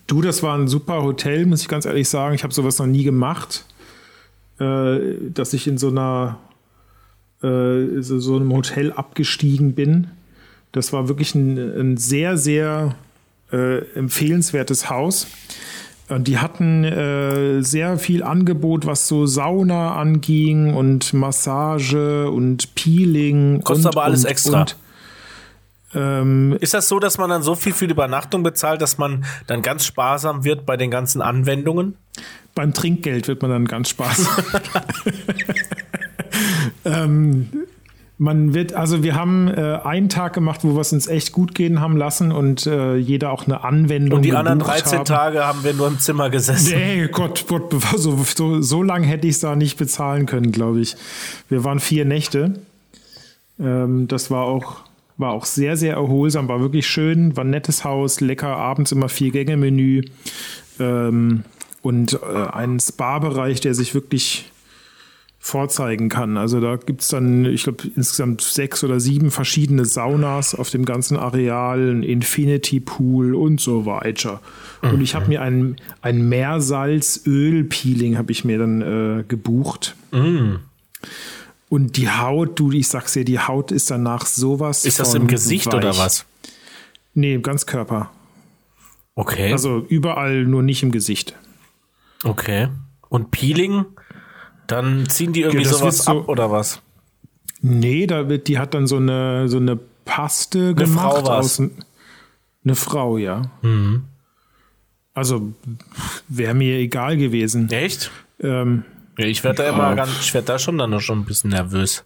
Du, 0.08 0.22
das 0.22 0.44
war 0.44 0.58
ein 0.58 0.68
super 0.68 1.04
Hotel, 1.04 1.46
muss 1.46 1.62
ich 1.62 1.68
ganz 1.68 1.86
ehrlich 1.86 2.10
sagen. 2.10 2.36
Ich 2.36 2.44
habe 2.44 2.54
sowas 2.54 2.80
noch 2.80 2.88
nie 2.88 3.04
gemacht, 3.04 3.66
äh, 4.60 5.00
dass 5.34 5.54
ich 5.54 5.68
in 5.68 5.78
so 5.78 5.90
einer 5.90 6.40
äh, 7.42 8.02
so, 8.02 8.20
so 8.20 8.36
einem 8.36 8.54
Hotel 8.54 8.92
abgestiegen 8.92 9.74
bin. 9.74 10.08
Das 10.72 10.94
war 10.94 11.08
wirklich 11.08 11.36
ein, 11.36 11.58
ein 11.58 11.98
sehr, 11.98 12.38
sehr 12.38 12.96
äh, 13.52 13.80
empfehlenswertes 13.96 14.90
Haus. 14.90 15.28
Und 16.10 16.28
die 16.28 16.38
hatten 16.38 16.84
äh, 16.84 17.62
sehr 17.62 17.98
viel 17.98 18.24
Angebot, 18.24 18.86
was 18.86 19.08
so 19.08 19.26
Sauna 19.26 19.96
anging 19.96 20.74
und 20.74 21.14
Massage 21.14 22.30
und 22.30 22.76
Peeling. 22.76 23.62
Kostet 23.62 23.86
und, 23.86 23.96
aber 23.96 24.04
alles 24.04 24.26
und, 24.26 24.32
extra. 24.32 24.62
Und, 24.62 24.76
ähm, 25.96 26.58
Ist 26.60 26.74
das 26.74 26.88
so, 26.88 27.00
dass 27.00 27.18
man 27.18 27.30
dann 27.30 27.44
so 27.44 27.56
viel 27.56 27.74
für 27.74 27.88
die 27.88 27.94
Übernachtung 27.94 28.44
bezahlt, 28.44 28.82
dass 28.82 28.98
man 28.98 29.26
dann 29.48 29.62
ganz 29.62 29.86
sparsam 29.86 30.44
wird 30.44 30.66
bei 30.66 30.78
den 30.78 30.92
ganzen 30.92 31.22
Anwendungen? 31.22 31.98
beim 32.56 32.74
Trinkgeld 32.74 33.28
wird 33.28 33.42
man 33.42 33.52
dann 33.52 33.66
ganz 33.66 33.90
Spaß. 33.90 34.28
ähm, 36.86 37.50
man 38.18 38.54
wird, 38.54 38.74
also 38.74 39.04
wir 39.04 39.16
haben 39.16 39.48
äh, 39.48 39.80
einen 39.84 40.08
Tag 40.08 40.34
gemacht, 40.34 40.62
wo 40.64 40.76
wir 40.76 40.82
es 40.82 40.94
uns 40.94 41.08
echt 41.08 41.32
gut 41.32 41.56
gehen 41.56 41.82
haben 41.82 41.98
lassen 41.98 42.32
und 42.32 42.68
äh, 42.68 42.96
jeder 42.96 43.32
auch 43.32 43.46
eine 43.46 43.64
Anwendung. 43.64 44.18
Und 44.18 44.22
die 44.24 44.34
anderen 44.34 44.60
gebucht 44.60 44.82
13 44.82 45.00
haben. 45.00 45.06
Tage 45.06 45.46
haben 45.46 45.64
wir 45.64 45.74
nur 45.74 45.88
im 45.88 46.00
Zimmer 46.00 46.30
gesessen. 46.30 46.74
Nee, 46.76 47.08
Gott, 47.08 47.46
Gott, 47.48 47.74
so, 47.98 48.24
so, 48.24 48.62
so 48.62 48.84
lange 48.84 49.08
hätte 49.08 49.28
ich 49.28 49.36
es 49.36 49.40
da 49.40 49.56
nicht 49.56 49.78
bezahlen 49.78 50.26
können, 50.26 50.52
glaube 50.52 50.82
ich. 50.82 50.96
Wir 51.50 51.64
waren 51.64 51.80
vier 51.80 52.06
Nächte. 52.06 52.54
Ähm, 53.60 54.08
das 54.08 54.30
war 54.30 54.44
auch, 54.44 54.82
war 55.18 55.32
auch 55.32 55.46
sehr, 55.46 55.78
sehr 55.78 55.94
erholsam, 55.94 56.48
war 56.48 56.60
wirklich 56.60 56.88
schön, 56.88 57.36
war 57.38 57.44
ein 57.44 57.50
nettes 57.50 57.84
Haus, 57.84 58.22
lecker, 58.22 58.56
abends 58.56 58.92
immer 58.92 59.10
vier 59.10 59.32
Gänge-Menü 59.32 60.04
ähm, 60.80 61.44
und 61.82 62.14
äh, 62.14 62.48
ein 62.52 62.80
Spa-Bereich, 62.80 63.62
der 63.62 63.74
sich 63.74 63.94
wirklich 63.94 64.50
vorzeigen 65.40 66.08
kann. 66.08 66.38
Also 66.38 66.62
da 66.62 66.78
gibt 66.78 67.02
es 67.02 67.10
dann, 67.10 67.44
ich 67.44 67.64
glaube, 67.64 67.84
insgesamt 67.98 68.40
sechs 68.40 68.82
oder 68.82 69.02
sieben 69.02 69.30
verschiedene 69.30 69.84
Saunas 69.84 70.56
auf 70.56 70.70
dem 70.70 70.86
ganzen 70.86 71.18
Areal, 71.18 71.92
ein 71.92 72.04
Infinity 72.04 72.80
Pool 72.80 73.36
und 73.36 73.60
so 73.60 73.86
weiter. 73.86 74.40
Und 74.94 75.02
ich 75.02 75.16
habe 75.16 75.28
mir 75.28 75.42
ein, 75.42 75.76
ein 76.02 76.30
Meersalz-Öl-Peeling 76.30 78.18
habe 78.18 78.32
ich 78.32 78.46
mir 78.46 78.58
dann 78.58 78.82
äh, 78.82 79.24
gebucht. 79.28 79.98
Und 81.74 81.98
die 81.98 82.08
Haut, 82.08 82.60
du, 82.60 82.72
ich 82.72 82.88
sag's 82.88 83.14
dir, 83.14 83.26
die 83.26 83.40
Haut 83.40 83.72
ist 83.72 83.90
danach 83.90 84.28
sowas. 84.28 84.86
Ist 84.86 85.00
das 85.00 85.16
im 85.16 85.26
Gesicht 85.28 85.66
weich. 85.66 85.74
oder 85.74 85.98
was? 85.98 86.24
Nee, 87.16 87.40
ganz 87.40 87.66
Körper. 87.66 88.12
Okay. 89.16 89.52
Also 89.52 89.80
überall, 89.90 90.44
nur 90.46 90.62
nicht 90.62 90.84
im 90.84 90.92
Gesicht. 90.92 91.36
okay. 92.24 92.68
Und 93.10 93.32
Peeling? 93.32 93.86
Dann 94.68 95.10
ziehen 95.10 95.34
die 95.34 95.42
irgendwie 95.42 95.66
Ja, 95.66 95.72
sowas 95.74 95.98
so- 96.06 96.12
ab 96.22 96.30
oder 96.30 96.52
was? 96.52 96.80
Nee, 97.62 98.06
da 98.06 98.30
wird, 98.30 98.48
die 98.50 98.60
hat 98.60 98.76
dann 98.76 98.86
so 98.86 98.98
eine, 98.98 99.48
so 99.50 99.58
eine 99.58 99.76
Paste 100.06 100.76
gemacht. 100.76 101.26
Frau 101.26 101.32
aus, 101.34 101.60
eine 101.60 102.76
Frau, 102.76 103.18
ja. 103.18 103.50
Mhm. 103.64 104.04
Also 105.16 105.54
wäre 106.28 106.54
mir 106.54 106.78
egal 106.78 107.18
gewesen. 107.18 107.68
Echt? 107.72 108.12
Ähm, 108.40 108.84
Ja, 109.18 109.26
ich 109.26 109.44
werde 109.44 109.64
da 109.64 109.70
immer 109.70 109.96
ganz, 109.96 110.12
ich 110.22 110.34
werde 110.34 110.48
da 110.48 110.60
schon 110.60 110.78
dann 110.78 111.00
schon 111.00 111.20
ein 111.20 111.26
bisschen 111.26 111.52
nervös. 111.52 112.04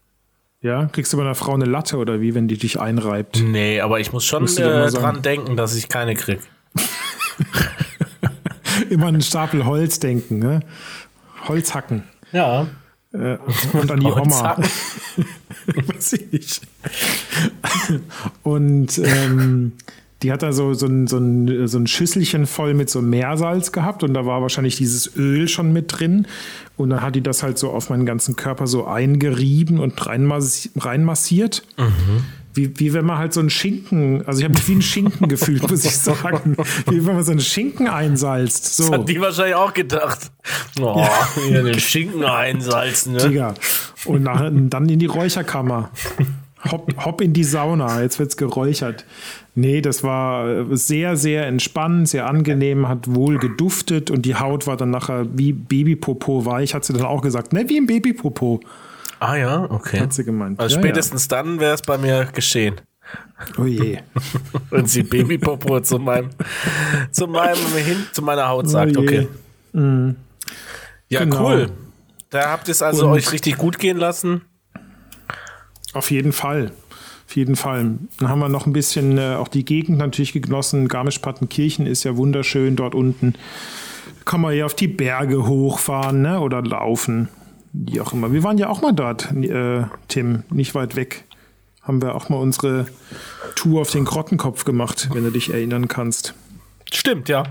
ja, 0.61 0.85
kriegst 0.85 1.13
du 1.13 1.17
bei 1.17 1.23
einer 1.23 1.35
Frau 1.35 1.53
eine 1.53 1.65
Latte 1.65 1.97
oder 1.97 2.19
wie, 2.21 2.35
wenn 2.35 2.47
die 2.47 2.57
dich 2.57 2.79
einreibt? 2.79 3.41
Nee, 3.41 3.79
aber 3.81 3.99
ich 3.99 4.11
muss 4.11 4.25
schon 4.25 4.43
äh, 4.43 4.47
sagen. 4.47 4.91
dran 4.93 5.21
denken, 5.21 5.55
dass 5.55 5.75
ich 5.75 5.87
keine 5.89 6.15
krieg. 6.15 6.39
Immer 8.89 9.07
an 9.07 9.15
einen 9.15 9.21
Stapel 9.21 9.65
Holz 9.65 9.99
denken, 9.99 10.39
ne? 10.39 10.61
Holz 11.47 11.73
hacken. 11.73 12.03
Ja. 12.31 12.67
Äh, 13.13 13.37
und 13.73 13.91
an 13.91 13.99
die 13.99 14.05
Oma. 14.05 14.57
Weiß 15.65 16.13
ich 16.13 16.31
nicht. 16.31 16.61
Und 18.43 18.97
ähm, 18.99 19.73
die 20.23 20.31
hat 20.31 20.41
da 20.41 20.51
so, 20.51 20.73
so, 20.73 20.87
ein, 20.87 21.07
so, 21.07 21.17
ein, 21.17 21.67
so 21.67 21.77
ein 21.77 21.85
Schüsselchen 21.85 22.47
voll 22.47 22.73
mit 22.73 22.89
so 22.89 23.01
Meersalz 23.01 23.71
gehabt 23.71 24.03
und 24.03 24.13
da 24.13 24.25
war 24.25 24.41
wahrscheinlich 24.41 24.75
dieses 24.75 25.15
Öl 25.15 25.47
schon 25.47 25.73
mit 25.73 25.99
drin. 25.99 26.25
Und 26.75 26.89
dann 26.89 27.01
hat 27.01 27.15
die 27.15 27.21
das 27.21 27.43
halt 27.43 27.57
so 27.57 27.71
auf 27.71 27.89
meinen 27.89 28.05
ganzen 28.05 28.35
Körper 28.35 28.67
so 28.67 28.85
eingerieben 28.85 29.79
und 29.79 30.05
reinmassi 30.05 30.71
reinmassiert. 30.75 31.63
Wie, 32.57 32.79
wie 32.79 32.93
wenn 32.93 33.05
man 33.05 33.19
halt 33.19 33.33
so 33.33 33.39
einen 33.39 33.51
Schinken, 33.51 34.25
also 34.25 34.39
ich 34.39 34.45
habe 34.45 34.55
mich 34.55 34.67
wie 34.67 34.71
einen 34.71 34.81
Schinken 34.81 35.27
gefühlt, 35.27 35.69
muss 35.69 35.85
ich 35.85 35.95
sagen. 35.95 36.57
Wie 36.89 37.05
wenn 37.05 37.13
man 37.13 37.23
so 37.23 37.29
einen 37.29 37.39
Schinken 37.39 37.87
einsalzt. 37.87 38.75
So. 38.77 38.91
Hat 38.91 39.07
die 39.07 39.21
wahrscheinlich 39.21 39.53
auch 39.53 39.75
gedacht. 39.75 40.31
Oh, 40.81 41.05
hier 41.45 41.61
den 41.61 41.79
Schinken 41.79 42.25
einsalzen, 42.25 43.13
ne? 43.13 43.19
Digga. 43.19 43.53
Und 44.05 44.23
nach, 44.23 44.49
dann 44.51 44.89
in 44.89 44.97
die 44.97 45.05
Räucherkammer. 45.05 45.91
Hopp, 46.71 47.05
hopp 47.05 47.21
in 47.21 47.33
die 47.33 47.43
Sauna, 47.43 48.01
jetzt 48.01 48.19
wird's 48.19 48.37
geräuchert. 48.37 49.05
Nee, 49.55 49.81
das 49.81 50.03
war 50.03 50.65
sehr, 50.75 51.17
sehr 51.17 51.47
entspannend, 51.47 52.09
sehr 52.09 52.27
angenehm, 52.27 52.87
hat 52.87 53.13
wohl 53.13 53.37
geduftet 53.39 54.11
und 54.11 54.23
die 54.25 54.35
Haut 54.35 54.67
war 54.67 54.77
dann 54.77 54.91
nachher 54.91 55.25
wie 55.37 55.53
Babypopo 55.53 56.45
weich, 56.45 56.73
hat 56.73 56.85
sie 56.85 56.93
dann 56.93 57.05
auch 57.05 57.21
gesagt. 57.21 57.53
Ne, 57.53 57.67
wie 57.69 57.77
ein 57.79 57.87
Babypopo, 57.87 58.59
Ah 59.19 59.35
ja, 59.35 59.63
okay. 59.71 59.99
hat 59.99 60.13
sie 60.13 60.23
gemeint. 60.23 60.59
Also 60.59 60.75
Ja, 60.75 60.81
spätestens 60.81 61.27
dann 61.27 61.59
wäre 61.59 61.73
es 61.73 61.81
bei 61.81 61.97
mir 61.97 62.25
geschehen. 62.33 62.75
Ja. 62.75 63.45
Oh 63.63 63.65
je. 63.65 63.99
Wenn 64.69 64.85
sie 64.85 65.01
Babypopo 65.03 65.79
zu 65.79 65.97
meinem, 65.97 66.29
zu 67.11 67.25
meinem 67.27 67.57
hin, 67.77 68.05
zu 68.11 68.21
meiner 68.21 68.47
Haut 68.49 68.69
sagt, 68.69 68.95
Oh 68.97 69.01
okay. 69.01 69.27
Ja, 71.09 71.19
Genau. 71.23 71.45
cool. 71.49 71.69
Da 72.29 72.49
habt 72.51 72.67
ihr 72.67 72.73
es 72.73 72.81
also 72.81 73.05
Und- 73.07 73.13
euch 73.13 73.31
richtig 73.31 73.57
gut 73.57 73.79
gehen 73.79 73.97
lassen. 73.97 74.41
Auf 75.97 76.11
jeden 76.11 76.31
Fall. 76.31 76.71
Auf 77.27 77.35
jeden 77.35 77.55
Fall. 77.55 77.97
Dann 78.19 78.29
haben 78.29 78.39
wir 78.39 78.49
noch 78.49 78.67
ein 78.67 78.73
bisschen 78.73 79.17
äh, 79.17 79.35
auch 79.35 79.47
die 79.47 79.65
Gegend 79.65 79.97
natürlich 79.97 80.31
genossen. 80.31 80.87
Garmisch-Partenkirchen 80.87 81.85
ist 81.85 82.03
ja 82.03 82.15
wunderschön 82.15 82.75
dort 82.75 82.95
unten. 82.95 83.33
Kann 84.23 84.41
man 84.41 84.55
ja 84.55 84.65
auf 84.65 84.75
die 84.75 84.87
Berge 84.87 85.45
hochfahren 85.45 86.21
ne? 86.21 86.39
oder 86.39 86.61
laufen. 86.61 87.29
Wie 87.73 87.99
auch 87.99 88.13
immer. 88.13 88.31
Wir 88.31 88.43
waren 88.43 88.57
ja 88.57 88.69
auch 88.69 88.81
mal 88.81 88.93
dort, 88.93 89.31
äh, 89.35 89.83
Tim, 90.07 90.43
nicht 90.51 90.73
weit 90.75 90.95
weg. 90.95 91.25
Haben 91.81 92.01
wir 92.01 92.15
auch 92.15 92.29
mal 92.29 92.37
unsere 92.37 92.85
Tour 93.55 93.81
auf 93.81 93.91
den 93.91 94.05
Grottenkopf 94.05 94.65
gemacht, 94.65 95.09
wenn 95.13 95.23
du 95.23 95.31
dich 95.31 95.51
erinnern 95.53 95.87
kannst. 95.87 96.33
Stimmt, 96.93 97.27
ja. 97.29 97.43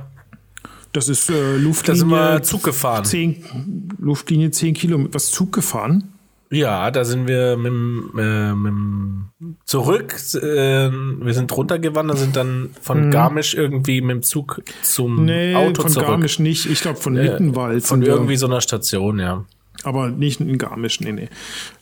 Das 0.93 1.09
ist 1.09 1.29
äh, 1.29 1.35
Da 1.35 1.57
Luftlinie. 1.57 1.99
sind 1.99 2.09
wir 2.09 2.43
Zug 2.43 2.63
gefahren. 2.63 3.05
10, 3.05 3.97
Luftlinie 3.99 4.51
10 4.51 4.75
Kilometer. 4.75 5.15
Was 5.15 5.31
Zug 5.31 5.53
gefahren? 5.53 6.16
Ja, 6.51 6.91
da 6.93 7.05
sind 7.05 7.27
wir 7.27 7.57
mit, 7.57 7.67
dem, 7.73 8.11
äh, 8.19 8.55
mit 8.55 9.59
zurück. 9.65 10.15
Äh, 10.35 10.91
wir 10.91 11.35
sind 11.35 11.51
runtergewandert, 11.57 12.19
sind 12.19 12.37
dann 12.37 12.71
von 12.81 13.11
Garmisch 13.11 13.55
irgendwie 13.55 14.01
mit 14.01 14.11
dem 14.17 14.23
Zug 14.23 14.63
zum 14.83 15.25
Nee, 15.25 15.55
Auto 15.57 15.83
von 15.83 15.91
zurück. 15.91 16.07
Garmisch 16.07 16.39
nicht. 16.39 16.67
Ich 16.67 16.81
glaube 16.83 16.99
von 17.01 17.17
Äh, 17.17 17.25
Mittenwald. 17.25 17.85
Von 17.85 18.01
sind 18.01 18.07
wir. 18.07 18.15
irgendwie 18.15 18.37
so 18.37 18.47
einer 18.47 18.61
Station, 18.61 19.19
ja. 19.19 19.45
Aber 19.83 20.09
nicht 20.09 20.41
in 20.41 20.57
Garmisch, 20.57 21.01
nee, 21.01 21.13
nee. 21.13 21.29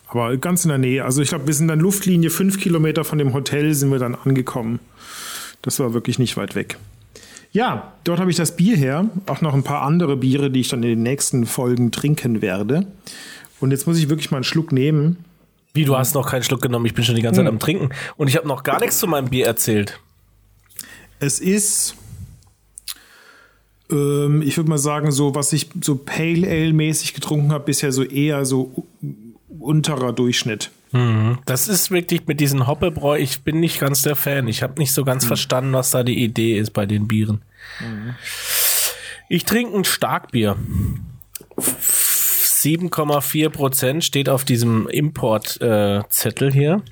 Aber 0.08 0.36
ganz 0.38 0.64
in 0.64 0.70
der 0.70 0.78
Nähe. 0.78 1.04
Also 1.04 1.20
ich 1.22 1.28
glaube, 1.28 1.46
wir 1.46 1.54
sind 1.54 1.68
dann 1.68 1.80
Luftlinie 1.80 2.30
fünf 2.30 2.58
Kilometer 2.58 3.04
von 3.04 3.18
dem 3.18 3.34
Hotel 3.34 3.74
sind 3.74 3.90
wir 3.92 3.98
dann 3.98 4.14
angekommen. 4.14 4.78
Das 5.62 5.78
war 5.80 5.92
wirklich 5.94 6.18
nicht 6.18 6.36
weit 6.36 6.54
weg. 6.54 6.78
Ja, 7.52 7.92
dort 8.04 8.18
habe 8.18 8.30
ich 8.30 8.36
das 8.36 8.56
Bier 8.56 8.76
her. 8.76 9.06
Auch 9.26 9.40
noch 9.40 9.54
ein 9.54 9.62
paar 9.62 9.82
andere 9.82 10.16
Biere, 10.16 10.50
die 10.50 10.60
ich 10.60 10.68
dann 10.68 10.82
in 10.82 10.88
den 10.88 11.02
nächsten 11.02 11.46
Folgen 11.46 11.90
trinken 11.92 12.42
werde. 12.42 12.86
Und 13.64 13.70
jetzt 13.70 13.86
muss 13.86 13.96
ich 13.96 14.10
wirklich 14.10 14.30
mal 14.30 14.36
einen 14.36 14.44
Schluck 14.44 14.72
nehmen. 14.72 15.24
Wie, 15.72 15.86
du 15.86 15.96
hast 15.96 16.14
noch 16.14 16.30
keinen 16.30 16.42
Schluck 16.42 16.60
genommen, 16.60 16.84
ich 16.84 16.92
bin 16.92 17.02
schon 17.02 17.14
die 17.14 17.22
ganze 17.22 17.40
Zeit 17.40 17.48
am 17.48 17.58
Trinken. 17.58 17.88
Und 18.18 18.28
ich 18.28 18.36
habe 18.36 18.46
noch 18.46 18.62
gar 18.62 18.78
nichts 18.78 18.98
zu 18.98 19.06
meinem 19.06 19.30
Bier 19.30 19.46
erzählt. 19.46 19.98
Es 21.18 21.40
ist, 21.40 21.96
ähm, 23.90 24.42
ich 24.42 24.58
würde 24.58 24.68
mal 24.68 24.76
sagen, 24.76 25.12
so 25.12 25.34
was 25.34 25.54
ich 25.54 25.70
so 25.80 25.96
Pale 25.96 26.46
Ale 26.46 26.74
mäßig 26.74 27.14
getrunken 27.14 27.52
habe, 27.52 27.64
bisher 27.64 27.90
so 27.90 28.02
eher 28.02 28.44
so 28.44 28.84
unterer 29.58 30.12
Durchschnitt. 30.12 30.70
Das 31.46 31.66
ist 31.66 31.90
wirklich 31.90 32.26
mit 32.26 32.40
diesen 32.40 32.66
Hoppebräu, 32.66 33.16
ich 33.16 33.44
bin 33.44 33.60
nicht 33.60 33.80
ganz 33.80 34.02
der 34.02 34.14
Fan. 34.14 34.46
Ich 34.46 34.62
habe 34.62 34.78
nicht 34.78 34.92
so 34.92 35.06
ganz 35.06 35.24
verstanden, 35.24 35.72
was 35.72 35.90
da 35.90 36.02
die 36.02 36.22
Idee 36.22 36.58
ist 36.58 36.74
bei 36.74 36.84
den 36.84 37.08
Bieren. 37.08 37.40
Ich 39.30 39.46
trinke 39.46 39.74
ein 39.74 39.84
Starkbier. 39.84 40.56
7,4 42.64 43.50
Prozent 43.50 44.04
steht 44.04 44.30
auf 44.30 44.44
diesem 44.44 44.88
Importzettel 44.88 46.50
hier. 46.50 46.82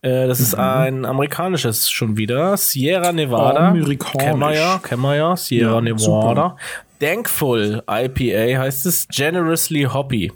Äh, 0.00 0.26
das 0.26 0.40
ist 0.40 0.54
ein 0.54 1.04
amerikanisches 1.04 1.90
schon 1.90 2.16
wieder. 2.16 2.56
Sierra 2.56 3.12
Nevada. 3.12 3.68
Amerikanisch. 3.68 4.24
Kennen 4.24 4.38
wir 4.40 4.54
ja, 4.54 4.80
kennen 4.82 5.02
wir 5.02 5.16
ja. 5.16 5.36
Sierra 5.36 5.74
Ja, 5.74 5.80
Nevada. 5.82 6.56
Thankful 7.00 7.82
IPA 7.86 8.60
heißt 8.60 8.86
es. 8.86 9.06
Generously 9.08 9.82
Hoppy. 9.84 10.32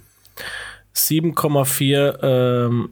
7,4 0.94 2.18
ähm, 2.22 2.90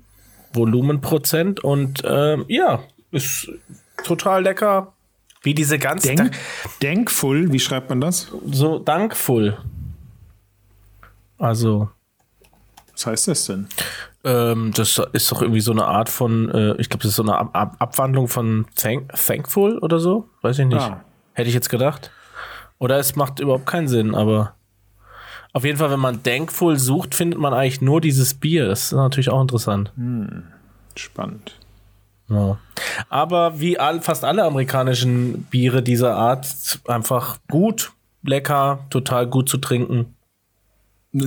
Volumenprozent 0.54 1.62
und 1.62 2.02
ähm, 2.06 2.46
ja, 2.48 2.80
ist 3.10 3.50
total 4.02 4.44
lecker. 4.44 4.94
Wie 5.42 5.54
diese 5.54 5.78
ganzen 5.78 6.16
Denk, 6.16 6.32
Denkful, 6.82 7.52
wie 7.52 7.60
schreibt 7.60 7.90
man 7.90 8.00
das? 8.00 8.32
so 8.50 8.78
dankvoll. 8.78 9.58
Also 11.38 11.88
Was 12.92 13.06
heißt 13.06 13.28
das 13.28 13.46
denn? 13.46 13.68
ähm, 14.24 14.72
das 14.74 15.00
ist 15.12 15.30
doch 15.30 15.42
irgendwie 15.42 15.60
so 15.60 15.72
eine 15.72 15.86
Art 15.86 16.08
von, 16.08 16.50
äh, 16.50 16.74
ich 16.78 16.88
glaube, 16.88 17.02
das 17.02 17.10
ist 17.10 17.16
so 17.16 17.22
eine 17.22 17.36
Ab 17.36 17.50
Ab 17.52 17.76
Abwandlung 17.78 18.28
von 18.28 18.66
thank 18.74 19.12
Thankful 19.14 19.78
oder 19.78 20.00
so, 20.00 20.28
weiß 20.42 20.58
ich 20.58 20.66
nicht. 20.66 20.80
Ah. 20.80 21.04
Hätte 21.32 21.48
ich 21.48 21.54
jetzt 21.54 21.68
gedacht. 21.68 22.10
Oder 22.78 22.98
es 22.98 23.16
macht 23.16 23.40
überhaupt 23.40 23.66
keinen 23.66 23.88
Sinn, 23.88 24.14
aber 24.14 24.54
auf 25.52 25.64
jeden 25.64 25.78
Fall, 25.78 25.90
wenn 25.90 26.00
man 26.00 26.22
Thankful 26.22 26.78
sucht, 26.78 27.14
findet 27.14 27.38
man 27.38 27.54
eigentlich 27.54 27.80
nur 27.80 28.00
dieses 28.00 28.34
Bier. 28.34 28.66
Das 28.68 28.86
ist 28.86 28.92
natürlich 28.92 29.30
auch 29.30 29.40
interessant. 29.40 29.92
Spannend. 30.96 31.58
Ja. 32.28 32.58
Aber 33.08 33.60
wie 33.60 33.78
all, 33.78 34.02
fast 34.02 34.24
alle 34.24 34.44
amerikanischen 34.44 35.44
Biere 35.44 35.82
dieser 35.82 36.16
Art, 36.16 36.80
einfach 36.86 37.38
gut, 37.48 37.92
lecker, 38.22 38.80
total 38.90 39.26
gut 39.28 39.48
zu 39.48 39.58
trinken. 39.58 40.15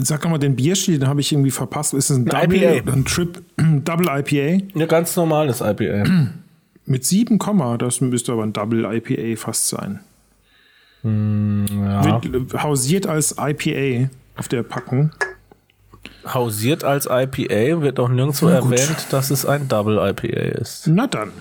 Sag 0.04 0.28
mal 0.30 0.38
den 0.38 0.56
Bierstil, 0.56 1.00
den 1.00 1.08
habe 1.08 1.22
ich 1.22 1.32
irgendwie 1.32 1.52
verpasst. 1.52 1.94
Ist 1.94 2.10
es 2.10 2.18
ein 2.18 2.30
Ein 2.30 2.50
Double 2.50 2.64
IPA. 2.64 2.92
ein 2.94 3.06
Trip, 3.06 3.42
Double 3.58 4.08
IPA? 4.08 4.66
Ein 4.80 4.88
ganz 4.88 5.16
normales 5.16 5.62
IPA. 5.62 6.04
Mit 6.86 7.06
7, 7.06 7.38
Komma, 7.38 7.78
das 7.78 8.02
müsste 8.02 8.32
aber 8.34 8.44
ein 8.44 8.54
Double 8.54 8.84
IPA 8.86 9.40
fast 9.40 9.68
sein. 9.68 10.00
Ja. 11.04 11.12
Wird, 12.24 12.54
äh, 12.54 12.58
hausiert 12.58 13.08
als 13.08 13.36
IPA 13.40 14.10
auf 14.36 14.48
der 14.48 14.64
Packung. 14.64 15.12
Hausiert 16.28 16.84
als 16.84 17.06
IPA, 17.06 17.82
wird 17.82 18.00
auch 18.00 18.10
nirgendwo 18.10 18.48
Na 18.50 18.60
gut. 18.60 18.72
erwähnt, 18.74 19.08
dass 19.12 19.30
es 19.32 19.46
ein 19.46 19.68
Double 19.68 19.98
IPA 19.98 20.60
ist. 20.60 20.88
Na 20.88 21.08
dann. 21.08 21.32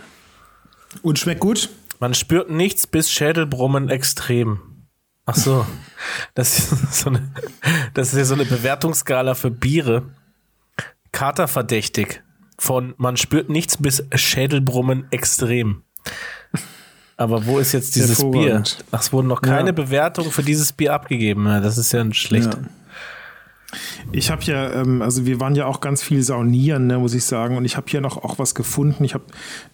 Und 1.02 1.18
schmeckt 1.18 1.40
gut? 1.40 1.70
Man 2.00 2.14
spürt 2.14 2.50
nichts 2.50 2.86
bis 2.86 3.10
Schädelbrummen 3.10 3.88
extrem. 3.88 4.60
Ach 5.28 5.36
so. 5.36 5.66
Das 6.34 6.58
ist 6.58 6.94
so 7.00 7.10
eine, 7.10 7.30
das 7.92 8.12
ist 8.12 8.18
ja 8.18 8.24
so 8.24 8.34
eine 8.34 8.46
Bewertungsskala 8.46 9.34
für 9.34 9.50
Biere. 9.50 10.06
Katerverdächtig. 11.12 12.22
Von 12.58 12.94
man 12.96 13.16
spürt 13.16 13.50
nichts 13.50 13.76
bis 13.76 14.04
Schädelbrummen 14.14 15.06
extrem. 15.10 15.82
Aber 17.18 17.46
wo 17.46 17.58
ist 17.58 17.72
jetzt 17.72 17.94
dieses 17.96 18.18
Bier? 18.30 18.62
Ach, 18.90 19.00
es 19.00 19.12
wurden 19.12 19.28
noch 19.28 19.42
keine 19.42 19.68
Ja. 19.68 19.72
Bewertungen 19.72 20.30
für 20.30 20.42
dieses 20.42 20.72
Bier 20.72 20.94
abgegeben. 20.94 21.46
Ja, 21.46 21.60
das 21.60 21.76
ist 21.76 21.92
ja 21.92 22.10
schlecht. 22.14 22.54
Ja. 22.54 22.60
Ich 24.12 24.30
habe 24.30 24.42
ja, 24.44 24.72
ähm, 24.72 25.02
also 25.02 25.26
wir 25.26 25.40
waren 25.40 25.54
ja 25.54 25.66
auch 25.66 25.80
ganz 25.80 26.02
viel 26.02 26.22
saunieren, 26.22 26.86
ne, 26.86 26.98
muss 26.98 27.14
ich 27.14 27.24
sagen. 27.24 27.56
Und 27.56 27.64
ich 27.64 27.76
habe 27.76 27.86
hier 27.88 28.00
noch 28.00 28.16
auch 28.16 28.38
was 28.38 28.54
gefunden. 28.54 29.04
Ich 29.04 29.12
habe 29.12 29.24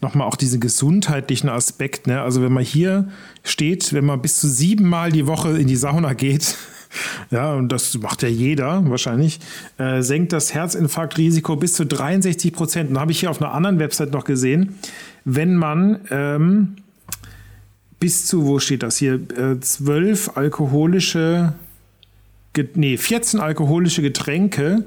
nochmal 0.01 0.27
auch 0.27 0.37
diesen 0.37 0.61
gesundheitlichen 0.61 1.49
Aspekt. 1.49 2.07
Ne? 2.07 2.21
Also 2.21 2.43
wenn 2.43 2.53
man 2.53 2.65
hier 2.65 3.09
steht, 3.45 3.93
wenn 3.93 4.05
man 4.05 4.21
bis 4.21 4.41
zu 4.41 4.49
siebenmal 4.49 5.13
die 5.13 5.27
Woche 5.27 5.57
in 5.59 5.69
die 5.69 5.77
Sauna 5.77 6.15
geht, 6.15 6.57
ja, 7.31 7.55
und 7.55 7.71
das 7.71 7.97
macht 7.99 8.23
ja 8.23 8.29
jeder 8.29 8.89
wahrscheinlich, 8.91 9.39
äh, 9.79 10.03
senkt 10.03 10.33
das 10.33 10.55
Herzinfarktrisiko 10.55 11.55
bis 11.57 11.75
zu 11.75 11.87
63 11.87 12.53
Prozent. 12.53 12.91
Und 12.91 12.99
habe 12.99 13.13
ich 13.13 13.21
hier 13.21 13.31
auf 13.31 13.41
einer 13.41 13.53
anderen 13.53 13.79
Website 13.79 14.13
noch 14.13 14.25
gesehen, 14.25 14.75
wenn 15.25 15.55
man 15.55 16.01
ähm, 16.11 16.77
bis 18.01 18.27
zu, 18.27 18.45
wo 18.45 18.59
steht 18.59 18.83
das 18.83 18.97
hier, 18.97 19.15
äh, 19.15 19.61
zwölf 19.61 20.37
alkoholische 20.37 21.55
nee, 22.75 22.97
14 22.97 23.41
alkoholische 23.41 24.03
Getränke 24.03 24.85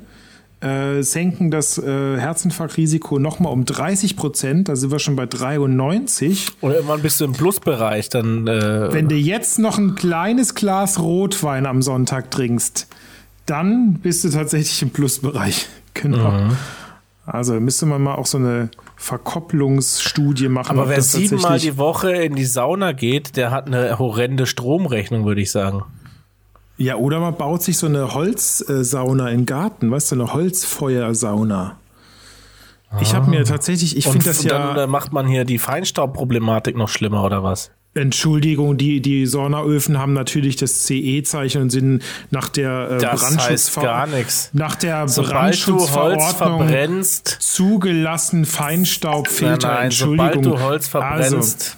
äh, 0.60 1.04
senken 1.04 1.52
das 1.52 1.78
äh, 1.78 2.18
Herzinfarktrisiko 2.18 3.20
nochmal 3.20 3.54
um 3.54 3.66
30 3.66 4.16
Prozent. 4.16 4.70
Da 4.70 4.76
sind 4.76 4.92
wir 4.92 5.00
schon 5.00 5.16
bei 5.16 5.28
93. 5.28 6.54
Oder 6.62 6.76
irgendwann 6.76 7.02
bist 7.02 7.22
du 7.22 7.26
im 7.26 7.34
Plusbereich, 7.34 8.10
dann 8.10 8.48
äh, 8.48 8.92
Wenn 8.92 9.08
du 9.08 9.16
jetzt 9.16 9.60
noch 9.60 9.78
ein 9.78 9.94
kleines 9.94 10.56
Glas 10.56 11.00
Rotwein 11.00 11.68
am 11.68 11.84
Sonntag 11.84 12.32
trinkst, 12.32 12.88
dann 13.46 14.00
bist 14.02 14.24
du 14.24 14.30
tatsächlich 14.30 14.82
im 14.82 14.90
Plusbereich. 14.90 15.68
Genau. 16.00 16.30
Mhm. 16.30 16.56
Also 17.26 17.60
müsste 17.60 17.88
man 17.88 18.04
mal 18.04 18.14
auch 18.14 18.28
so 18.28 18.38
eine 18.38 18.70
Verkopplungsstudie 18.98 20.48
machen. 20.48 20.78
Aber 20.78 20.90
wer 20.90 21.02
siebenmal 21.02 21.58
die 21.58 21.76
Woche 21.76 22.12
in 22.12 22.36
die 22.36 22.46
Sauna 22.46 22.92
geht, 22.92 23.36
der 23.36 23.50
hat 23.50 23.66
eine 23.66 23.98
horrende 23.98 24.46
Stromrechnung, 24.46 25.26
würde 25.26 25.42
ich 25.42 25.50
sagen. 25.50 25.82
Ja, 26.78 26.96
oder 26.96 27.20
man 27.20 27.36
baut 27.36 27.64
sich 27.64 27.78
so 27.78 27.88
eine 27.88 28.14
Holzsauna 28.14 29.30
in 29.30 29.40
den 29.42 29.46
Garten, 29.46 29.90
weißt 29.92 30.12
du, 30.12 30.16
eine 30.16 30.34
Holzfeuersauna. 30.34 31.78
Ich 33.02 33.14
habe 33.14 33.30
mir 33.30 33.44
tatsächlich, 33.44 33.98
ich 33.98 34.06
Und, 34.06 34.14
finde 34.14 34.28
das 34.28 34.40
und 34.40 34.46
ja. 34.52 34.74
dann 34.74 34.78
äh, 34.78 34.88
macht 34.88 35.12
man 35.12 35.28
hier 35.28 35.44
die 35.44 35.58
Feinstaubproblematik 35.58 36.78
noch 36.78 36.88
schlimmer, 36.88 37.24
oder 37.24 37.44
was? 37.44 37.72
Entschuldigung, 37.96 38.78
die, 38.78 39.02
die 39.02 39.26
Saunaöfen 39.26 39.98
haben 39.98 40.14
natürlich 40.14 40.56
das 40.56 40.84
CE-Zeichen 40.84 41.64
und 41.64 41.70
sind 41.72 42.04
nach 42.30 42.48
der 42.48 42.92
äh, 42.92 42.98
Das 43.00 43.38
heißt 43.38 43.76
gar 43.76 44.06
nichts. 44.08 44.52
Nach 44.54 44.76
der 44.76 45.08
Sobald 45.08 45.68
du 45.68 45.80
Holz 45.80 45.92
Brandschutzverordnung 45.92 46.34
verbrennst, 46.68 47.28
zugelassen 47.42 48.42
nein, 48.42 48.46
Feinstaubfilter. 48.46 49.68
nein, 49.68 49.84
Entschuldigung. 49.86 50.44
sobald 50.44 50.46
du 50.46 50.60
Holz 50.64 50.96
Also, 50.96 51.00
verbrennst, 51.00 51.78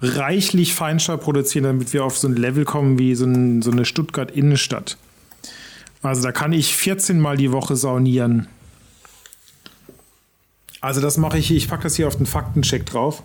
Reichlich 0.01 0.73
Feinstaub 0.73 1.21
produzieren, 1.21 1.63
damit 1.65 1.93
wir 1.93 2.03
auf 2.05 2.17
so 2.17 2.27
ein 2.27 2.35
Level 2.35 2.65
kommen 2.65 2.99
wie 2.99 3.15
so, 3.15 3.25
ein, 3.25 3.61
so 3.61 3.71
eine 3.71 3.85
Stuttgart-Innenstadt. 3.85 4.97
Also 6.01 6.21
da 6.21 6.31
kann 6.31 6.53
ich 6.53 6.75
14 6.75 7.19
Mal 7.19 7.37
die 7.37 7.51
Woche 7.51 7.75
saunieren. 7.75 8.47
Also 10.81 11.01
das 11.01 11.17
mache 11.17 11.37
ich, 11.37 11.51
ich 11.51 11.67
packe 11.67 11.83
das 11.83 11.95
hier 11.95 12.07
auf 12.07 12.15
den 12.15 12.27
Faktencheck 12.27 12.85
drauf. 12.85 13.23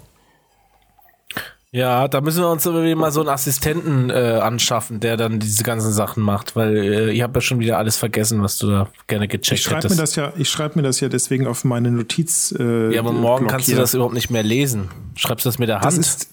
Ja, 1.74 2.06
da 2.06 2.20
müssen 2.20 2.42
wir 2.42 2.50
uns 2.50 2.66
irgendwie 2.66 2.94
mal 2.94 3.10
so 3.10 3.20
einen 3.20 3.30
Assistenten 3.30 4.10
äh, 4.10 4.38
anschaffen, 4.42 5.00
der 5.00 5.16
dann 5.16 5.40
diese 5.40 5.62
ganzen 5.62 5.90
Sachen 5.90 6.22
macht, 6.22 6.54
weil 6.54 6.76
äh, 6.76 7.10
ich 7.12 7.22
habe 7.22 7.38
ja 7.38 7.40
schon 7.40 7.60
wieder 7.60 7.78
alles 7.78 7.96
vergessen, 7.96 8.42
was 8.42 8.58
du 8.58 8.68
da 8.68 8.88
gerne 9.06 9.26
gecheckt 9.26 9.58
Ich 9.58 9.70
hättest. 9.70 9.94
mir 9.94 10.00
das 10.02 10.14
ja, 10.16 10.34
ich 10.36 10.50
schreibe 10.50 10.78
mir 10.78 10.82
das 10.82 11.00
ja 11.00 11.08
deswegen 11.08 11.46
auf 11.46 11.64
meine 11.64 11.90
Notiz. 11.90 12.54
Äh, 12.58 12.94
ja, 12.94 13.00
aber 13.00 13.12
morgen 13.12 13.44
Block 13.44 13.52
kannst 13.52 13.68
du 13.68 13.72
hier. 13.72 13.80
das 13.80 13.94
überhaupt 13.94 14.12
nicht 14.12 14.28
mehr 14.28 14.42
lesen. 14.42 14.90
Schreibst 15.16 15.46
du 15.46 15.48
das 15.48 15.58
mit 15.58 15.70
der 15.70 15.76
Hand? 15.76 15.86
Das 15.86 15.96
ist 15.96 16.28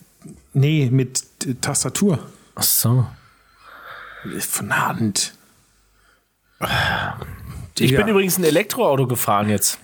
nee 0.53 0.89
mit 0.91 1.23
äh, 1.45 1.53
Tastatur 1.55 2.19
Ach 2.55 2.63
so. 2.63 3.05
von 4.39 4.77
Hand. 4.87 5.33
Ich 7.79 7.91
Ja. 7.91 7.99
bin 8.01 8.09
übrigens 8.09 8.37
ein 8.37 8.43
Elektroauto 8.43 9.07
gefahren 9.07 9.49
jetzt. 9.49 9.79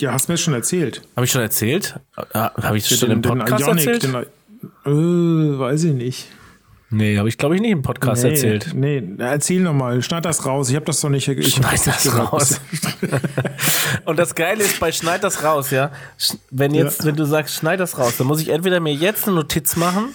Ja, 0.00 0.12
hast 0.12 0.28
mir 0.28 0.36
schon 0.38 0.54
erzählt. 0.54 1.02
Habe 1.16 1.26
ich 1.26 1.32
schon 1.32 1.42
erzählt? 1.42 1.98
Habe 2.32 2.78
ich 2.78 2.88
das 2.88 2.98
schon 2.98 3.10
im 3.10 3.22
Den- 3.22 3.32
den 3.32 3.38
Podcast 3.40 3.66
Ioniq, 3.66 3.86
erzählt? 3.86 4.02
den 4.04 4.14
äh, 4.86 5.58
weiß 5.58 5.84
ich 5.84 5.92
nicht. 5.94 6.28
Nee, 6.90 7.16
habe 7.18 7.28
ich 7.28 7.38
glaube 7.38 7.54
ich 7.56 7.60
nicht 7.60 7.70
im 7.72 7.82
Podcast 7.82 8.22
nee, 8.24 8.30
erzählt. 8.30 8.70
Nee, 8.74 9.02
erzähl 9.18 9.60
noch 9.60 9.72
mal. 9.74 10.02
Schneid 10.02 10.24
das 10.24 10.44
raus. 10.46 10.68
Ich 10.70 10.76
habe 10.76 10.84
das 10.86 11.00
doch 11.00 11.08
nicht. 11.08 11.26
Ich 11.28 11.54
Schneid 11.54 11.86
das 11.86 12.02
gehört. 12.04 12.32
raus. 12.32 12.60
Und 14.04 14.18
das 14.18 14.34
Geile 14.34 14.62
ist, 14.64 14.80
bei 14.80 14.92
Schneid 14.92 15.24
das 15.24 15.42
raus, 15.44 15.70
ja. 15.70 15.90
Wenn 16.50 16.74
jetzt, 16.74 17.00
Ja. 17.00 17.06
wenn 17.06 17.16
du 17.16 17.24
sagst, 17.24 17.54
schneid 17.56 17.80
das 17.80 17.98
raus, 17.98 18.16
dann 18.16 18.26
muss 18.26 18.40
ich 18.40 18.48
entweder 18.48 18.80
mir 18.80 18.92
jetzt 18.94 19.26
eine 19.26 19.36
Notiz 19.36 19.76
machen, 19.76 20.08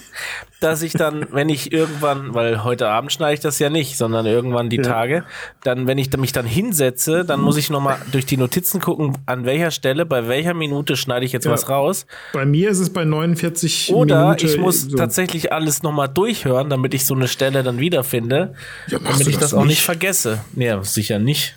dass 0.60 0.82
ich 0.82 0.92
dann, 0.94 1.26
wenn 1.32 1.48
ich 1.48 1.72
irgendwann, 1.72 2.34
weil 2.34 2.64
heute 2.64 2.88
Abend 2.88 3.12
schneide 3.12 3.34
ich 3.34 3.40
das 3.40 3.58
ja 3.58 3.68
nicht, 3.70 3.96
sondern 3.98 4.24
irgendwann 4.26 4.70
die 4.70 4.76
Ja. 4.76 4.82
Tage, 4.82 5.24
dann, 5.62 5.86
wenn 5.86 5.98
ich 5.98 6.14
mich 6.16 6.32
dann 6.32 6.46
hinsetze, 6.46 7.24
dann 7.24 7.40
muss 7.40 7.56
ich 7.58 7.68
nochmal 7.70 7.98
durch 8.12 8.24
die 8.26 8.36
Notizen 8.38 8.80
gucken, 8.80 9.16
an 9.26 9.44
welcher 9.44 9.70
Stelle, 9.70 10.06
bei 10.06 10.28
welcher 10.28 10.54
Minute 10.54 10.96
schneide 10.96 11.26
ich 11.26 11.32
jetzt 11.32 11.44
Ja. 11.44 11.52
was 11.52 11.68
raus. 11.68 12.06
Bei 12.32 12.46
mir 12.46 12.70
ist 12.70 12.78
es 12.78 12.90
bei 12.90 13.04
49 13.04 13.92
Oder 13.94 14.22
Minuten. 14.30 14.46
ich 14.46 14.58
muss 14.58 14.82
so. 14.82 14.96
tatsächlich 14.96 15.52
alles 15.52 15.82
nochmal 15.82 16.08
durchhören, 16.08 16.65
damit 16.66 16.94
ich 16.94 17.06
so 17.06 17.14
eine 17.14 17.28
Stelle 17.28 17.62
dann 17.62 17.78
wiederfinde, 17.78 18.54
Ja, 18.88 18.98
damit 18.98 19.26
ich 19.28 19.34
das 19.38 19.50
das 19.50 19.54
auch 19.54 19.64
nicht 19.64 19.82
vergesse. 19.82 20.40
Nee, 20.54 20.72
sicher 20.82 21.18
nicht. 21.18 21.56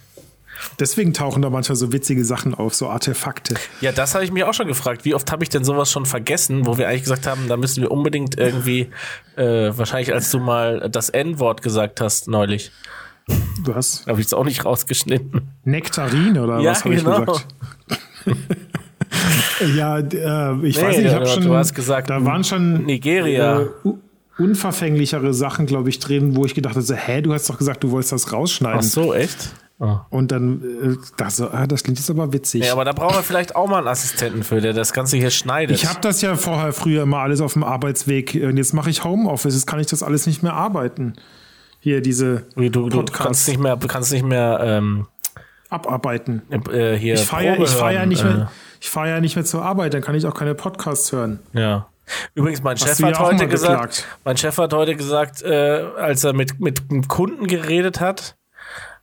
Deswegen 0.77 1.13
tauchen 1.13 1.41
da 1.41 1.49
manchmal 1.49 1.77
so 1.77 1.93
witzige 1.93 2.25
Sachen 2.25 2.53
auf, 2.53 2.75
so 2.75 2.89
Artefakte. 2.89 3.55
Ja, 3.79 3.93
das 3.93 4.13
habe 4.13 4.25
ich 4.25 4.31
mich 4.33 4.43
auch 4.43 4.53
schon 4.53 4.67
gefragt. 4.67 5.05
Wie 5.05 5.15
oft 5.15 5.31
habe 5.31 5.41
ich 5.43 5.49
denn 5.49 5.63
sowas 5.63 5.89
schon 5.89 6.05
vergessen, 6.05 6.65
wo 6.65 6.77
wir 6.77 6.89
eigentlich 6.89 7.03
gesagt 7.03 7.27
haben, 7.27 7.47
da 7.47 7.55
müssen 7.55 7.81
wir 7.81 7.91
unbedingt 7.91 8.37
irgendwie, 8.37 8.89
äh, 9.37 9.71
wahrscheinlich 9.77 10.13
als 10.13 10.31
du 10.31 10.39
mal 10.39 10.89
das 10.91 11.09
N-Wort 11.09 11.61
gesagt 11.61 12.01
hast 12.01 12.27
neulich, 12.27 12.71
Du 13.63 13.75
hast 13.75 14.07
habe 14.07 14.19
ich 14.19 14.25
es 14.27 14.33
auch 14.33 14.43
nicht 14.43 14.65
rausgeschnitten. 14.65 15.41
Nektarin 15.63 16.37
oder 16.37 16.59
Ja, 16.59 16.71
was 16.71 16.83
habe 16.83 16.95
genau. 16.95 17.19
ich 17.21 17.25
gesagt? 17.25 17.45
ja, 19.75 19.99
äh, 19.99 20.67
ich 20.67 20.77
Nee, 20.77 20.83
weiß 20.83 20.97
nicht, 20.97 21.05
ich 21.07 21.13
habe 21.13 21.27
schon. 21.27 21.43
du 21.43 21.55
hast 21.55 21.73
gesagt, 21.73 22.09
da 22.09 22.23
waren 22.25 22.43
schon 22.43 22.85
Nigeria. 22.85 23.61
Äh, 23.61 23.65
unverfänglichere 24.39 25.33
Sachen, 25.33 25.65
glaube 25.65 25.89
ich, 25.89 25.99
drin, 25.99 26.35
wo 26.35 26.45
ich 26.45 26.55
gedacht 26.55 26.75
habe, 26.75 26.81
so, 26.81 26.95
hä, 26.95 27.21
du 27.21 27.33
hast 27.33 27.49
doch 27.49 27.57
gesagt, 27.57 27.83
du 27.83 27.91
wolltest 27.91 28.11
das 28.11 28.31
rausschneiden. 28.31 28.79
Ach 28.79 28.83
so, 28.83 29.13
echt? 29.13 29.53
Oh. 29.81 29.97
Und 30.09 30.31
dann 30.33 30.97
äh, 31.17 31.29
so, 31.29 31.49
ah, 31.49 31.65
das 31.65 31.83
klingt 31.83 31.99
jetzt 31.99 32.09
aber 32.09 32.33
witzig. 32.33 32.65
Ja, 32.65 32.73
aber 32.73 32.83
da 32.83 32.91
brauchen 32.91 33.15
wir 33.15 33.23
vielleicht 33.23 33.55
auch 33.55 33.67
mal 33.67 33.77
einen 33.77 33.87
Assistenten 33.87 34.43
für, 34.43 34.59
der 34.59 34.73
das 34.73 34.91
Ganze 34.91 35.15
hier 35.15 35.29
schneidet. 35.29 35.77
ich 35.77 35.87
habe 35.87 36.01
das 36.01 36.21
ja 36.21 36.35
vorher 36.35 36.73
früher 36.73 37.03
immer 37.03 37.19
alles 37.19 37.39
auf 37.39 37.53
dem 37.53 37.63
Arbeitsweg 37.63 38.37
und 38.43 38.57
jetzt 38.57 38.73
mache 38.73 38.89
ich 38.89 39.05
Homeoffice, 39.05 39.53
jetzt 39.53 39.67
kann 39.67 39.79
ich 39.79 39.87
das 39.87 40.03
alles 40.03 40.27
nicht 40.27 40.43
mehr 40.43 40.53
arbeiten. 40.53 41.13
Hier 41.79 42.01
diese 42.01 42.45
Wie, 42.57 42.69
du, 42.69 42.89
du 42.89 42.97
Podcasts 42.97 43.23
kannst 43.25 43.47
nicht 43.47 43.59
mehr, 43.59 43.77
du 43.77 43.87
kannst 43.87 44.11
nicht 44.11 44.25
mehr 44.25 44.59
ähm, 44.61 45.07
abarbeiten. 45.69 46.41
äh, 46.49 46.95
hier. 46.95 47.13
Ich 47.13 47.21
fahre 47.21 47.45
ja, 47.45 47.65
fahr 47.65 47.93
ja 47.93 48.03
äh, 48.03 48.05
mehr, 48.05 48.51
ich 48.81 48.89
fahr 48.89 49.07
ja 49.07 49.21
nicht 49.21 49.37
mehr 49.37 49.45
zur 49.45 49.63
Arbeit, 49.63 49.93
dann 49.93 50.01
kann 50.01 50.13
ich 50.13 50.25
auch 50.25 50.33
keine 50.33 50.55
Podcasts 50.55 51.09
hören. 51.13 51.39
Ja. 51.53 51.87
Übrigens, 52.33 52.63
mein 52.63 52.77
Chef 52.77 53.01
hat 53.01 53.19
heute 53.19 53.47
gesagt, 53.47 54.05
mein 54.23 54.37
Chef 54.37 54.57
hat 54.57 54.73
heute 54.73 54.95
gesagt, 54.95 55.41
äh, 55.41 55.83
als 55.97 56.23
er 56.23 56.33
mit, 56.33 56.59
mit 56.59 56.81
einem 56.89 57.07
Kunden 57.07 57.47
geredet 57.47 57.99
hat, 57.99 58.35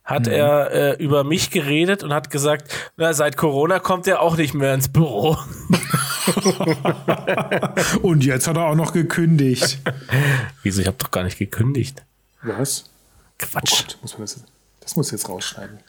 hat 0.03 0.25
Mhm. 0.27 0.31
er 0.31 0.71
äh, 0.71 1.03
über 1.03 1.23
mich 1.23 1.51
geredet 1.51 2.03
und 2.03 2.13
hat 2.13 2.29
gesagt, 2.29 2.73
na, 2.95 3.13
seit 3.13 3.37
Corona 3.37 3.79
kommt 3.79 4.07
er 4.07 4.21
auch 4.21 4.37
nicht 4.37 4.53
mehr 4.53 4.73
ins 4.73 4.89
Büro. 4.89 5.37
Und 8.01 8.25
jetzt 8.25 8.47
hat 8.47 8.57
er 8.57 8.65
auch 8.65 8.75
noch 8.75 8.93
gekündigt. 8.93 9.79
Wieso? 10.63 10.81
Ich 10.81 10.87
habe 10.87 10.97
doch 10.97 11.11
gar 11.11 11.23
nicht 11.23 11.37
gekündigt. 11.37 12.03
Was? 12.41 12.85
Quatsch. 13.39 13.95
muss 14.01 14.13
man 14.13 14.21
das, 14.21 14.39
das 14.79 14.95
muss 14.95 15.11
jetzt 15.11 15.29
rausschneiden. 15.29 15.79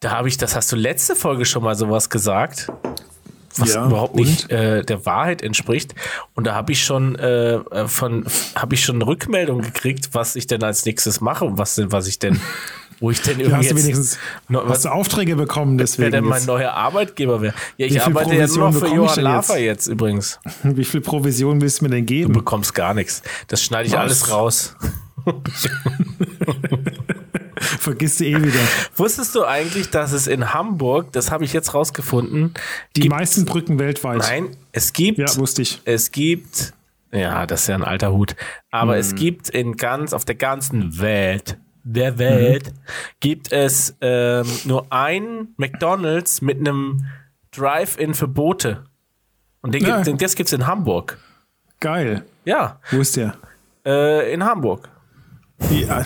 Da 0.00 0.10
habe 0.10 0.28
ich, 0.28 0.36
das 0.36 0.56
hast 0.56 0.72
du 0.72 0.76
letzte 0.76 1.14
Folge 1.14 1.44
schon 1.44 1.62
mal 1.62 1.76
sowas 1.76 2.10
gesagt, 2.10 2.68
was 3.56 3.74
Ja, 3.74 3.86
überhaupt 3.86 4.14
nicht 4.16 4.50
äh, 4.50 4.84
der 4.84 5.04
Wahrheit 5.06 5.42
entspricht. 5.42 5.94
Und 6.34 6.46
da 6.46 6.54
habe 6.54 6.72
ich 6.72 6.84
schon 6.84 7.16
äh, 7.16 7.60
von, 7.88 8.24
habe 8.54 8.74
ich 8.74 8.84
schon 8.84 8.96
eine 8.96 9.06
Rückmeldung 9.06 9.62
gekriegt, 9.62 10.10
was 10.12 10.36
ich 10.36 10.46
denn 10.46 10.62
als 10.62 10.84
nächstes 10.84 11.20
mache 11.20 11.44
und 11.44 11.58
was 11.58 11.74
denn, 11.74 11.90
was 11.92 12.06
ich 12.06 12.18
denn, 12.18 12.40
wo 13.00 13.10
ich 13.10 13.20
denn 13.22 13.36
Du 13.38 13.44
irgendwie 13.44 13.56
hast 13.56 13.70
du 13.70 13.74
jetzt, 13.76 13.84
wenigstens 13.84 14.18
No, 14.48 14.60
hast 14.62 14.68
was- 14.70 14.82
du 14.82 14.88
Aufträge 14.90 15.36
bekommen, 15.36 15.78
wer 15.78 15.84
deswegen. 15.84 16.10
denn 16.12 16.24
mein 16.24 16.38
jetzt. 16.38 16.46
neuer 16.46 16.72
Arbeitgeber 16.72 17.40
wäre. 17.40 17.54
Ja, 17.76 17.86
ich 17.86 18.00
arbeite 18.02 18.34
ja 18.34 18.46
nur 18.46 18.70
noch 18.70 18.74
für 18.78 18.88
Johann 18.88 19.20
Lafer 19.22 19.54
jetzt? 19.58 19.86
jetzt 19.86 19.86
übrigens. 19.88 20.38
Wie 20.62 20.84
viel 20.84 21.00
Provision 21.00 21.60
willst 21.60 21.80
du 21.80 21.84
mir 21.84 21.90
denn 21.90 22.06
Du 22.06 22.14
geben? 22.14 22.32
bekommst 22.32 22.74
gar 22.74 22.94
nichts. 22.94 23.22
Das 23.48 23.62
schneide 23.62 23.86
ich 23.88 23.92
Was? 23.94 24.00
alles 24.00 24.30
raus. 24.30 24.76
Vergisst 27.80 28.20
du 28.20 28.24
eh 28.24 28.42
wieder. 28.42 28.60
Wusstest 28.96 29.34
du 29.34 29.44
eigentlich, 29.44 29.90
dass 29.90 30.12
es 30.12 30.26
in 30.26 30.52
Hamburg, 30.54 31.12
das 31.12 31.30
habe 31.30 31.44
ich 31.44 31.52
jetzt 31.52 31.74
rausgefunden, 31.74 32.54
Die 32.96 33.08
meisten 33.08 33.44
Brücken 33.44 33.78
weltweit. 33.78 34.18
nein, 34.18 34.56
es 34.72 34.92
gibt 34.92 35.18
Ja, 35.18 35.36
wusste 35.36 35.62
ich. 35.62 35.80
es 35.84 36.10
gibt, 36.12 36.72
ja, 37.12 37.46
das 37.46 37.62
ist 37.62 37.66
ja 37.68 37.74
ein 37.74 37.84
alter 37.84 38.12
Hut, 38.12 38.36
aber 38.70 38.94
Hm. 38.94 39.00
es 39.00 39.14
gibt 39.14 39.48
in 39.50 39.76
ganz, 39.76 40.12
auf 40.12 40.24
der 40.24 40.34
ganzen 40.36 40.98
Welt, 41.00 41.58
der 41.84 42.18
Welt, 42.18 42.72
gibt 43.20 43.50
es 43.52 43.96
ähm, 44.00 44.46
nur 44.64 44.86
ein 44.92 45.48
McDonalds 45.56 46.42
mit 46.42 46.58
einem 46.58 47.06
Drive-In 47.52 48.12
für 48.14 48.28
Boote. 48.28 48.84
Und 49.62 49.74
den 49.74 49.82
Ja. 49.84 49.96
gibt, 49.96 50.06
den, 50.06 50.18
das 50.18 50.34
gibt's 50.34 50.52
in 50.52 50.66
Hamburg. 50.66 51.18
Geil. 51.80 52.24
Ja, 52.44 52.78
Wo 52.90 53.00
ist 53.00 53.16
der? 53.16 53.34
äh, 53.86 54.32
in 54.32 54.44
Hamburg. 54.44 54.88
Ja, 55.70 56.04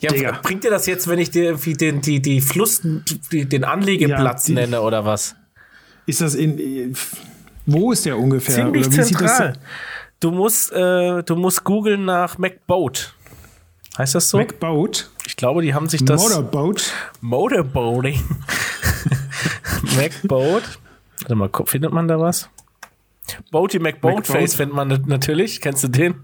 Ja, 0.00 0.10
Digga. 0.10 0.40
bringt 0.42 0.64
dir 0.64 0.70
das 0.70 0.86
jetzt, 0.86 1.06
wenn 1.08 1.18
ich 1.18 1.30
dir 1.30 1.44
irgendwie 1.44 1.74
den, 1.74 2.00
die, 2.00 2.20
die 2.20 2.40
Fluss, 2.40 2.80
die, 2.82 3.44
den 3.46 3.64
Anlegeplatz 3.64 4.48
Ja, 4.48 4.54
die- 4.54 4.60
nenne 4.60 4.80
oder 4.82 5.04
was? 5.04 5.36
ist 6.06 6.20
das 6.20 6.34
in. 6.34 6.94
Wo 7.64 7.92
ist 7.92 8.04
der 8.06 8.18
ungefähr? 8.18 8.54
Ziemlich 8.56 8.90
zentral. 8.90 9.52
Du 10.18 10.32
musst, 10.32 10.72
äh, 10.72 11.22
du 11.22 11.36
musst 11.36 11.62
googeln 11.64 12.04
nach 12.04 12.38
McBoat. 12.38 13.14
Heißt 13.98 14.14
das 14.16 14.28
so? 14.30 14.38
MacBoat? 14.38 15.10
ich 15.26 15.36
glaube, 15.36 15.62
die 15.62 15.74
haben 15.74 15.88
sich 15.88 16.04
das 16.04 16.20
Motorboat? 16.20 16.92
Motorboating. 17.20 18.20
McBoat. 19.96 20.62
Warte 21.20 21.34
mal, 21.34 21.50
findet 21.66 21.92
man 21.92 22.08
da 22.08 22.18
was? 22.18 22.48
Boaty 23.50 23.78
McBoatface 23.78 24.28
McBoat. 24.34 24.50
findet 24.54 24.74
man 24.76 24.88
nat- 24.88 25.06
natürlich. 25.06 25.60
Kennst 25.60 25.84
du 25.84 25.88
den? 25.88 26.14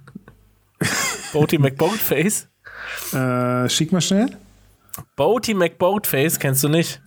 Boaty 1.32 1.58
McBoatface. 1.58 2.48
Äh, 3.12 3.68
schick 3.68 3.92
mal 3.92 4.00
schnell. 4.00 4.36
Boaty 5.16 5.54
McBoatface 5.54 6.38
kennst 6.38 6.64
du 6.64 6.68
nicht. 6.68 7.00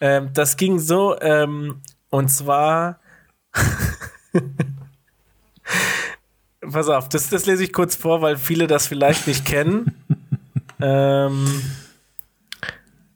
Ähm, 0.00 0.30
das 0.32 0.56
ging 0.56 0.78
so, 0.78 1.20
ähm, 1.20 1.82
und 2.08 2.28
zwar. 2.28 3.00
Pass 6.60 6.88
auf, 6.88 7.08
das, 7.08 7.28
das 7.30 7.46
lese 7.46 7.64
ich 7.64 7.72
kurz 7.72 7.96
vor, 7.96 8.22
weil 8.22 8.36
viele 8.36 8.66
das 8.66 8.86
vielleicht 8.86 9.26
nicht 9.26 9.44
kennen. 9.44 9.94
ähm, 10.80 11.62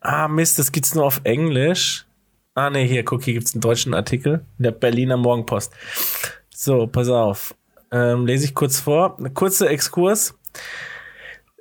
ah, 0.00 0.28
Mist, 0.28 0.58
das 0.58 0.72
gibt's 0.72 0.94
nur 0.94 1.04
auf 1.04 1.20
Englisch. 1.24 2.06
Ah, 2.54 2.70
nee, 2.70 2.86
hier, 2.86 3.04
guck, 3.04 3.24
hier 3.24 3.34
gibt's 3.34 3.54
einen 3.54 3.60
deutschen 3.60 3.94
Artikel 3.94 4.44
in 4.58 4.64
der 4.64 4.70
Berliner 4.72 5.16
Morgenpost. 5.16 5.72
So, 6.54 6.86
pass 6.86 7.08
auf. 7.08 7.54
Ähm, 7.94 8.26
lese 8.26 8.44
ich 8.44 8.54
kurz 8.56 8.80
vor. 8.80 9.16
Eine 9.18 9.30
kurze 9.30 9.68
Exkurs. 9.68 10.34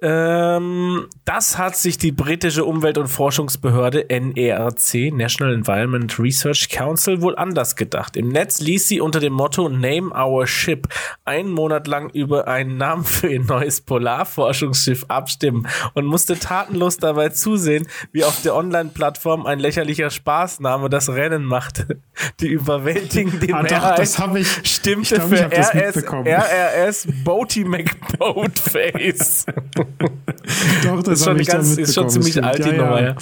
Ähm, 0.05 1.07
das 1.23 1.57
hat 1.57 1.77
sich 1.77 1.97
die 1.97 2.11
britische 2.11 2.65
Umwelt- 2.65 2.97
und 2.97 3.07
Forschungsbehörde 3.07 4.05
NERC, 4.09 5.13
National 5.13 5.53
Environment 5.53 6.19
Research 6.19 6.67
Council, 6.69 7.21
wohl 7.21 7.37
anders 7.37 7.77
gedacht. 7.77 8.17
Im 8.17 8.27
Netz 8.27 8.59
ließ 8.59 8.89
sie 8.89 8.99
unter 8.99 9.21
dem 9.21 9.31
Motto 9.31 9.69
Name 9.69 10.11
Our 10.13 10.45
Ship 10.45 10.85
einen 11.23 11.51
Monat 11.51 11.87
lang 11.87 12.09
über 12.09 12.49
einen 12.49 12.75
Namen 12.75 13.05
für 13.05 13.29
ihr 13.29 13.39
neues 13.45 13.79
Polarforschungsschiff 13.79 15.05
abstimmen 15.07 15.67
und 15.93 16.05
musste 16.05 16.37
tatenlos 16.37 16.97
dabei 16.97 17.29
zusehen, 17.29 17.87
wie 18.11 18.25
auf 18.25 18.41
der 18.41 18.55
Online-Plattform 18.55 19.45
ein 19.45 19.59
lächerlicher 19.59 20.09
Spaßname 20.09 20.89
das 20.89 21.07
Rennen 21.07 21.45
machte. 21.45 22.01
Die 22.41 22.47
überwältigende 22.49 23.47
Ah, 23.53 23.63
doch, 23.63 23.69
Mehrheit 23.69 23.99
das 23.99 24.19
habe 24.19 24.41
ich. 24.41 24.49
stimmte 24.69 25.15
ich 25.15 25.21
glaub, 25.21 25.29
für 25.29 25.49
RS. 25.49 26.03
RRS 26.25 27.07
Boaty 27.23 27.63
McBoatface. 27.63 29.45
Doch, 30.83 31.03
das, 31.03 31.19
ist 31.19 31.25
schon, 31.25 31.37
ganz, 31.37 31.77
ist 31.77 31.93
schon 31.95 32.09
ziemlich 32.09 32.31
stimmt. 32.33 32.47
alt, 32.47 32.65
die 32.65 32.69
Ja, 32.69 32.75
Nummer. 32.75 33.01
ja. 33.01 33.15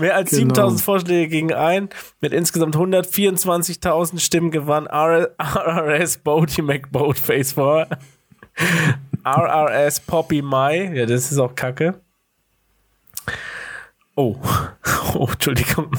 Mehr 0.00 0.16
als 0.16 0.30
Genau. 0.30 0.40
7000 0.54 0.80
Vorschläge 0.80 1.28
gingen 1.28 1.52
ein. 1.54 1.88
Mit 2.20 2.32
insgesamt 2.32 2.76
124.000 2.76 4.18
Stimmen 4.20 4.50
gewann 4.50 4.86
RRS 4.86 6.18
Bodie 6.24 6.62
McBoatface 6.62 7.52
vor. 7.52 7.86
RRS 9.24 10.00
Poppy 10.00 10.42
Mai. 10.42 10.92
Ja, 10.94 11.06
das 11.06 11.30
ist 11.32 11.38
auch 11.38 11.54
kacke. 11.54 11.94
Oh. 14.14 14.36
oh, 15.14 15.28
Entschuldigung. 15.32 15.90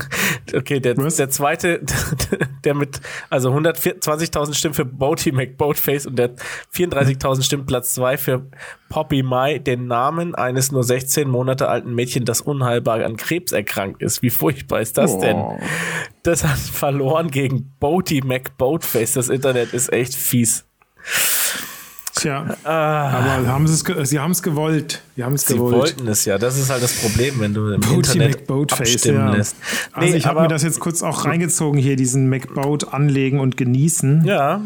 Okay, 0.54 0.80
der, 0.80 0.96
Was? 0.98 1.16
der 1.16 1.30
zweite, 1.30 1.82
der 2.64 2.76
mit, 2.76 3.02
also 3.30 3.52
120.000 3.52 4.54
Stimmen 4.54 4.76
für 4.76 4.86
Boaty 4.86 5.32
McBoatface 5.32 6.06
und 6.06 6.18
der 6.18 6.36
34.000 6.76 7.44
Stimmen 7.44 7.66
Platz 7.66 7.96
zwei 7.96 8.18
für 8.18 8.46
Poppy 8.90 9.24
Mai, 9.24 9.58
den 9.58 9.88
Namen 9.88 10.36
eines 10.36 10.72
nur 10.72 10.84
16 10.84 11.28
Monate 11.28 11.70
alten 11.70 11.96
Mädchen, 11.96 12.26
das 12.26 12.42
unheilbar 12.42 13.04
an 13.04 13.18
Krebs 13.18 13.52
erkrankt 13.52 14.04
ist. 14.04 14.22
Wie 14.22 14.30
furchtbar 14.30 14.82
ist 14.82 14.98
das 14.98 15.18
denn? 15.18 15.38
Oh. 15.38 15.58
Das 16.22 16.44
hat 16.44 16.60
verloren 16.60 17.32
gegen 17.32 17.74
Boaty 17.80 18.22
McBoatface. 18.24 19.14
Das 19.14 19.30
Internet 19.30 19.74
ist 19.74 19.92
echt 19.92 20.14
fies. 20.14 20.66
Tja, 22.24 22.46
Ah. 22.64 23.10
aber 23.10 23.48
haben 23.48 23.68
sie 23.68 24.20
haben 24.20 24.32
es 24.32 24.42
gewollt. 24.42 25.02
Sie 25.16 25.24
haben 25.24 25.34
es 25.36 25.46
Sie 25.46 25.54
gewollt. 25.56 25.76
wollten 25.76 26.08
es 26.08 26.24
ja. 26.26 26.38
Das 26.38 26.58
ist 26.58 26.70
halt 26.70 26.82
das 26.82 26.94
Problem, 27.02 27.40
wenn 27.40 27.54
du 27.54 27.68
im 27.74 27.82
Boaty 27.82 27.96
Internet 27.96 28.40
McBoatface, 28.40 28.80
abstimmen 28.96 29.18
ja. 29.28 29.34
lässt. 29.36 29.56
Also 29.92 30.10
Nee, 30.10 30.18
ich 30.18 30.26
habe 30.26 30.42
mir 30.42 30.48
das 30.48 30.64
jetzt 30.64 30.80
kurz 30.80 31.04
auch 31.04 31.26
reingezogen 31.26 31.80
hier, 31.80 31.96
diesen 31.98 32.30
McBoat 32.30 32.94
anlegen 32.94 33.40
und 33.42 33.58
genießen. 33.58 34.24
Ja, 34.26 34.62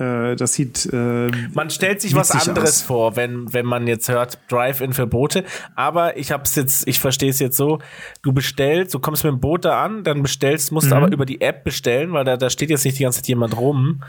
Äh, 0.00 0.34
das 0.36 0.54
sieht 0.54 0.86
äh, 0.92 1.30
Man 1.52 1.70
stellt 1.70 2.00
sich 2.00 2.14
was 2.14 2.30
anderes 2.30 2.70
aus. 2.78 2.82
vor, 2.82 3.16
wenn, 3.16 3.52
wenn 3.52 3.66
man 3.66 3.86
jetzt 3.86 4.08
hört 4.08 4.38
Drive-In 4.48 4.92
für 4.94 5.06
Boote. 5.06 5.44
Aber 5.76 6.16
ich 6.16 6.32
hab's 6.32 6.54
jetzt, 6.56 6.88
ich 6.88 6.98
verstehe 6.98 7.30
es 7.30 7.38
jetzt 7.38 7.56
so, 7.56 7.78
du 8.22 8.32
bestellst, 8.32 8.94
du 8.94 8.98
kommst 8.98 9.22
mit 9.24 9.32
dem 9.32 9.40
Boot 9.40 9.64
da 9.64 9.84
an, 9.84 10.02
dann 10.04 10.22
bestellst, 10.22 10.72
musst 10.72 10.90
du 10.90 10.94
Mhm. 10.96 11.02
aber 11.04 11.12
über 11.12 11.26
die 11.26 11.40
App 11.40 11.62
bestellen, 11.64 12.12
weil 12.12 12.24
da, 12.24 12.36
da 12.36 12.48
steht 12.50 12.70
jetzt 12.70 12.84
nicht 12.84 12.98
die 12.98 13.02
ganze 13.02 13.20
Zeit 13.20 13.28
jemand 13.28 13.56
rum. 13.56 14.02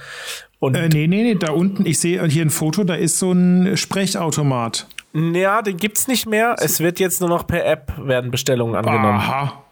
Und 0.59 0.75
Äh, 0.75 0.89
nee, 0.89 1.07
nee, 1.07 1.23
nee, 1.23 1.35
da 1.35 1.51
unten, 1.51 1.85
ich 1.85 1.99
sehe 1.99 2.25
hier 2.27 2.45
ein 2.45 2.49
Foto, 2.51 2.83
da 2.83 2.95
ist 2.95 3.19
so 3.19 3.31
ein 3.31 3.75
Sprechautomat. 3.75 4.87
ja, 5.13 5.61
den 5.61 5.77
gibt's 5.77 6.07
nicht 6.07 6.25
mehr. 6.27 6.55
Es 6.59 6.79
wird 6.79 6.99
jetzt 6.99 7.19
nur 7.19 7.29
noch 7.29 7.45
per 7.45 7.65
App 7.65 7.91
werden 7.97 8.31
Bestellungen 8.31 8.75
angenommen. 8.75 9.19
Aha. 9.19 9.63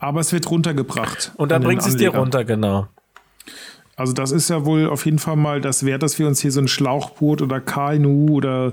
Aber 0.00 0.20
es 0.20 0.32
wird 0.32 0.48
runtergebracht. 0.50 1.32
Und 1.36 1.50
dann 1.50 1.62
bringst 1.62 1.86
du 1.86 1.90
es 1.90 1.96
dir 1.96 2.14
runter, 2.14 2.44
genau. 2.44 2.86
Also 3.98 4.12
das 4.12 4.30
ist 4.30 4.48
ja 4.48 4.64
wohl 4.64 4.88
auf 4.88 5.04
jeden 5.06 5.18
Fall 5.18 5.34
mal 5.34 5.60
das 5.60 5.84
wert, 5.84 6.04
dass 6.04 6.20
wir 6.20 6.28
uns 6.28 6.40
hier 6.40 6.52
so 6.52 6.60
ein 6.60 6.68
Schlauchboot 6.68 7.42
oder 7.42 7.60
KNU 7.60 8.30
oder 8.30 8.72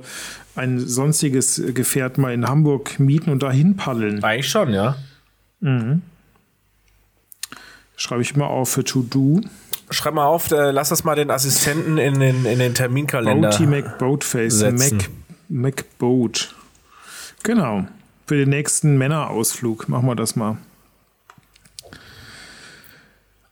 ein 0.56 0.80
sonstiges 0.80 1.62
Gefährt 1.74 2.20
mal 2.20 2.32
in 2.32 2.48
Hamburg 2.48 3.00
mieten 3.00 3.32
und 3.32 3.42
dahin 3.42 3.76
paddeln. 3.76 4.24
Eigentlich 4.24 4.48
schon, 4.48 4.72
ja. 4.72 4.96
Schreibe 7.98 8.22
ich 8.22 8.36
mal 8.36 8.46
auf 8.46 8.70
für 8.70 8.84
To 8.84 9.02
Do. 9.02 9.42
Schreib 9.90 10.14
mal 10.14 10.26
auf, 10.26 10.52
äh, 10.52 10.70
lass 10.70 10.90
das 10.90 11.04
mal 11.04 11.16
den 11.16 11.32
Assistenten 11.32 11.98
in 11.98 12.20
den, 12.20 12.46
in 12.46 12.60
den 12.60 12.76
Terminkalender. 12.76 13.50
Boaty 13.50 13.66
McBoatface. 13.66 14.62
Mac, 14.62 15.10
McBoat. 15.50 16.54
Genau. 17.42 17.88
Für 18.28 18.36
den 18.36 18.50
nächsten 18.50 18.98
Männerausflug 18.98 19.90
machen 19.90 20.08
wir 20.08 20.16
das 20.16 20.36
mal. 20.36 20.58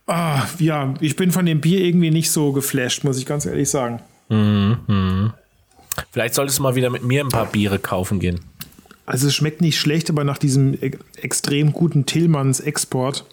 Ah, 0.05 0.45
ja, 0.59 0.93
ich 0.99 1.15
bin 1.15 1.31
von 1.31 1.45
dem 1.45 1.61
Bier 1.61 1.79
irgendwie 1.79 2.11
nicht 2.11 2.31
so 2.31 2.51
geflasht, 2.51 3.03
muss 3.03 3.17
ich 3.17 3.25
ganz 3.25 3.45
ehrlich 3.45 3.69
sagen. 3.69 4.01
Vielleicht 6.11 6.33
solltest 6.33 6.59
du 6.59 6.63
mal 6.63 6.75
wieder 6.75 6.89
mit 6.89 7.03
mir 7.03 7.23
ein 7.23 7.29
paar 7.29 7.45
Biere 7.45 7.79
kaufen 7.79 8.19
gehen. 8.19 8.39
Also 9.05 9.27
es 9.27 9.35
schmeckt 9.35 9.61
nicht 9.61 9.79
schlecht, 9.79 10.09
aber 10.09 10.23
nach 10.23 10.37
diesem 10.37 10.73
e 10.73 10.97
extrem 11.17 11.73
guten 11.73 12.05
Tillmanns 12.05 12.59
Export. 12.59 13.25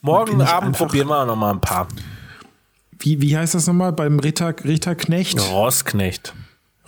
Morgen 0.00 0.40
Abend 0.42 0.76
probieren 0.76 1.08
wir 1.08 1.24
noch 1.26 1.36
mal 1.36 1.52
ein 1.52 1.60
paar. 1.60 1.88
Wie, 2.98 3.20
wie 3.20 3.36
heißt 3.36 3.54
das 3.54 3.66
nochmal? 3.66 3.92
Beim 3.92 4.18
Ritter, 4.20 4.54
Ritterknecht? 4.64 5.40
Rossknecht. 5.50 6.34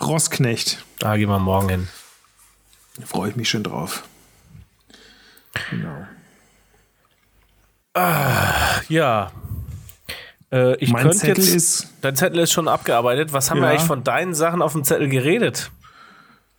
Rossknecht. 0.01 0.83
Da 0.99 1.17
gehen 1.17 1.29
wir 1.29 1.39
morgen 1.39 1.69
hin. 1.69 1.87
Da 2.97 3.05
freue 3.05 3.29
ich 3.29 3.35
mich 3.35 3.49
schon 3.49 3.63
drauf. 3.63 4.03
Genau. 5.69 6.07
Ja. 7.95 9.31
Äh, 10.51 10.75
ich 10.77 10.91
Mein 10.91 11.11
Zettel 11.13 11.43
jetzt. 11.43 11.55
ist- 11.55 11.87
dein 12.01 12.15
Zettel 12.15 12.39
ist 12.39 12.51
schon 12.51 12.67
abgearbeitet. 12.67 13.33
Was 13.33 13.49
haben 13.49 13.59
wir 13.59 13.65
Ja. 13.67 13.71
eigentlich 13.71 13.87
von 13.87 14.03
deinen 14.03 14.33
Sachen 14.35 14.61
auf 14.61 14.73
dem 14.73 14.83
Zettel 14.83 15.07
geredet? 15.09 15.71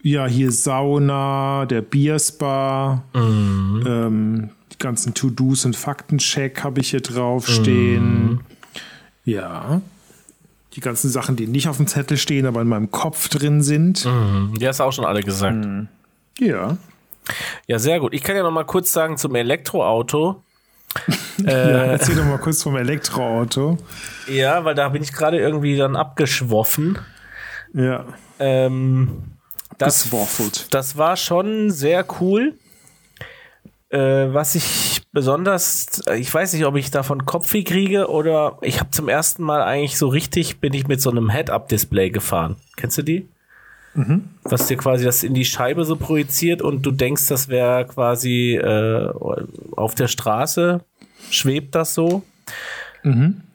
Ja, 0.03 0.27
hier 0.27 0.53
Sauna, 0.53 1.67
der 1.67 1.83
Bierspa, 1.83 3.03
ähm, 3.15 4.51
die 4.73 4.79
ganzen 4.79 5.15
To-Dos 5.15 5.65
und 5.65 5.77
Faktencheck 5.77 6.63
habe 6.65 6.81
ich 6.81 6.91
hier 6.91 7.01
draufstehen. 7.01 8.41
Ja. 9.25 9.81
Die 10.75 10.81
ganzen 10.81 11.11
Sachen, 11.11 11.37
die 11.37 11.47
nicht 11.47 11.69
auf 11.69 11.79
dem 11.79 11.87
Zettel 11.87 12.19
stehen, 12.19 12.47
aber 12.47 12.61
in 12.61 12.69
meinem 12.69 12.91
Kopf 12.91 13.29
drin 13.29 13.63
sind. 13.63 14.05
Hm, 14.05 14.55
Die 14.61 14.69
hast 14.69 14.79
du 14.81 14.85
auch 14.85 14.93
schon 14.93 15.07
alle 15.07 15.23
gesagt. 15.23 15.67
Ja. 16.39 16.77
Ja, 17.67 17.79
sehr 17.79 17.99
gut. 17.99 18.13
Ich 18.15 18.23
kann 18.23 18.37
ja 18.37 18.43
noch 18.43 18.51
mal 18.53 18.65
kurz 18.65 18.93
sagen 18.93 19.17
zum 19.17 19.35
Elektroauto. 19.35 20.43
Ja. 21.39 21.53
Erzähl 21.53 22.17
doch 22.17 22.25
mal 22.25 22.39
kurz 22.39 22.63
vom 22.63 22.77
Elektroauto. 22.77 23.79
Ja, 24.29 24.65
weil 24.65 24.75
da 24.75 24.89
bin 24.89 25.03
ich 25.03 25.13
gerade 25.13 25.39
irgendwie 25.39 25.77
dann 25.77 25.97
abgeschwoffen. 25.97 26.99
Ja. 27.75 28.05
Ähm, 28.39 29.23
das, 29.79 30.09
das 30.71 30.97
war 30.97 31.17
schon 31.17 31.71
sehr 31.71 32.05
cool. 32.21 32.55
Äh, 33.89 34.33
was 34.33 34.55
ich 34.55 35.03
besonders, 35.13 36.03
ich 36.17 36.33
weiß 36.33 36.55
nicht, 36.55 36.67
ob 36.67 36.77
ich 36.77 36.91
davon 36.91 37.25
Kopfweh 37.25 37.63
kriege 37.63 38.09
oder 38.09 38.59
ich 38.63 38.81
habe 38.81 38.91
zum 38.91 39.09
ersten 39.09 39.43
Mal 39.45 39.63
eigentlich 39.63 39.97
so 39.97 40.09
richtig, 40.09 40.61
bin 40.61 40.73
ich 40.73 40.89
mit 40.89 41.01
so 41.01 41.11
einem 41.11 41.31
Head-Up-Display 41.31 42.11
gefahren. 42.11 42.57
Kennst 42.77 42.99
du 42.99 43.03
die? 43.03 43.29
Was 44.45 44.67
dir 44.67 44.77
quasi 44.77 45.05
das 45.05 45.23
in 45.23 45.35
die 45.35 45.45
Scheibe 45.45 45.85
so 45.85 45.97
projiziert 45.97 46.63
und 46.63 46.83
du 46.83 46.91
denkst, 46.91 47.27
das 47.29 47.49
wäre 47.49 47.87
quasi 47.87 48.55
äh, 48.55 49.11
auf 49.77 49.95
der 49.95 50.09
Straße, 50.09 50.85
schwebt 51.31 51.75
das 51.75 51.95
so. 51.95 52.23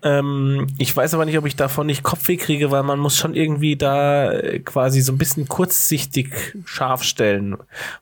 Ähm, 0.03 0.67
ich 0.77 0.95
weiß 0.95 1.13
aber 1.13 1.25
nicht, 1.25 1.37
ob 1.37 1.45
ich 1.45 1.57
davon 1.57 1.85
nicht 1.85 2.03
Kopfweh 2.03 2.37
kriege, 2.37 2.71
weil 2.71 2.83
man 2.83 2.99
muss 2.99 3.17
schon 3.17 3.35
irgendwie 3.35 3.75
da 3.75 4.31
äh, 4.31 4.59
quasi 4.59 5.01
so 5.01 5.11
ein 5.11 5.17
bisschen 5.17 5.47
kurzsichtig 5.47 6.55
scharf 6.65 7.03
stellen. 7.03 7.57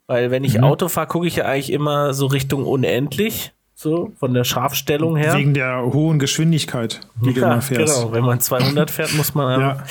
Weil 0.06 0.30
wenn 0.30 0.44
ich 0.44 0.62
Auto 0.62 0.88
fahre, 0.90 1.08
gucke 1.08 1.28
ich 1.28 1.38
ja 1.38 1.46
eigentlich 1.46 1.72
immer 1.72 2.14
so 2.14 2.28
Richtung 2.28 2.66
unendlich, 2.66 3.52
so 3.82 4.12
von 4.20 4.34
der 4.34 4.44
Scharfstellung 4.44 5.16
her. 5.16 5.36
Wegen 5.36 5.54
der 5.54 5.86
hohen 5.86 6.20
Geschwindigkeit, 6.20 7.00
die 7.24 7.34
du 7.34 7.40
ja, 7.40 7.56
da 7.56 7.62
fährst. 7.62 7.96
genau. 7.96 8.12
Wenn 8.12 8.26
man 8.26 8.42
200 8.42 8.92
fährt, 8.92 9.14
muss 9.14 9.34
man 9.36 9.58
Ja, 9.58 9.84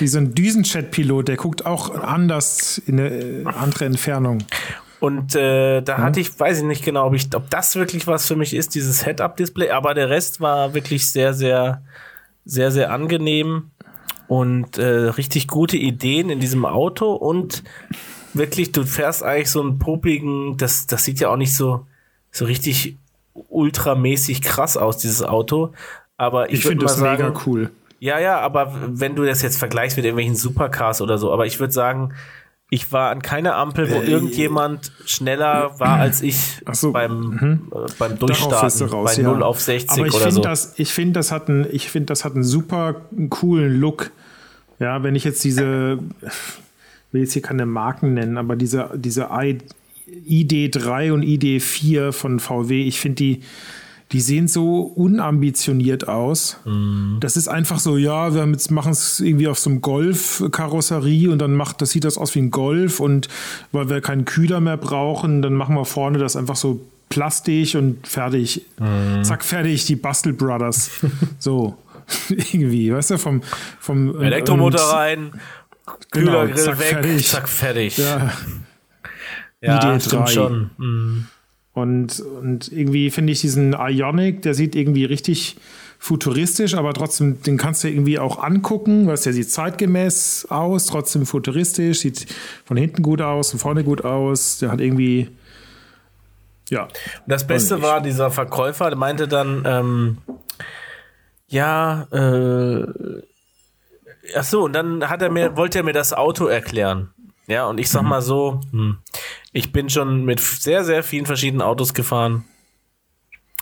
wie 0.00 0.08
so 0.08 0.18
ein 0.18 0.34
Düsenjet-Pilot, 0.34 1.28
der 1.28 1.36
guckt 1.36 1.64
auch 1.64 1.94
anders 1.94 2.78
in 2.78 2.98
eine 2.98 3.08
äh, 3.08 3.44
andere 3.44 3.84
Entfernung. 3.84 4.38
Und 4.98 5.36
äh, 5.36 5.80
da 5.80 5.98
hatte 5.98 6.18
ich, 6.18 6.40
weiß 6.40 6.58
ich 6.58 6.64
nicht 6.64 6.84
genau, 6.84 7.06
ob 7.06 7.14
ich, 7.14 7.32
ob 7.36 7.48
das 7.48 7.76
wirklich 7.76 8.08
was 8.08 8.26
für 8.26 8.34
mich 8.34 8.52
ist, 8.52 8.74
dieses 8.74 9.04
Head-Up-Display, 9.04 9.70
aber 9.70 9.94
der 9.94 10.10
Rest 10.10 10.40
war 10.40 10.74
wirklich 10.74 11.08
sehr, 11.08 11.32
sehr, 11.32 11.84
sehr, 12.44 12.72
sehr 12.72 12.90
angenehm 12.90 13.70
und 14.26 14.76
äh, 14.76 14.84
richtig 14.84 15.46
gute 15.46 15.76
Ideen 15.76 16.30
in 16.30 16.40
diesem 16.40 16.64
Auto 16.64 17.12
und 17.12 17.62
wirklich, 18.34 18.72
du 18.72 18.82
fährst 18.82 19.22
eigentlich 19.22 19.52
so 19.52 19.60
einen 19.60 19.78
popligen, 19.78 20.56
das, 20.56 20.88
das 20.88 21.04
sieht 21.04 21.20
ja 21.20 21.28
auch 21.28 21.36
nicht 21.36 21.54
so, 21.54 21.86
so 22.32 22.44
richtig 22.44 22.96
ultramäßig 23.48 24.42
krass 24.42 24.76
aus, 24.76 24.98
dieses 24.98 25.22
Auto. 25.22 25.72
Aber 26.16 26.48
ich, 26.48 26.60
Ich 26.60 26.66
finde 26.66 26.84
das 26.86 26.96
sagen, 26.96 27.22
mega 27.24 27.40
cool. 27.46 27.70
ja, 28.00 28.18
ja, 28.18 28.40
aber 28.40 28.74
wenn 28.88 29.14
du 29.16 29.24
das 29.24 29.42
jetzt 29.42 29.58
vergleichst 29.58 29.96
mit 29.96 30.04
irgendwelchen 30.06 30.36
Supercars 30.36 31.00
oder 31.00 31.18
so, 31.18 31.32
aber 31.32 31.46
ich 31.46 31.60
würde 31.60 31.72
sagen, 31.72 32.12
ich 32.68 32.90
war 32.90 33.10
an 33.10 33.22
keiner 33.22 33.54
Ampel, 33.56 33.88
wo 33.90 34.00
Äh, 34.00 34.10
irgendjemand 34.10 34.90
schneller 35.04 35.78
war 35.78 35.98
als 36.00 36.20
ich 36.20 36.62
so, 36.72 36.90
beim, 36.90 37.68
äh, 37.72 37.86
beim 37.98 38.18
Durchstarten 38.18 38.88
raus, 38.88 39.14
bei 39.16 39.22
ja. 39.22 39.28
0 39.28 39.42
auf 39.44 39.60
60 39.60 39.90
Aber 39.90 40.06
ich 40.08 40.14
oder 40.14 40.22
finde 40.24 40.34
so. 40.34 40.40
das, 40.40 40.74
ich 40.76 40.92
finde 40.92 41.12
das 41.12 41.30
hat 41.30 41.48
einen, 41.48 41.66
ich 41.70 41.90
finde 41.90 42.06
das 42.06 42.24
hat 42.24 42.34
einen 42.34 42.42
super 42.42 43.02
coolen 43.30 43.78
Look. 43.78 44.10
Ja, 44.80 45.02
wenn 45.04 45.14
ich 45.14 45.22
jetzt 45.22 45.44
diese, 45.44 45.98
ich 46.22 47.12
will 47.12 47.20
jetzt 47.22 47.34
hier 47.34 47.42
keine 47.42 47.66
Marken 47.66 48.14
nennen, 48.14 48.36
aber 48.36 48.56
diese, 48.56 48.90
diese 48.96 49.28
I, 49.32 49.58
ID3 50.08 51.12
und 51.12 51.22
ID4 51.22 52.12
von 52.12 52.38
VW, 52.40 52.82
ich 52.82 53.00
finde 53.00 53.16
die, 53.16 53.40
die 54.12 54.20
sehen 54.20 54.46
so 54.46 54.82
unambitioniert 54.82 56.06
aus. 56.08 56.58
Mhm. 56.64 57.16
Das 57.20 57.36
ist 57.36 57.48
einfach 57.48 57.80
so, 57.80 57.96
ja, 57.96 58.34
wir 58.34 58.46
machen 58.70 58.92
es 58.92 59.18
irgendwie 59.20 59.48
auf 59.48 59.58
so 59.58 59.68
einem 59.70 59.80
Golf-Karosserie 59.80 61.28
und 61.30 61.38
dann 61.40 61.54
macht, 61.54 61.82
das 61.82 61.90
sieht 61.90 62.04
das 62.04 62.16
aus 62.18 62.34
wie 62.36 62.40
ein 62.40 62.50
Golf 62.52 63.00
und 63.00 63.28
weil 63.72 63.88
wir 63.90 64.00
keinen 64.00 64.24
Kühler 64.24 64.60
mehr 64.60 64.76
brauchen, 64.76 65.42
dann 65.42 65.54
machen 65.54 65.74
wir 65.74 65.84
vorne 65.84 66.18
das 66.18 66.36
einfach 66.36 66.56
so 66.56 66.80
Plastik 67.08 67.74
und 67.74 68.06
fertig. 68.06 68.62
Mhm. 68.78 69.24
Zack, 69.24 69.44
fertig, 69.44 69.86
die 69.86 69.96
Bastel 69.96 70.32
Brothers. 70.32 70.90
so. 71.38 71.76
irgendwie, 72.28 72.92
weißt 72.92 73.10
du, 73.12 73.18
vom, 73.18 73.42
vom 73.80 74.20
Elektromotor 74.22 74.80
und- 74.80 74.94
rein, 74.94 75.32
Kühlergrill 76.12 76.54
Genau, 76.54 76.64
zack, 76.64 76.78
weg, 76.78 76.86
fertig. 76.86 77.26
zack, 77.28 77.48
fertig. 77.48 77.98
Ja. 77.98 78.32
Ja, 79.60 79.78
Idee 79.78 80.00
stimmt 80.00 80.28
drei. 80.28 80.32
schon. 80.32 80.70
Mhm. 80.76 81.26
Und, 81.72 82.20
und 82.20 82.72
irgendwie 82.72 83.10
finde 83.10 83.32
ich 83.32 83.42
diesen 83.42 83.74
Ionic, 83.74 84.42
der 84.42 84.54
sieht 84.54 84.74
irgendwie 84.74 85.04
richtig 85.04 85.56
futuristisch, 85.98 86.74
aber 86.74 86.94
trotzdem, 86.94 87.42
den 87.42 87.56
kannst 87.56 87.84
du 87.84 87.88
irgendwie 87.88 88.18
auch 88.18 88.42
angucken, 88.42 89.06
weil 89.06 89.16
der 89.16 89.32
sieht 89.32 89.50
zeitgemäß 89.50 90.46
aus, 90.50 90.86
trotzdem 90.86 91.26
futuristisch, 91.26 92.00
sieht 92.00 92.26
von 92.64 92.76
hinten 92.76 93.02
gut 93.02 93.20
aus, 93.20 93.50
von 93.50 93.60
vorne 93.60 93.84
gut 93.84 94.04
aus. 94.04 94.58
Der 94.58 94.70
hat 94.70 94.80
irgendwie, 94.80 95.28
ja. 96.70 96.84
Und 96.84 96.92
das 97.26 97.46
Beste 97.46 97.82
war, 97.82 98.00
dieser 98.00 98.30
Verkäufer 98.30 98.88
der 98.88 98.98
meinte 98.98 99.28
dann, 99.28 99.62
ähm, 99.66 100.18
ja, 101.48 102.06
äh, 102.10 102.86
ach 104.34 104.44
so, 104.44 104.64
und 104.64 104.72
dann 104.72 105.08
hat 105.08 105.22
er 105.22 105.30
mir, 105.30 105.56
wollte 105.56 105.78
er 105.78 105.84
mir 105.84 105.92
das 105.92 106.12
Auto 106.12 106.46
erklären. 106.46 107.10
Ja, 107.46 107.66
und 107.66 107.78
ich 107.78 107.88
sag 107.90 108.02
mal 108.02 108.22
so, 108.22 108.60
hm, 108.72 108.98
ich 109.52 109.72
bin 109.72 109.88
schon 109.88 110.24
mit 110.24 110.40
sehr, 110.40 110.84
sehr 110.84 111.02
vielen 111.02 111.26
verschiedenen 111.26 111.62
Autos 111.62 111.94
gefahren. 111.94 112.44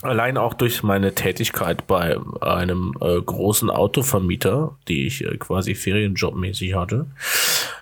Allein 0.05 0.37
auch 0.37 0.55
durch 0.55 0.83
meine 0.83 1.15
Tätigkeit 1.15 1.87
bei 1.87 2.17
einem 2.41 2.93
äh, 3.01 3.21
großen 3.21 3.71
Autovermieter, 3.71 4.77
die 4.89 5.07
ich 5.07 5.25
äh, 5.25 5.37
quasi 5.39 5.75
ferienjobmäßig 5.75 6.75
hatte. 6.75 7.07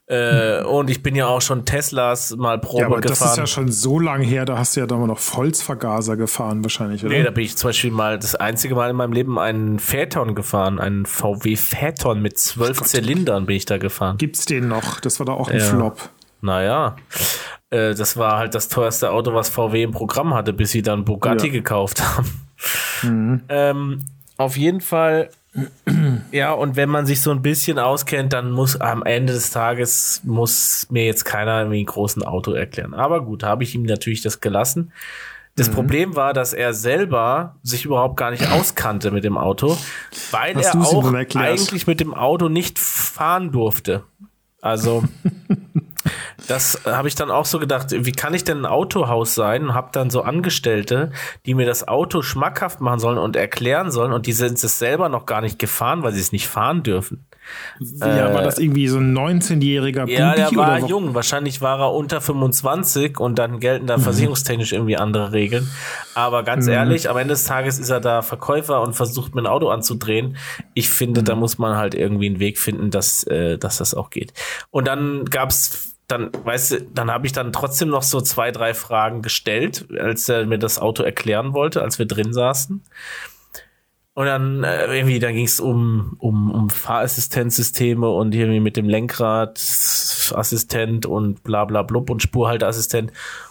Äh, 0.06 0.62
und 0.64 0.90
ich 0.90 1.02
bin 1.02 1.14
ja 1.14 1.26
auch 1.26 1.40
schon 1.40 1.64
Teslas 1.64 2.34
mal 2.36 2.58
Probe 2.58 2.80
Ja, 2.80 2.86
aber 2.86 3.00
gefahren. 3.00 3.18
das 3.20 3.30
ist 3.32 3.36
ja 3.38 3.46
schon 3.46 3.70
so 3.70 3.98
lange 3.98 4.24
her, 4.24 4.44
da 4.44 4.58
hast 4.58 4.76
du 4.76 4.80
ja 4.80 4.86
da 4.86 4.96
mal 4.96 5.06
noch 5.06 5.20
Holzvergaser 5.34 6.16
gefahren 6.16 6.64
wahrscheinlich, 6.64 7.04
oder? 7.04 7.14
Nee, 7.14 7.22
da 7.22 7.30
bin 7.30 7.44
ich 7.44 7.56
zum 7.56 7.68
Beispiel 7.68 7.90
mal 7.92 8.18
das 8.18 8.34
einzige 8.34 8.74
Mal 8.74 8.90
in 8.90 8.96
meinem 8.96 9.12
Leben 9.12 9.38
einen 9.38 9.78
Phaeton 9.78 10.34
gefahren, 10.34 10.80
einen 10.80 11.06
VW 11.06 11.56
Phaeton 11.56 12.20
mit 12.20 12.36
zwölf 12.38 12.82
Zylindern 12.82 13.46
bin 13.46 13.56
ich 13.56 13.64
da 13.64 13.78
gefahren. 13.78 14.18
Gibt's 14.18 14.44
den 14.44 14.68
noch? 14.68 15.00
Das 15.00 15.18
war 15.20 15.26
doch 15.26 15.38
auch 15.38 15.48
ein 15.48 15.58
Ja. 15.58 15.64
Flop. 15.64 16.08
Naja, 16.40 16.96
äh, 17.72 17.94
das 17.94 18.16
war 18.16 18.36
halt 18.38 18.54
das 18.54 18.68
teuerste 18.68 19.10
Auto, 19.10 19.34
was 19.34 19.48
VW 19.48 19.82
im 19.82 19.90
Programm 19.90 20.34
hatte, 20.34 20.52
bis 20.52 20.70
sie 20.70 20.82
dann 20.82 21.04
Bugatti 21.04 21.46
Ja. 21.48 21.52
gekauft 21.52 22.02
haben. 22.02 22.30
Ähm, 23.48 24.04
auf 24.36 24.56
jeden 24.56 24.80
Fall, 24.80 25.30
ja, 26.30 26.52
und 26.52 26.76
wenn 26.76 26.88
man 26.88 27.06
sich 27.06 27.20
so 27.20 27.30
ein 27.30 27.42
bisschen 27.42 27.78
auskennt, 27.78 28.32
dann 28.32 28.50
muss 28.52 28.80
am 28.80 29.02
Ende 29.02 29.32
des 29.32 29.50
Tages, 29.50 30.20
muss 30.24 30.86
mir 30.90 31.04
jetzt 31.04 31.24
keiner 31.24 31.58
irgendwie 31.60 31.82
ein 31.82 31.86
großen 31.86 32.22
Auto 32.22 32.52
erklären. 32.52 32.94
Aber 32.94 33.22
gut, 33.24 33.42
habe 33.42 33.64
ich 33.64 33.74
ihm 33.74 33.82
natürlich 33.82 34.22
das 34.22 34.40
gelassen. 34.40 34.92
Das 35.56 35.68
Mhm. 35.68 35.74
Problem 35.74 36.16
war, 36.16 36.32
dass 36.32 36.54
er 36.54 36.72
selber 36.72 37.56
sich 37.62 37.84
überhaupt 37.84 38.16
gar 38.16 38.30
nicht 38.30 38.50
auskannte 38.50 39.10
mit 39.10 39.24
dem 39.24 39.36
Auto, 39.36 39.76
weil 40.30 40.54
Hast 40.54 40.74
er 40.74 40.80
auch 40.80 41.12
eigentlich 41.12 41.86
mit 41.86 42.00
dem 42.00 42.14
Auto 42.14 42.48
nicht 42.48 42.78
fahren 42.78 43.52
durfte. 43.52 44.02
Also 44.62 45.02
das 46.48 46.80
habe 46.84 47.08
ich 47.08 47.14
dann 47.14 47.30
auch 47.30 47.44
so 47.46 47.58
gedacht, 47.58 47.88
wie 47.90 48.12
kann 48.12 48.34
ich 48.34 48.44
denn 48.44 48.60
ein 48.60 48.66
Autohaus 48.66 49.34
sein 49.34 49.64
und 49.64 49.74
habe 49.74 49.90
dann 49.92 50.10
so 50.10 50.22
Angestellte, 50.22 51.10
die 51.46 51.54
mir 51.54 51.66
das 51.66 51.86
Auto 51.88 52.22
schmackhaft 52.22 52.80
machen 52.80 52.98
sollen 52.98 53.18
und 53.18 53.36
erklären 53.36 53.90
sollen 53.90 54.12
und 54.12 54.26
die 54.26 54.32
sind 54.32 54.62
es 54.62 54.78
selber 54.78 55.08
noch 55.08 55.26
gar 55.26 55.40
nicht 55.40 55.58
gefahren, 55.58 56.02
weil 56.02 56.12
sie 56.12 56.20
es 56.20 56.32
nicht 56.32 56.48
fahren 56.48 56.82
dürfen. 56.82 57.24
ja, 57.80 58.32
war 58.32 58.42
das 58.42 58.58
irgendwie 58.58 58.86
so 58.86 58.98
ein 58.98 59.16
19-jähriger 59.16 60.08
Äh, 60.08 60.14
Ja, 60.14 60.34
der 60.34 60.54
war 60.54 60.78
jung. 60.78 61.14
Wahrscheinlich 61.14 61.60
war 61.60 61.80
er 61.80 61.92
unter 61.92 62.20
25 62.20 63.18
und 63.18 63.38
dann 63.38 63.58
gelten 63.58 63.86
da 63.86 63.98
versicherungstechnisch 63.98 64.72
irgendwie 64.72 64.96
andere 64.96 65.32
Regeln. 65.32 65.68
Aber 66.14 66.44
ganz 66.44 66.66
ehrlich, 66.68 67.10
am 67.10 67.16
Ende 67.16 67.34
des 67.34 67.44
Tages 67.44 67.78
ist 67.78 67.90
er 67.90 68.00
da 68.00 68.22
Verkäufer 68.22 68.80
und 68.82 68.94
versucht 68.94 69.34
mir 69.34 69.42
ein 69.42 69.46
Auto 69.46 69.68
anzudrehen. 69.70 70.36
Ich 70.74 70.88
finde, 70.88 71.22
da 71.22 71.34
muss 71.34 71.58
man 71.58 71.76
halt 71.76 71.94
irgendwie 71.94 72.26
einen 72.26 72.38
Weg 72.38 72.58
finden, 72.58 72.90
dass, 72.90 73.24
äh, 73.24 73.58
dass 73.58 73.78
das 73.78 73.94
auch 73.94 74.10
geht. 74.10 74.32
Und 74.70 74.86
dann 74.86 75.24
gab's 75.24 75.91
dann, 76.12 76.30
weißt 76.44 76.72
du, 76.72 76.82
dann 76.82 77.10
habe 77.10 77.26
ich 77.26 77.32
dann 77.32 77.52
trotzdem 77.52 77.88
noch 77.88 78.02
so 78.02 78.20
zwei, 78.20 78.50
drei 78.50 78.74
Fragen 78.74 79.22
gestellt, 79.22 79.86
als 79.98 80.28
er 80.28 80.44
mir 80.46 80.58
das 80.58 80.78
Auto 80.78 81.02
erklären 81.02 81.54
wollte, 81.54 81.82
als 81.82 81.98
wir 81.98 82.06
drin 82.06 82.32
saßen. 82.32 82.82
Und 84.14 84.26
dann 84.26 84.62
äh, 84.62 84.94
irgendwie, 84.94 85.18
da 85.18 85.32
ging 85.32 85.46
es 85.46 85.58
um, 85.58 86.16
um, 86.18 86.50
um 86.50 86.68
Fahrassistenzsysteme 86.68 88.06
und 88.08 88.34
irgendwie 88.34 88.60
mit 88.60 88.76
dem 88.76 88.86
Lenkradassistent 88.86 91.06
und 91.06 91.42
bla 91.42 91.64
bla 91.64 91.82
blub 91.82 92.10
und 92.10 92.20
Spurhalteassistent. 92.20 93.10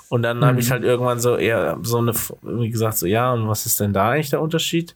Und 0.09 0.21
dann 0.21 0.45
habe 0.45 0.59
ich 0.59 0.69
halt 0.69 0.83
irgendwann 0.83 1.19
so 1.19 1.35
eher 1.35 1.79
so 1.81 1.97
eine, 1.97 2.13
irgendwie 2.43 2.69
gesagt, 2.69 2.97
so, 2.97 3.07
ja, 3.07 3.33
und 3.33 3.47
was 3.47 3.65
ist 3.65 3.79
denn 3.79 3.93
da 3.93 4.11
eigentlich 4.11 4.29
der 4.29 4.41
Unterschied? 4.41 4.95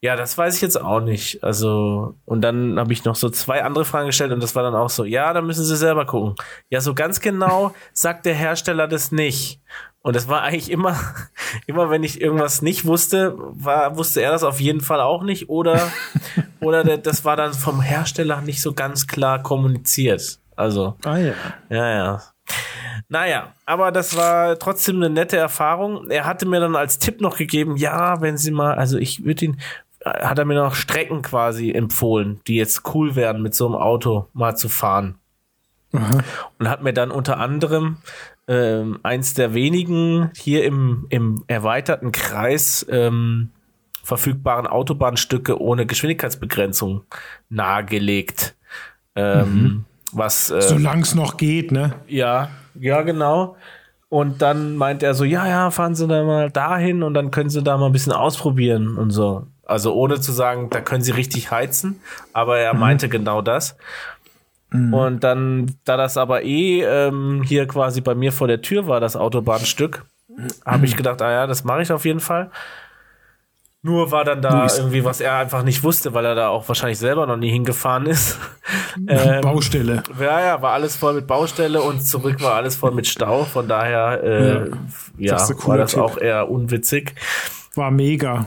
Ja, 0.00 0.14
das 0.14 0.38
weiß 0.38 0.54
ich 0.54 0.62
jetzt 0.62 0.80
auch 0.80 1.00
nicht. 1.00 1.42
Also, 1.42 2.14
und 2.24 2.42
dann 2.42 2.78
habe 2.78 2.92
ich 2.92 3.04
noch 3.04 3.16
so 3.16 3.30
zwei 3.30 3.64
andere 3.64 3.84
Fragen 3.84 4.06
gestellt 4.06 4.30
und 4.30 4.40
das 4.42 4.54
war 4.54 4.62
dann 4.62 4.76
auch 4.76 4.90
so, 4.90 5.04
ja, 5.04 5.32
da 5.32 5.42
müssen 5.42 5.64
Sie 5.64 5.76
selber 5.76 6.06
gucken. 6.06 6.36
Ja, 6.70 6.80
so 6.80 6.94
ganz 6.94 7.20
genau 7.20 7.74
sagt 7.92 8.24
der 8.24 8.34
Hersteller 8.34 8.86
das 8.86 9.10
nicht. 9.10 9.60
Und 10.00 10.14
das 10.14 10.28
war 10.28 10.42
eigentlich 10.42 10.70
immer, 10.70 10.96
immer 11.66 11.90
wenn 11.90 12.04
ich 12.04 12.20
irgendwas 12.20 12.62
nicht 12.62 12.84
wusste, 12.84 13.34
war, 13.36 13.96
wusste 13.96 14.22
er 14.22 14.30
das 14.30 14.44
auf 14.44 14.60
jeden 14.60 14.80
Fall 14.80 15.00
auch 15.00 15.24
nicht 15.24 15.48
oder, 15.48 15.90
oder 16.60 16.84
der, 16.84 16.98
das 16.98 17.24
war 17.24 17.34
dann 17.34 17.52
vom 17.52 17.80
Hersteller 17.80 18.40
nicht 18.40 18.62
so 18.62 18.74
ganz 18.74 19.08
klar 19.08 19.42
kommuniziert. 19.42 20.38
Also, 20.54 20.96
Ah 21.04 21.18
ja. 21.18 21.34
ja, 21.70 21.88
ja. 21.88 22.22
Naja, 23.08 23.52
aber 23.64 23.90
das 23.90 24.16
war 24.16 24.58
trotzdem 24.58 24.96
eine 24.96 25.10
nette 25.10 25.36
Erfahrung. 25.36 26.10
Er 26.10 26.24
hatte 26.24 26.46
mir 26.46 26.60
dann 26.60 26.76
als 26.76 26.98
Tipp 26.98 27.20
noch 27.20 27.36
gegeben, 27.36 27.76
ja, 27.76 28.20
wenn 28.20 28.36
Sie 28.36 28.50
mal, 28.50 28.74
also 28.74 28.98
ich 28.98 29.24
würde 29.24 29.46
ihn, 29.46 29.60
hat 30.04 30.38
er 30.38 30.44
mir 30.44 30.54
noch 30.54 30.74
Strecken 30.74 31.22
quasi 31.22 31.72
empfohlen, 31.72 32.40
die 32.46 32.56
jetzt 32.56 32.82
cool 32.94 33.16
wären, 33.16 33.42
mit 33.42 33.54
so 33.54 33.66
einem 33.66 33.74
Auto 33.74 34.28
mal 34.32 34.56
zu 34.56 34.68
fahren. 34.68 35.18
Und 36.58 36.68
hat 36.68 36.82
mir 36.82 36.92
dann 36.92 37.10
unter 37.10 37.38
anderem 37.38 37.96
ähm, 38.46 38.98
eins 39.02 39.34
der 39.34 39.54
wenigen 39.54 40.30
hier 40.36 40.64
im, 40.64 41.06
im 41.08 41.44
erweiterten 41.46 42.12
Kreis 42.12 42.86
ähm, 42.90 43.50
verfügbaren 44.02 44.66
Autobahnstücke 44.66 45.60
ohne 45.60 45.86
Geschwindigkeitsbegrenzung 45.86 47.02
nahegelegt. 47.48 48.56
Ähm, 49.14 49.84
Was 50.12 50.50
äh, 50.50 50.62
Solange 50.62 51.02
es 51.02 51.14
noch 51.14 51.36
geht, 51.36 51.72
ne? 51.72 51.94
ja, 52.06 52.50
ja, 52.78 53.02
genau. 53.02 53.56
Und 54.10 54.40
dann 54.40 54.76
meint 54.76 55.02
er 55.02 55.12
so, 55.12 55.24
ja, 55.24 55.46
ja, 55.46 55.70
fahren 55.70 55.94
Sie 55.94 56.06
da 56.06 56.24
mal 56.24 56.50
dahin 56.50 57.02
und 57.02 57.12
dann 57.12 57.30
können 57.30 57.50
Sie 57.50 57.62
da 57.62 57.76
mal 57.76 57.86
ein 57.86 57.92
bisschen 57.92 58.12
ausprobieren 58.12 58.96
und 58.96 59.10
so. 59.10 59.46
Also 59.68 59.94
ohne 59.94 60.20
zu 60.20 60.32
sagen, 60.32 60.68
da 60.70 60.80
können 60.80 61.02
Sie 61.02 61.12
richtig 61.12 61.50
heizen, 61.52 62.00
aber 62.32 62.58
er 62.58 62.74
meinte 62.74 63.08
genau 63.08 63.42
das. 63.42 63.76
Und 64.70 65.20
dann, 65.24 65.76
da 65.84 65.96
das 65.96 66.16
aber 66.18 66.42
eh 66.42 66.82
ähm, 66.82 67.42
hier 67.46 67.66
quasi 67.66 68.00
bei 68.02 68.14
mir 68.14 68.32
vor 68.32 68.48
der 68.48 68.60
Tür 68.60 68.86
war, 68.86 69.00
das 69.00 69.16
Autobahnstück, 69.16 70.04
habe 70.66 70.84
ich 70.84 70.94
gedacht, 70.96 71.22
ah 71.22 71.30
ja, 71.30 71.46
das 71.46 71.64
mache 71.64 71.80
ich 71.82 71.90
auf 71.92 72.04
jeden 72.04 72.20
Fall. 72.20 72.50
Nur 73.80 74.10
war 74.10 74.24
dann 74.24 74.42
da 74.42 74.60
Luis. 74.62 74.76
irgendwie, 74.78 75.04
was 75.04 75.20
er 75.20 75.36
einfach 75.36 75.62
nicht 75.62 75.84
wusste, 75.84 76.12
weil 76.12 76.24
er 76.26 76.34
da 76.34 76.48
auch 76.48 76.66
wahrscheinlich 76.68 76.98
selber 76.98 77.26
noch 77.26 77.36
nie 77.36 77.50
hingefahren 77.50 78.06
ist. 78.06 78.38
Ähm, 79.06 79.40
Baustelle. 79.42 80.02
ja, 80.20 80.40
ja, 80.40 80.60
war 80.62 80.72
alles 80.72 80.96
voll 80.96 81.14
mit 81.14 81.26
Baustelle 81.28 81.80
und 81.80 82.00
zurück 82.04 82.42
war 82.42 82.54
alles 82.54 82.74
voll 82.74 82.90
mit 82.90 83.06
Stau. 83.06 83.44
Von 83.44 83.68
daher, 83.68 84.22
äh, 84.24 84.70
ja, 85.18 85.34
Das 85.34 85.48
ist 85.48 85.60
ein 85.62 85.68
war 85.68 85.78
das 85.78 85.92
Tipp. 85.92 86.00
auch 86.00 86.18
eher 86.18 86.50
unwitzig. 86.50 87.14
War 87.76 87.90
mega. 87.92 88.44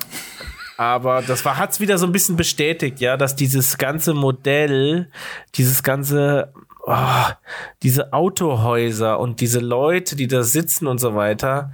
Aber 0.77 1.21
das 1.21 1.45
war, 1.45 1.57
hat's 1.57 1.79
wieder 1.79 1.97
so 1.97 2.05
ein 2.05 2.11
bisschen 2.11 2.35
bestätigt, 2.35 2.99
ja, 2.99 3.17
dass 3.17 3.35
dieses 3.35 3.77
ganze 3.77 4.13
Modell, 4.13 5.09
dieses 5.55 5.83
ganze, 5.83 6.51
oh, 6.85 6.95
diese 7.83 8.13
Autohäuser 8.13 9.19
und 9.19 9.41
diese 9.41 9.59
Leute, 9.59 10.15
die 10.15 10.27
da 10.27 10.43
sitzen 10.43 10.87
und 10.87 10.99
so 10.99 11.15
weiter, 11.15 11.71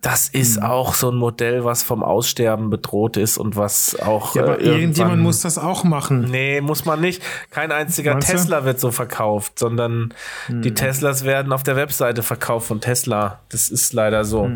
das 0.00 0.32
Mhm. 0.32 0.40
ist 0.40 0.62
auch 0.62 0.94
so 0.94 1.10
ein 1.10 1.16
Modell, 1.16 1.64
was 1.64 1.82
vom 1.82 2.04
Aussterben 2.04 2.70
bedroht 2.70 3.16
ist 3.16 3.36
und 3.36 3.56
was 3.56 3.98
auch. 4.00 4.36
Ja, 4.36 4.44
aber 4.44 4.60
äh, 4.60 4.64
irgendjemand 4.64 5.20
muss 5.20 5.40
das 5.40 5.58
auch 5.58 5.82
machen. 5.82 6.28
Nee, 6.30 6.60
muss 6.60 6.84
man 6.84 7.00
nicht. 7.00 7.20
Kein 7.50 7.72
einziger 7.72 8.12
Meinst 8.12 8.28
du? 8.28 8.32
Tesla 8.34 8.64
wird 8.64 8.78
so 8.78 8.92
verkauft, 8.92 9.58
sondern 9.58 10.14
die 10.48 10.72
Teslas 10.72 11.24
werden 11.24 11.52
auf 11.52 11.64
der 11.64 11.74
Webseite 11.74 12.22
verkauft 12.22 12.68
von 12.68 12.80
Tesla. 12.80 13.40
Das 13.48 13.70
ist 13.70 13.92
leider 13.92 14.24
so. 14.24 14.48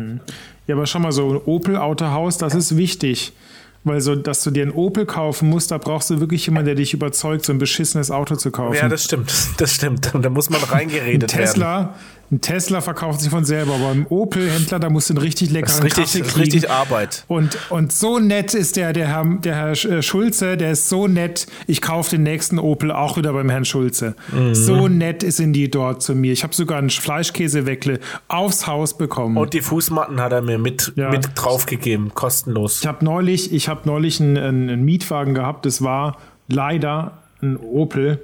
Ja, 0.65 0.75
aber 0.75 0.85
schau 0.85 0.99
mal, 0.99 1.11
so 1.11 1.29
ein 1.33 1.41
Opel-Autohaus, 1.45 2.37
das 2.37 2.55
ist 2.55 2.77
wichtig. 2.77 3.33
Weil 3.85 3.99
so, 3.99 4.15
dass 4.15 4.43
du 4.43 4.51
dir 4.51 4.63
ein 4.63 4.71
Opel 4.71 5.05
kaufen 5.05 5.49
musst, 5.49 5.71
da 5.71 5.77
brauchst 5.77 6.09
du 6.09 6.21
wirklich 6.21 6.45
jemanden, 6.45 6.67
der 6.67 6.75
dich 6.75 6.93
überzeugt, 6.93 7.45
so 7.45 7.51
ein 7.51 7.59
beschissenes 7.59 8.11
Auto 8.11 8.35
zu 8.37 8.49
kaufen. 8.49 8.75
Ja, 8.75 8.87
das 8.87 9.03
stimmt. 9.03 9.33
Das 9.57 9.75
stimmt. 9.75 10.15
Und 10.15 10.23
da 10.23 10.29
muss 10.29 10.49
man 10.49 10.61
ein 10.61 10.69
reingeredet 10.69 11.37
werden. 11.37 11.89
Ein 12.31 12.41
Tesla 12.41 12.81
verkauft 12.81 13.21
sich 13.21 13.29
von 13.29 13.45
selber, 13.45 13.75
aber 13.75 13.89
beim 13.89 14.07
Opel-Händler, 14.09 14.79
da 14.79 14.89
musst 14.89 15.09
du 15.09 15.13
einen 15.13 15.19
richtig 15.21 15.49
Das 15.49 15.53
leckeren 15.53 15.77
ist 15.77 15.83
richtig, 15.83 16.03
Kaffee 16.03 16.19
das 16.19 16.27
ist 16.27 16.33
kriegen. 16.33 16.41
richtig 16.51 16.71
Arbeit. 16.71 17.25
Und, 17.27 17.57
und 17.69 17.93
so 17.93 18.17
nett 18.17 18.55
ist 18.55 18.75
der, 18.75 18.91
der 18.91 19.07
Herr, 19.09 19.23
der 19.43 19.55
Herr 19.55 19.71
äh, 19.73 20.01
Schulze, 20.01 20.57
der 20.57 20.71
ist 20.71 20.89
so 20.89 21.07
nett. 21.07 21.45
Ich 21.67 21.81
kaufe 21.81 22.09
den 22.11 22.23
nächsten 22.23 22.57
Opel 22.57 22.91
auch 22.91 23.17
wieder 23.17 23.33
beim 23.33 23.49
Herrn 23.51 23.65
Schulze. 23.65 24.15
Mhm. 24.31 24.55
So 24.55 24.87
nett 24.87 25.23
sind 25.31 25.53
die 25.53 25.69
dort 25.69 26.01
zu 26.01 26.15
mir. 26.15 26.31
Ich 26.33 26.41
habe 26.43 26.55
sogar 26.55 26.79
einen 26.79 26.89
Fleischkäseweckle 26.89 27.99
aufs 28.29 28.65
Haus 28.65 28.97
bekommen. 28.97 29.37
Und 29.37 29.53
die 29.53 29.61
Fußmatten 29.61 30.19
hat 30.19 30.31
er 30.31 30.41
mir 30.41 30.57
mit, 30.57 30.93
Ja. 30.95 31.11
mit 31.11 31.29
draufgegeben, 31.35 32.15
kostenlos. 32.15 32.81
Ich 32.81 32.87
habe 32.87 33.05
neulich, 33.05 33.53
ich 33.53 33.69
habe 33.69 33.81
neulich 33.85 34.19
einen, 34.19 34.37
einen 34.37 34.83
Mietwagen 34.83 35.35
gehabt. 35.35 35.67
Das 35.67 35.83
war 35.83 36.17
leider 36.47 37.19
ein 37.43 37.57
Opel. 37.57 38.19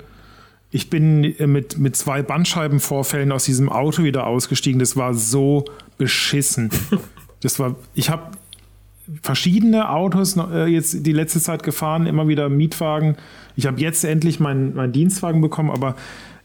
Ich 0.72 0.90
bin 0.90 1.24
äh, 1.24 1.48
mit, 1.48 1.78
mit 1.78 1.96
zwei 1.96 2.22
Bandscheibenvorfällen 2.22 3.32
aus 3.32 3.46
diesem 3.46 3.70
Auto 3.70 4.04
wieder 4.04 4.28
ausgestiegen. 4.28 4.80
Das 4.80 4.96
war 4.96 5.14
so 5.14 5.66
beschissen. 5.98 6.70
Das 7.42 7.58
war, 7.58 7.78
ich 7.94 8.10
habe 8.10 8.32
verschiedene 9.22 9.92
Autos 9.92 10.36
äh, 10.36 10.66
jetzt 10.66 11.06
die 11.06 11.14
letzte 11.14 11.40
Zeit 11.40 11.64
gefahren, 11.64 12.06
immer 12.06 12.28
wieder 12.28 12.50
Mietwagen. 12.50 13.16
Ich 13.56 13.66
habe 13.66 13.80
jetzt 13.80 14.04
endlich 14.04 14.42
meinen 14.42 14.76
mein 14.76 14.92
Dienstwagen 14.92 15.40
bekommen, 15.40 15.72
aber 15.72 15.96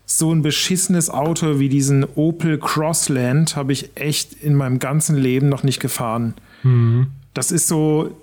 so 0.06 0.32
ein 0.32 0.42
beschissenes 0.42 1.10
Auto 1.10 1.58
wie 1.58 1.68
diesen 1.68 2.04
Opel 2.14 2.58
Crossland 2.58 3.56
habe 3.56 3.72
ich 3.72 3.90
echt 3.96 4.34
in 4.34 4.54
meinem 4.54 4.78
ganzen 4.78 5.16
Leben 5.16 5.48
noch 5.48 5.62
nicht 5.62 5.80
gefahren. 5.80 6.34
Mhm. 6.62 7.08
Das 7.32 7.50
ist 7.50 7.68
so 7.68 8.16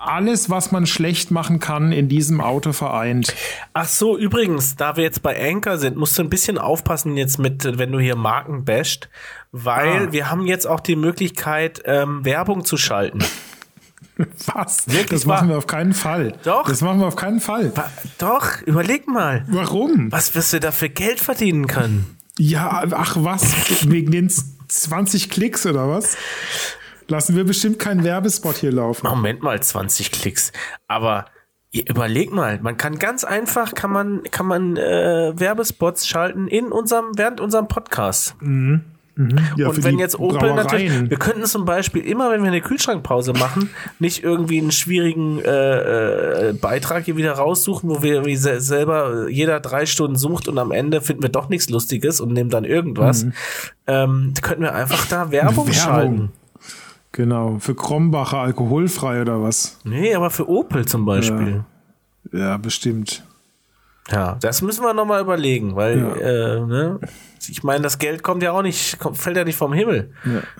alles, 0.00 0.48
was 0.50 0.72
man 0.72 0.86
schlecht 0.86 1.30
machen 1.30 1.60
kann, 1.60 1.92
in 1.92 2.08
diesem 2.08 2.40
Auto 2.40 2.72
vereint. 2.72 3.34
Ach 3.74 3.86
so, 3.86 4.16
übrigens, 4.16 4.76
da 4.76 4.96
wir 4.96 5.04
jetzt 5.04 5.22
bei 5.22 5.38
Anchor 5.50 5.78
sind, 5.78 5.96
musst 5.96 6.18
du 6.18 6.22
ein 6.22 6.30
bisschen 6.30 6.58
aufpassen 6.58 7.16
jetzt 7.16 7.38
mit, 7.38 7.78
wenn 7.78 7.92
du 7.92 7.98
hier 7.98 8.16
Marken 8.16 8.64
basht, 8.64 9.08
weil 9.52 10.08
ah. 10.08 10.12
wir 10.12 10.30
haben 10.30 10.46
jetzt 10.46 10.66
auch 10.66 10.80
die 10.80 10.96
Möglichkeit, 10.96 11.82
ähm, 11.84 12.24
Werbung 12.24 12.64
zu 12.64 12.76
schalten. 12.76 13.20
Was? 14.54 14.86
Wirklich 14.86 15.20
das 15.20 15.26
machen 15.26 15.48
wir 15.48 15.58
auf 15.58 15.66
keinen 15.66 15.94
Fall. 15.94 16.34
Doch. 16.44 16.66
Das 16.68 16.80
machen 16.82 17.00
wir 17.00 17.06
auf 17.06 17.16
keinen 17.16 17.40
Fall. 17.40 17.72
Doch, 18.18 18.60
überleg 18.62 19.06
mal. 19.06 19.44
Warum? 19.48 20.12
Was 20.12 20.34
wirst 20.34 20.52
du 20.52 20.60
da 20.60 20.72
für 20.72 20.88
Geld 20.88 21.20
verdienen 21.20 21.66
können? 21.66 22.18
Ja, 22.38 22.84
ach 22.92 23.16
was? 23.18 23.52
Wegen 23.90 24.10
den 24.10 24.32
20 24.68 25.30
Klicks 25.30 25.66
oder 25.66 25.88
was? 25.88 26.16
Lassen 27.10 27.34
wir 27.34 27.44
bestimmt 27.44 27.80
keinen 27.80 28.04
Werbespot 28.04 28.56
hier 28.56 28.70
laufen. 28.70 29.08
Moment 29.08 29.42
mal, 29.42 29.60
20 29.60 30.12
Klicks. 30.12 30.52
Aber 30.86 31.26
überleg 31.72 32.32
mal, 32.32 32.60
man 32.62 32.76
kann 32.76 33.00
ganz 33.00 33.24
einfach, 33.24 33.74
kann 33.74 33.90
man, 33.90 34.22
kann 34.30 34.46
man 34.46 34.76
äh, 34.76 35.32
Werbespots 35.34 36.06
schalten 36.06 36.46
in 36.46 36.66
unserem, 36.66 37.06
während 37.16 37.40
unserem 37.40 37.66
Podcast. 37.66 38.36
Mhm. 38.40 38.82
Mhm. 39.16 39.38
Ja, 39.56 39.68
und 39.68 39.82
wenn 39.82 39.98
jetzt 39.98 40.20
Opel 40.20 40.54
natürlich, 40.54 41.10
wir 41.10 41.18
könnten 41.18 41.44
zum 41.46 41.64
Beispiel 41.64 42.02
immer, 42.06 42.30
wenn 42.30 42.42
wir 42.42 42.48
eine 42.48 42.60
Kühlschrankpause 42.60 43.32
machen, 43.32 43.70
nicht 43.98 44.22
irgendwie 44.22 44.60
einen 44.60 44.70
schwierigen 44.70 45.40
äh, 45.40 46.50
äh, 46.50 46.52
Beitrag 46.52 47.06
hier 47.06 47.16
wieder 47.16 47.32
raussuchen, 47.32 47.90
wo 47.90 48.04
wir 48.04 48.24
wie 48.24 48.36
se 48.36 48.60
selber 48.60 49.28
jeder 49.28 49.58
drei 49.58 49.84
Stunden 49.84 50.16
sucht 50.16 50.46
und 50.46 50.58
am 50.58 50.70
Ende 50.70 51.00
finden 51.00 51.22
wir 51.22 51.28
doch 51.28 51.48
nichts 51.48 51.68
Lustiges 51.68 52.20
und 52.20 52.32
nehmen 52.32 52.50
dann 52.50 52.64
irgendwas. 52.64 53.24
Mhm. 53.24 53.32
Ähm, 53.88 54.34
könnten 54.40 54.62
wir 54.62 54.74
einfach 54.74 55.04
da 55.06 55.32
Werbung, 55.32 55.66
Werbung. 55.66 55.72
schalten. 55.72 56.32
Genau, 57.12 57.58
für 57.58 57.74
Krombacher 57.74 58.38
alkoholfrei 58.38 59.20
oder 59.20 59.42
was? 59.42 59.78
Nee, 59.84 60.14
aber 60.14 60.30
für 60.30 60.48
Opel 60.48 60.86
zum 60.86 61.04
Beispiel. 61.04 61.64
Ja, 62.32 62.38
ja 62.38 62.56
bestimmt. 62.56 63.24
Ja, 64.10 64.36
das 64.40 64.62
müssen 64.62 64.82
wir 64.82 64.92
nochmal 64.92 65.20
überlegen, 65.20 65.76
weil, 65.76 65.98
ja. 65.98 66.14
äh, 66.14 66.60
ne? 66.66 67.00
Ich 67.48 67.62
meine, 67.62 67.82
das 67.82 67.98
Geld 67.98 68.22
kommt 68.22 68.42
ja 68.42 68.52
auch 68.52 68.62
nicht, 68.62 68.98
kommt, 68.98 69.16
fällt 69.16 69.36
ja 69.36 69.44
nicht 69.44 69.56
vom 69.56 69.72
Himmel. 69.72 70.12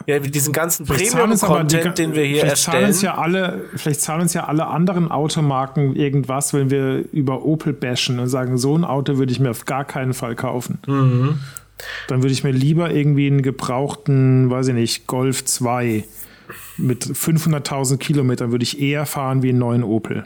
Ja, 0.07 0.15
ja 0.15 0.19
diesen 0.21 0.53
ganzen 0.53 0.87
Premium-Content, 0.87 1.99
den 1.99 2.15
wir 2.15 2.25
hier 2.25 2.41
vielleicht 2.41 2.67
erstellen. 2.67 2.75
Zahlen 2.75 2.87
uns 2.87 3.03
ja 3.03 3.19
alle, 3.19 3.65
vielleicht 3.77 4.01
zahlen 4.01 4.23
uns 4.23 4.35
ja 4.35 4.45
alle 4.45 4.67
anderen 4.67 5.11
Automarken 5.11 5.95
irgendwas, 5.95 6.55
wenn 6.55 6.71
wir 6.71 7.05
über 7.13 7.45
Opel 7.45 7.73
bashen 7.73 8.19
und 8.19 8.29
sagen, 8.29 8.57
so 8.57 8.77
ein 8.77 8.85
Auto 8.85 9.19
würde 9.19 9.33
ich 9.33 9.41
mir 9.41 9.51
auf 9.51 9.65
gar 9.65 9.85
keinen 9.85 10.15
Fall 10.15 10.37
kaufen. 10.37 10.79
Mhm. 10.87 11.41
Dann 12.09 12.23
würde 12.23 12.33
ich 12.33 12.45
mir 12.45 12.53
lieber 12.53 12.91
irgendwie 12.91 13.27
einen 13.27 13.43
gebrauchten, 13.43 14.51
weiß 14.51 14.69
ich 14.69 14.75
nicht, 14.75 15.07
Golf 15.07 15.45
2 15.45 16.05
mit 16.81 17.05
500.000 17.05 17.99
Kilometern 17.99 18.51
würde 18.51 18.62
ich 18.62 18.81
eher 18.81 19.07
fahren 19.07 19.43
wie 19.43 19.51
einen 19.51 19.59
neuen 19.59 19.85
Opel. 19.85 20.24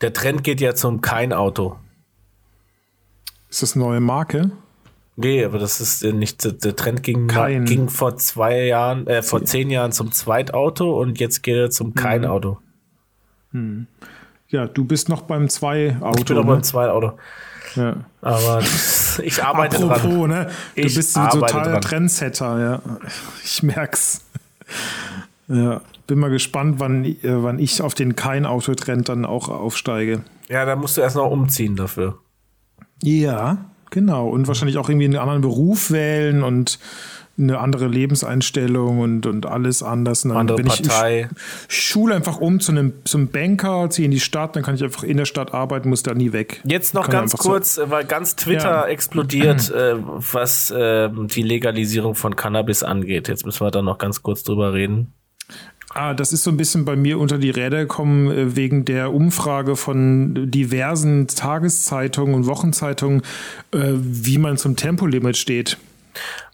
Der 0.00 0.12
Trend 0.12 0.44
geht 0.44 0.60
ja 0.60 0.74
zum 0.74 1.00
Kein-Auto. 1.00 1.76
Ist 3.48 3.62
das 3.62 3.74
eine 3.74 3.84
neue 3.84 4.00
Marke? 4.00 4.50
Nee, 5.16 5.44
aber 5.44 5.58
das 5.58 5.80
ist 5.80 6.02
nicht, 6.02 6.64
der 6.64 6.76
Trend 6.76 7.02
ging, 7.02 7.26
Kein. 7.26 7.66
ging 7.66 7.88
vor 7.88 8.16
zwei 8.16 8.64
Jahren, 8.64 9.06
äh, 9.06 9.22
vor 9.22 9.44
zehn 9.44 9.68
Jahren 9.68 9.92
zum 9.92 10.12
Zweitauto 10.12 10.98
und 10.98 11.20
jetzt 11.20 11.42
geht 11.42 11.56
er 11.56 11.70
zum 11.70 11.88
mhm. 11.88 11.94
Kein-Auto. 11.94 12.58
Hm. 13.52 13.86
Ja, 14.48 14.66
du 14.66 14.84
bist 14.84 15.08
noch 15.08 15.22
beim 15.22 15.48
Zwei-Auto. 15.48 16.18
Ich 16.18 16.24
bin 16.24 16.36
noch 16.36 16.44
ne? 16.44 16.52
beim 16.52 16.62
Zwei-Auto. 16.62 17.12
Ja. 17.76 17.96
Aber 18.20 18.62
ich 19.22 19.42
arbeite 19.42 19.76
Apropos, 19.76 20.02
dran. 20.02 20.28
Ne? 20.28 20.50
Du 20.74 20.82
ich 20.82 20.94
bist 20.94 21.16
ein 21.16 21.30
totaler 21.30 21.80
Trendsetter, 21.80 22.58
ja. 22.58 22.82
Ich 23.44 23.62
merk's. 23.62 24.24
Ja, 25.50 25.80
bin 26.06 26.20
mal 26.20 26.30
gespannt, 26.30 26.76
wann, 26.78 27.04
äh, 27.04 27.16
wann 27.22 27.58
ich 27.58 27.82
auf 27.82 27.94
den 27.94 28.14
Kein-Auto-Trend 28.14 29.08
dann 29.08 29.24
auch 29.24 29.48
aufsteige. 29.48 30.20
Ja, 30.48 30.64
da 30.64 30.76
musst 30.76 30.96
du 30.96 31.00
erst 31.00 31.16
noch 31.16 31.30
umziehen 31.30 31.74
dafür. 31.74 32.18
Ja, 33.02 33.58
genau. 33.90 34.28
Und 34.28 34.46
wahrscheinlich 34.46 34.78
auch 34.78 34.88
irgendwie 34.88 35.06
einen 35.06 35.16
anderen 35.16 35.40
Beruf 35.40 35.90
wählen 35.90 36.44
und 36.44 36.78
eine 37.38 37.58
andere 37.58 37.88
Lebenseinstellung 37.88 39.00
und, 39.00 39.26
und 39.26 39.46
alles 39.46 39.82
anders. 39.82 40.24
Und 40.24 40.30
dann 40.30 40.38
andere 40.38 40.58
bin 40.58 40.66
Partei. 40.66 41.28
Ich, 41.30 41.76
ich 41.76 41.82
schule 41.82 42.14
einfach 42.14 42.38
um 42.38 42.60
zu 42.60 42.72
einem 42.72 42.92
zum 43.04 43.28
Banker, 43.28 43.88
ziehe 43.90 44.04
in 44.04 44.12
die 44.12 44.20
Stadt, 44.20 44.54
dann 44.54 44.62
kann 44.62 44.74
ich 44.74 44.84
einfach 44.84 45.02
in 45.02 45.16
der 45.16 45.24
Stadt 45.24 45.54
arbeiten, 45.54 45.88
muss 45.88 46.02
da 46.02 46.14
nie 46.14 46.32
weg. 46.32 46.60
Jetzt 46.64 46.94
noch 46.94 47.08
ganz 47.08 47.36
kurz, 47.36 47.76
so. 47.76 47.90
weil 47.90 48.04
ganz 48.04 48.36
Twitter 48.36 48.70
ja. 48.70 48.86
explodiert, 48.86 49.70
äh, 49.70 49.94
was 49.98 50.70
äh, 50.70 51.08
die 51.10 51.42
Legalisierung 51.42 52.14
von 52.14 52.36
Cannabis 52.36 52.82
angeht. 52.82 53.28
Jetzt 53.28 53.46
müssen 53.46 53.64
wir 53.64 53.70
da 53.70 53.82
noch 53.82 53.98
ganz 53.98 54.22
kurz 54.22 54.42
drüber 54.44 54.74
reden. 54.74 55.14
Ah, 55.92 56.14
das 56.14 56.32
ist 56.32 56.44
so 56.44 56.50
ein 56.50 56.56
bisschen 56.56 56.84
bei 56.84 56.94
mir 56.94 57.18
unter 57.18 57.36
die 57.36 57.50
Räder 57.50 57.80
gekommen 57.80 58.30
äh, 58.30 58.56
wegen 58.56 58.84
der 58.84 59.12
Umfrage 59.12 59.74
von 59.74 60.50
diversen 60.50 61.26
Tageszeitungen 61.26 62.34
und 62.34 62.46
Wochenzeitungen, 62.46 63.22
äh, 63.72 63.78
wie 63.94 64.38
man 64.38 64.56
zum 64.56 64.76
Tempolimit 64.76 65.36
steht. 65.36 65.78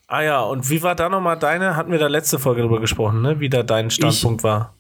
Ah 0.09 0.23
ja, 0.23 0.41
und 0.41 0.71
wie 0.71 0.83
war 0.83 0.95
da 0.95 1.09
nochmal 1.09 1.39
deine? 1.39 1.77
Hatten 1.77 1.93
wir 1.93 1.99
da 1.99 2.07
letzte 2.07 2.39
Folge 2.39 2.63
drüber 2.63 2.81
gesprochen, 2.81 3.21
ne? 3.21 3.39
Wie 3.41 3.51
da 3.51 3.63
dein 3.63 3.91
Standpunkt 3.91 4.41
ich, 4.41 4.45
war? 4.45 4.75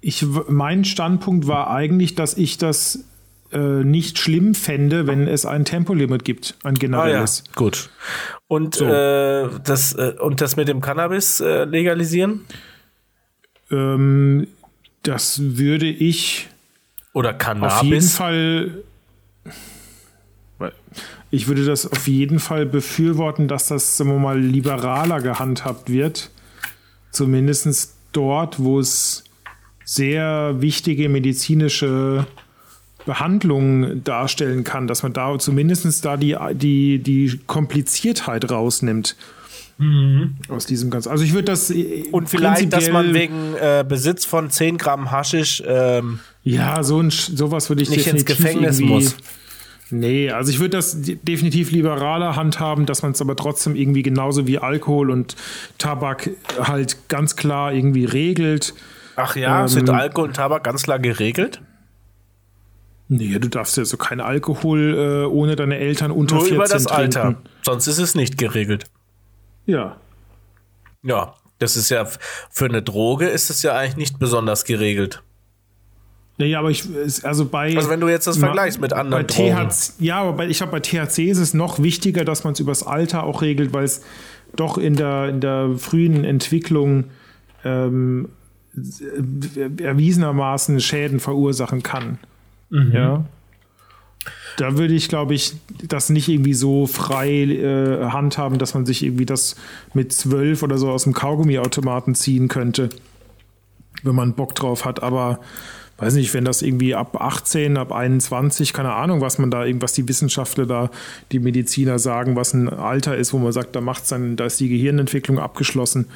Ich, 0.00 0.26
mein 0.48 0.84
Standpunkt 0.84 1.46
war 1.46 1.70
eigentlich, 1.70 2.14
dass 2.16 2.34
ich 2.34 2.58
das 2.58 3.04
äh, 3.52 3.58
nicht 3.58 4.18
schlimm 4.18 4.54
fände, 4.54 5.06
wenn 5.06 5.28
es 5.28 5.46
ein 5.46 5.64
Tempolimit 5.64 6.24
gibt, 6.24 6.56
ein 6.64 6.74
generelles. 6.74 7.44
Ah 7.44 7.50
ja, 7.50 7.52
gut. 7.54 7.90
Und, 8.48 8.74
so. 8.76 8.86
äh, 8.86 9.48
das, 9.62 9.92
äh, 9.92 10.14
und 10.18 10.40
das 10.40 10.56
mit 10.56 10.66
dem 10.66 10.80
Cannabis 10.80 11.40
äh, 11.40 11.64
legalisieren? 11.64 12.44
Ähm, 13.70 14.46
das 15.02 15.40
würde 15.56 15.88
ich 15.88 16.48
oder 17.12 17.32
Cannabis 17.32 17.72
auf 17.74 17.82
jeden 17.82 18.02
Fall 18.02 18.82
ich 21.30 21.48
würde 21.48 21.64
das 21.64 21.90
auf 21.90 22.06
jeden 22.08 22.38
Fall 22.38 22.66
befürworten, 22.66 23.48
dass 23.48 23.68
das, 23.68 23.96
sagen 23.96 24.10
wir 24.10 24.18
mal, 24.18 24.40
liberaler 24.40 25.20
gehandhabt 25.20 25.90
wird. 25.90 26.30
Zumindest 27.10 27.94
dort, 28.12 28.62
wo 28.62 28.78
es 28.78 29.24
sehr 29.84 30.56
wichtige 30.60 31.08
medizinische 31.08 32.26
Behandlungen 33.04 34.02
darstellen 34.04 34.64
kann, 34.64 34.86
dass 34.86 35.02
man 35.02 35.12
da 35.12 35.38
zumindest 35.38 36.04
da 36.04 36.16
die, 36.16 36.36
die, 36.54 36.98
die 36.98 37.40
Kompliziertheit 37.46 38.50
rausnimmt. 38.50 39.16
Mhm. 39.78 40.36
Aus 40.48 40.66
diesem 40.66 40.90
ganzen. 40.90 41.10
Also 41.10 41.24
ich 41.24 41.32
würde 41.32 41.44
das. 41.44 41.70
Äh, 41.70 42.04
Und 42.10 42.30
vielleicht, 42.30 42.72
dass 42.72 42.90
man 42.90 43.12
wegen 43.12 43.54
äh, 43.60 43.84
Besitz 43.86 44.24
von 44.24 44.50
10 44.50 44.78
Gramm 44.78 45.10
Haschisch. 45.10 45.62
Ähm, 45.66 46.20
ja, 46.42 46.82
so 46.82 47.00
ein, 47.00 47.10
sowas 47.10 47.68
würde 47.68 47.82
ich 47.82 47.90
nicht 47.90 48.06
ins 48.06 48.24
Gefängnis 48.24 48.80
muss. 48.80 49.16
Nee, 49.90 50.30
also 50.30 50.50
ich 50.50 50.58
würde 50.58 50.70
das 50.70 50.96
definitiv 51.00 51.70
liberaler 51.70 52.34
handhaben, 52.34 52.86
dass 52.86 53.02
man 53.02 53.12
es 53.12 53.20
aber 53.20 53.36
trotzdem 53.36 53.76
irgendwie 53.76 54.02
genauso 54.02 54.46
wie 54.46 54.58
Alkohol 54.58 55.10
und 55.10 55.36
Tabak 55.78 56.30
halt 56.58 57.08
ganz 57.08 57.36
klar 57.36 57.72
irgendwie 57.72 58.04
regelt. 58.04 58.74
Ach 59.14 59.36
ja, 59.36 59.62
ähm, 59.62 59.68
sind 59.68 59.88
Alkohol 59.90 60.28
und 60.28 60.34
Tabak 60.34 60.64
ganz 60.64 60.82
klar 60.82 60.98
geregelt? 60.98 61.60
Nee, 63.08 63.38
du 63.38 63.48
darfst 63.48 63.76
ja 63.76 63.84
so 63.84 63.96
keinen 63.96 64.20
Alkohol 64.20 65.24
äh, 65.24 65.26
ohne 65.26 65.54
deine 65.54 65.78
Eltern 65.78 66.10
unter 66.10 66.36
Nur 66.36 66.44
14 66.44 66.56
über 66.56 66.66
das 66.66 66.84
trinken. 66.84 67.18
Alter. 67.18 67.42
Sonst 67.62 67.86
ist 67.86 67.98
es 67.98 68.14
nicht 68.16 68.38
geregelt. 68.38 68.86
Ja. 69.66 69.96
Ja, 71.02 71.34
das 71.58 71.76
ist 71.76 71.90
ja 71.90 72.06
für 72.50 72.64
eine 72.64 72.82
Droge 72.82 73.28
ist 73.28 73.50
es 73.50 73.62
ja 73.62 73.76
eigentlich 73.76 73.96
nicht 73.96 74.18
besonders 74.18 74.64
geregelt. 74.64 75.22
Naja, 76.38 76.58
aber 76.58 76.70
ich, 76.70 76.84
also 77.24 77.46
bei. 77.46 77.74
Also, 77.76 77.88
wenn 77.88 78.00
du 78.00 78.08
jetzt 78.08 78.26
das 78.26 78.36
vergleichst 78.36 78.80
mit 78.80 78.92
anderen 78.92 79.26
Drogen. 79.26 79.68
THC, 79.70 79.92
ja, 80.00 80.20
aber 80.20 80.34
bei, 80.34 80.46
ich 80.48 80.58
glaube, 80.58 80.72
bei 80.72 80.80
THC 80.80 81.30
ist 81.30 81.38
es 81.38 81.54
noch 81.54 81.82
wichtiger, 81.82 82.24
dass 82.24 82.44
man 82.44 82.52
es 82.52 82.60
übers 82.60 82.82
Alter 82.82 83.24
auch 83.24 83.40
regelt, 83.40 83.72
weil 83.72 83.84
es 83.84 84.02
doch 84.54 84.76
in 84.76 84.96
der, 84.96 85.28
in 85.28 85.40
der 85.40 85.70
frühen 85.78 86.24
Entwicklung 86.24 87.04
ähm, 87.64 88.28
erwiesenermaßen 89.78 90.80
Schäden 90.80 91.20
verursachen 91.20 91.82
kann. 91.82 92.18
Mhm. 92.68 92.92
Ja. 92.92 93.24
Da 94.56 94.78
würde 94.78 94.94
ich, 94.94 95.08
glaube 95.08 95.34
ich, 95.34 95.54
das 95.82 96.08
nicht 96.08 96.28
irgendwie 96.28 96.54
so 96.54 96.86
frei 96.86 97.30
äh, 97.30 98.06
handhaben, 98.06 98.58
dass 98.58 98.74
man 98.74 98.86
sich 98.86 99.02
irgendwie 99.02 99.26
das 99.26 99.56
mit 99.92 100.12
zwölf 100.12 100.62
oder 100.62 100.78
so 100.78 100.90
aus 100.90 101.04
dem 101.04 101.12
Kaugummiautomaten 101.12 102.14
ziehen 102.14 102.48
könnte, 102.48 102.88
wenn 104.02 104.14
man 104.14 104.34
Bock 104.34 104.54
drauf 104.54 104.84
hat. 104.84 105.02
Aber 105.02 105.40
weiß 105.98 106.14
nicht, 106.14 106.32
wenn 106.34 106.44
das 106.44 106.62
irgendwie 106.62 106.94
ab 106.94 107.20
18, 107.20 107.76
ab 107.76 107.92
21, 107.92 108.72
keine 108.72 108.92
Ahnung, 108.92 109.20
was 109.20 109.38
man 109.38 109.50
da, 109.50 109.64
was 109.80 109.92
die 109.92 110.08
Wissenschaftler 110.08 110.66
da, 110.66 110.90
die 111.32 111.38
Mediziner 111.38 111.98
sagen, 111.98 112.36
was 112.36 112.54
ein 112.54 112.68
Alter 112.68 113.16
ist, 113.16 113.32
wo 113.32 113.38
man 113.38 113.52
sagt, 113.52 113.76
da 113.76 113.80
macht's 113.80 114.08
dann, 114.08 114.36
da 114.36 114.46
ist 114.46 114.60
die 114.60 114.68
Gehirnentwicklung 114.68 115.38
abgeschlossen. 115.38 116.06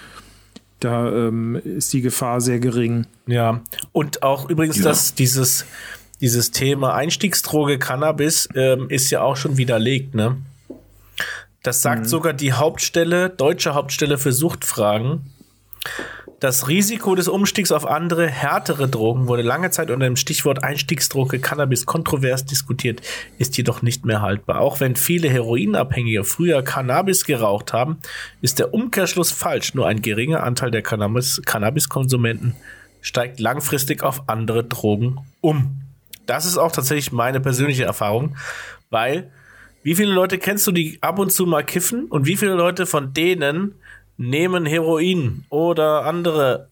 Da 0.80 1.12
ähm, 1.12 1.56
ist 1.56 1.92
die 1.92 2.00
Gefahr 2.00 2.40
sehr 2.40 2.58
gering. 2.58 3.06
Ja, 3.26 3.60
und 3.92 4.22
auch 4.22 4.48
übrigens, 4.48 4.78
ja. 4.78 4.84
dass 4.84 5.14
dieses, 5.14 5.66
dieses 6.20 6.50
Thema 6.50 6.94
Einstiegsdroge 6.94 7.78
Cannabis 7.78 8.48
ähm, 8.54 8.88
ist 8.88 9.10
ja 9.10 9.22
auch 9.22 9.36
schon 9.36 9.56
widerlegt, 9.56 10.14
ne? 10.14 10.36
Das 11.62 11.82
sagt 11.82 12.02
mhm. 12.02 12.08
sogar 12.08 12.32
die 12.32 12.54
Hauptstelle, 12.54 13.28
deutsche 13.28 13.74
Hauptstelle 13.74 14.16
für 14.18 14.32
Suchtfragen. 14.32 15.32
Das 16.40 16.68
Risiko 16.68 17.14
des 17.14 17.28
Umstiegs 17.28 17.70
auf 17.70 17.84
andere, 17.86 18.26
härtere 18.26 18.88
Drogen 18.88 19.28
wurde 19.28 19.42
lange 19.42 19.70
Zeit 19.70 19.90
unter 19.90 20.06
dem 20.06 20.16
Stichwort 20.16 20.64
Einstiegsdroge 20.64 21.38
Cannabis 21.38 21.84
kontrovers 21.84 22.46
diskutiert, 22.46 23.02
ist 23.36 23.58
jedoch 23.58 23.82
nicht 23.82 24.06
mehr 24.06 24.22
haltbar. 24.22 24.60
Auch 24.60 24.80
wenn 24.80 24.96
viele 24.96 25.28
Heroinabhängige 25.28 26.24
früher 26.24 26.62
Cannabis 26.62 27.26
geraucht 27.26 27.74
haben, 27.74 27.98
ist 28.40 28.58
der 28.58 28.72
Umkehrschluss 28.72 29.32
falsch. 29.32 29.74
Nur 29.74 29.86
ein 29.86 30.00
geringer 30.00 30.42
Anteil 30.42 30.70
der 30.70 30.80
Cannabis 30.80 31.42
Cannabiskonsumenten 31.44 32.56
steigt 33.02 33.38
langfristig 33.38 34.02
auf 34.02 34.26
andere 34.28 34.64
Drogen 34.64 35.18
um. 35.42 35.89
Das 36.26 36.46
ist 36.46 36.58
auch 36.58 36.72
tatsächlich 36.72 37.12
meine 37.12 37.40
persönliche 37.40 37.84
Erfahrung, 37.84 38.36
weil 38.90 39.30
wie 39.82 39.94
viele 39.94 40.12
Leute 40.12 40.38
kennst 40.38 40.66
du, 40.66 40.72
die 40.72 40.98
ab 41.00 41.18
und 41.18 41.32
zu 41.32 41.46
mal 41.46 41.64
kiffen 41.64 42.06
und 42.06 42.26
wie 42.26 42.36
viele 42.36 42.54
Leute 42.54 42.86
von 42.86 43.14
denen 43.14 43.74
nehmen 44.16 44.66
Heroin 44.66 45.44
oder 45.48 46.04
andere 46.04 46.68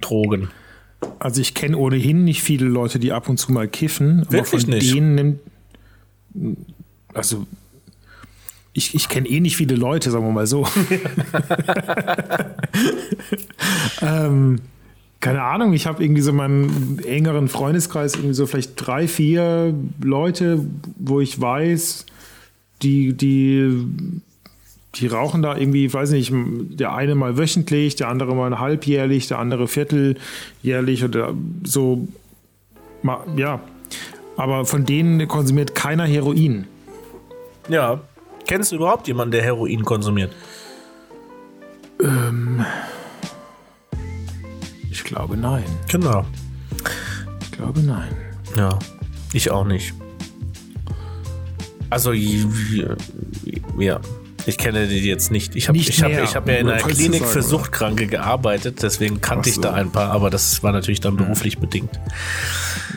Drogen. 0.00 0.48
Also 1.18 1.40
ich 1.40 1.54
kenne 1.54 1.76
ohnehin 1.76 2.24
nicht 2.24 2.42
viele 2.42 2.66
Leute, 2.66 2.98
die 2.98 3.12
ab 3.12 3.28
und 3.28 3.36
zu 3.36 3.52
mal 3.52 3.68
kiffen. 3.68 4.20
Wirklich 4.30 4.62
aber 4.62 4.62
von 4.62 4.70
nicht? 4.70 4.94
denen 4.94 5.14
nimmt. 5.14 5.40
Also 7.12 7.46
ich, 8.72 8.94
ich 8.94 9.08
kenne 9.08 9.28
eh 9.28 9.40
nicht 9.40 9.56
viele 9.56 9.74
Leute, 9.74 10.10
sagen 10.10 10.26
wir 10.26 10.32
mal 10.32 10.46
so. 10.46 10.66
ähm, 14.02 14.60
keine 15.20 15.42
Ahnung, 15.42 15.72
ich 15.72 15.86
habe 15.86 16.02
irgendwie 16.02 16.22
so 16.22 16.32
meinen 16.32 17.00
engeren 17.04 17.48
Freundeskreis 17.48 18.14
irgendwie 18.14 18.34
so 18.34 18.46
vielleicht 18.46 18.72
drei, 18.76 19.08
vier 19.08 19.74
Leute, 20.02 20.64
wo 20.98 21.20
ich 21.20 21.40
weiß, 21.40 22.06
die, 22.82 23.14
die 23.14 23.86
die 24.96 25.06
rauchen 25.08 25.42
da 25.42 25.56
irgendwie, 25.56 25.86
ich 25.86 25.94
weiß 25.94 26.10
nicht, 26.10 26.32
der 26.32 26.94
eine 26.94 27.14
mal 27.14 27.36
wöchentlich, 27.36 27.96
der 27.96 28.08
andere 28.08 28.34
mal 28.34 28.58
halbjährlich, 28.58 29.28
der 29.28 29.38
andere 29.38 29.68
vierteljährlich 29.68 31.04
oder 31.04 31.34
so. 31.64 32.08
Ja, 33.36 33.60
aber 34.36 34.64
von 34.64 34.84
denen 34.84 35.28
konsumiert 35.28 35.74
keiner 35.74 36.04
Heroin. 36.04 36.66
Ja. 37.68 38.00
Kennst 38.46 38.72
du 38.72 38.76
überhaupt 38.76 39.08
jemanden, 39.08 39.32
der 39.32 39.42
Heroin 39.42 39.84
konsumiert? 39.84 40.32
Ähm, 42.00 42.64
glaube 45.06 45.36
nein. 45.36 45.64
Genau. 45.88 46.24
Ich 47.40 47.52
glaube 47.52 47.80
nein. 47.80 48.14
Ja, 48.56 48.78
ich 49.32 49.50
auch 49.50 49.64
nicht. 49.64 49.94
Also, 51.88 52.12
ja, 52.12 54.00
ich 54.46 54.58
kenne 54.58 54.86
die 54.88 55.00
jetzt 55.00 55.30
nicht. 55.30 55.56
Ich 55.56 55.68
habe 55.68 55.78
ich 55.78 56.02
hab, 56.02 56.10
ich 56.10 56.34
hab 56.34 56.48
ja 56.48 56.56
in 56.56 56.68
einer 56.68 56.82
Klinik 56.82 57.20
sagen, 57.20 57.32
für 57.32 57.42
Suchtkranke 57.42 58.06
gearbeitet, 58.06 58.82
deswegen 58.82 59.20
kannte 59.20 59.50
so. 59.50 59.56
ich 59.56 59.60
da 59.60 59.72
ein 59.72 59.90
paar, 59.90 60.10
aber 60.10 60.30
das 60.30 60.62
war 60.62 60.72
natürlich 60.72 61.00
dann 61.00 61.16
beruflich 61.16 61.58
bedingt. 61.58 62.00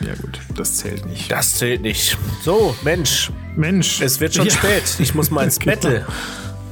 Ja 0.04 0.14
gut, 0.20 0.40
das 0.56 0.76
zählt 0.76 1.06
nicht. 1.06 1.30
Das 1.30 1.56
zählt 1.56 1.82
nicht. 1.82 2.18
So, 2.42 2.74
Mensch. 2.82 3.30
Mensch. 3.56 4.00
Es 4.00 4.20
wird 4.20 4.34
schon 4.34 4.46
ja. 4.46 4.52
spät. 4.52 4.96
Ich 4.98 5.14
muss 5.14 5.30
mal 5.30 5.44
ins 5.44 5.58
genau. 5.60 6.04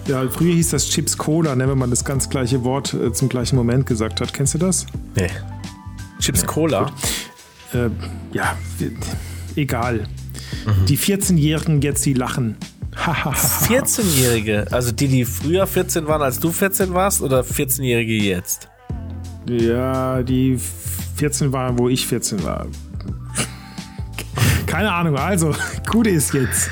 Ja, 0.09 0.27
früher 0.27 0.55
hieß 0.55 0.71
das 0.71 0.89
Chips 0.89 1.19
Cola, 1.19 1.55
ne, 1.55 1.69
wenn 1.69 1.77
man 1.77 1.91
das 1.91 2.03
ganz 2.03 2.31
gleiche 2.31 2.65
Wort 2.65 2.95
äh, 2.95 3.13
zum 3.13 3.29
gleichen 3.29 3.57
Moment 3.57 3.85
gesagt 3.85 4.23
hat. 4.23 4.33
Kennst 4.33 4.55
du 4.55 4.59
das? 4.59 4.87
Nee. 5.15 5.29
Chips 6.19 6.41
ja, 6.41 6.47
Cola? 6.47 6.91
Äh, 7.75 7.91
ja, 8.33 8.57
egal. 9.55 10.07
Mhm. 10.65 10.87
Die 10.87 10.97
14-Jährigen 10.97 11.83
jetzt, 11.83 12.07
die 12.07 12.15
lachen. 12.15 12.57
14-Jährige, 12.97 14.67
also 14.71 14.93
die, 14.93 15.09
die 15.09 15.27
früher 15.27 15.67
14 15.67 16.07
waren, 16.09 16.23
als 16.23 16.41
du 16.41 16.51
14 16.53 16.95
warst, 16.95 17.21
oder 17.21 17.43
14-Jährige 17.43 18.15
jetzt? 18.15 18.69
Ja, 19.47 20.23
die 20.23 20.59
14 21.17 21.53
waren, 21.53 21.79
wo 21.79 21.91
ich 21.91 22.07
14 22.07 22.43
war. 22.45 22.67
Keine 24.67 24.91
Ahnung, 24.91 25.17
also, 25.17 25.55
gut 25.87 26.07
ist 26.07 26.33
jetzt. 26.33 26.71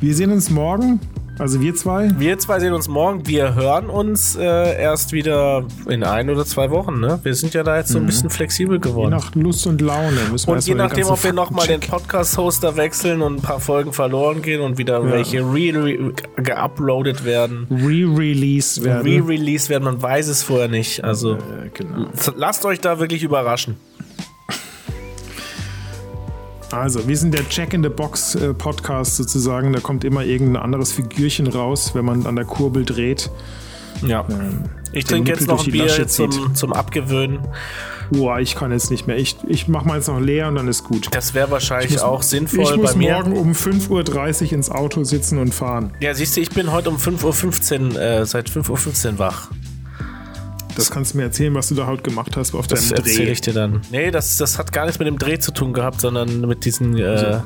Wir 0.00 0.14
sehen 0.14 0.32
uns 0.32 0.50
morgen 0.50 0.98
also 1.38 1.60
wir 1.60 1.74
zwei? 1.74 2.10
Wir 2.18 2.38
zwei 2.38 2.60
sehen 2.60 2.72
uns 2.72 2.88
morgen. 2.88 3.26
Wir 3.26 3.54
hören 3.54 3.88
uns 3.88 4.36
äh, 4.36 4.42
erst 4.80 5.12
wieder 5.12 5.64
in 5.88 6.02
ein 6.02 6.30
oder 6.30 6.44
zwei 6.44 6.70
Wochen. 6.70 7.00
Ne? 7.00 7.20
Wir 7.22 7.34
sind 7.34 7.54
ja 7.54 7.62
da 7.62 7.76
jetzt 7.76 7.90
so 7.90 7.98
ein 7.98 8.02
mhm. 8.02 8.06
bisschen 8.06 8.30
flexibel 8.30 8.80
geworden. 8.80 9.12
Je 9.12 9.16
nach 9.16 9.34
Lust 9.34 9.66
und 9.66 9.80
Laune. 9.80 10.20
Müssen 10.30 10.50
und 10.50 10.66
je 10.66 10.74
nachdem, 10.74 11.06
ob 11.06 11.22
wir 11.22 11.32
nochmal 11.32 11.66
den 11.66 11.80
Podcast-Hoster 11.80 12.76
wechseln 12.76 13.22
und 13.22 13.36
ein 13.36 13.42
paar 13.42 13.60
Folgen 13.60 13.92
verloren 13.92 14.42
gehen 14.42 14.60
und 14.60 14.78
wieder 14.78 15.02
ja. 15.02 15.12
welche 15.12 15.40
re, 15.40 16.12
geuploadet 16.36 17.24
werden. 17.24 17.66
Re-release 17.70 18.82
werden. 18.82 19.02
Re-release 19.02 19.68
werden. 19.68 19.84
Man 19.84 20.02
weiß 20.02 20.28
es 20.28 20.42
vorher 20.42 20.68
nicht. 20.68 21.04
Also 21.04 21.34
ja, 21.34 21.40
genau. 21.72 22.06
lasst 22.36 22.64
euch 22.64 22.80
da 22.80 22.98
wirklich 22.98 23.22
überraschen. 23.22 23.76
Also, 26.70 27.08
wir 27.08 27.16
sind 27.16 27.32
der 27.32 27.48
Check 27.48 27.72
in 27.72 27.82
the 27.82 27.88
Box 27.88 28.34
äh, 28.34 28.54
sozusagen. 29.02 29.72
Da 29.72 29.80
kommt 29.80 30.04
immer 30.04 30.24
irgendein 30.24 30.62
anderes 30.62 30.92
Figürchen 30.92 31.46
raus, 31.46 31.94
wenn 31.94 32.04
man 32.04 32.26
an 32.26 32.36
der 32.36 32.44
Kurbel 32.44 32.84
dreht. 32.84 33.30
Ja. 34.06 34.24
Ähm, 34.28 34.64
ich 34.92 35.04
trinke 35.04 35.32
jetzt 35.32 35.46
noch 35.46 35.64
ein 35.64 35.72
Bier 35.72 36.06
zum, 36.06 36.54
zum 36.54 36.72
Abgewöhnen. 36.72 37.40
Boah, 38.10 38.40
ich 38.40 38.54
kann 38.54 38.72
jetzt 38.72 38.90
nicht 38.90 39.06
mehr. 39.06 39.16
Ich, 39.16 39.36
ich 39.46 39.68
mache 39.68 39.86
mal 39.86 39.96
jetzt 39.96 40.08
noch 40.08 40.20
leer 40.20 40.48
und 40.48 40.54
dann 40.54 40.68
ist 40.68 40.84
gut. 40.84 41.08
Das 41.10 41.34
wäre 41.34 41.50
wahrscheinlich 41.50 41.92
muss, 41.92 42.02
auch 42.02 42.22
sinnvoll 42.22 42.60
ich 42.60 42.76
muss 42.76 42.96
morgen 42.96 43.36
um 43.36 43.52
5.30 43.52 44.46
Uhr 44.46 44.52
ins 44.52 44.70
Auto 44.70 45.04
sitzen 45.04 45.38
und 45.38 45.54
fahren. 45.54 45.92
Ja, 46.00 46.14
siehst 46.14 46.36
du, 46.36 46.40
ich 46.40 46.50
bin 46.50 46.72
heute 46.72 46.88
um 46.88 46.96
5.15 46.96 47.94
Uhr, 47.94 48.00
äh, 48.00 48.26
seit 48.26 48.48
5.15 48.48 49.12
Uhr 49.12 49.18
wach. 49.18 49.50
Das 50.78 50.90
kannst 50.90 51.12
du 51.12 51.18
mir 51.18 51.24
erzählen, 51.24 51.54
was 51.54 51.68
du 51.68 51.74
da 51.74 51.86
heute 51.86 52.02
gemacht 52.02 52.36
hast 52.36 52.54
auf 52.54 52.66
das 52.66 52.88
deinem 52.88 52.88
Dreh. 52.90 53.02
Das 53.02 53.06
erzähle 53.08 53.30
ich 53.32 53.40
dir 53.40 53.52
dann. 53.52 53.80
Nee, 53.90 54.10
das, 54.10 54.36
das 54.36 54.58
hat 54.58 54.72
gar 54.72 54.84
nichts 54.84 54.98
mit 54.98 55.08
dem 55.08 55.18
Dreh 55.18 55.38
zu 55.38 55.52
tun 55.52 55.72
gehabt, 55.72 56.00
sondern 56.00 56.42
mit 56.42 56.64
diesen 56.64 56.96
äh, 56.96 57.40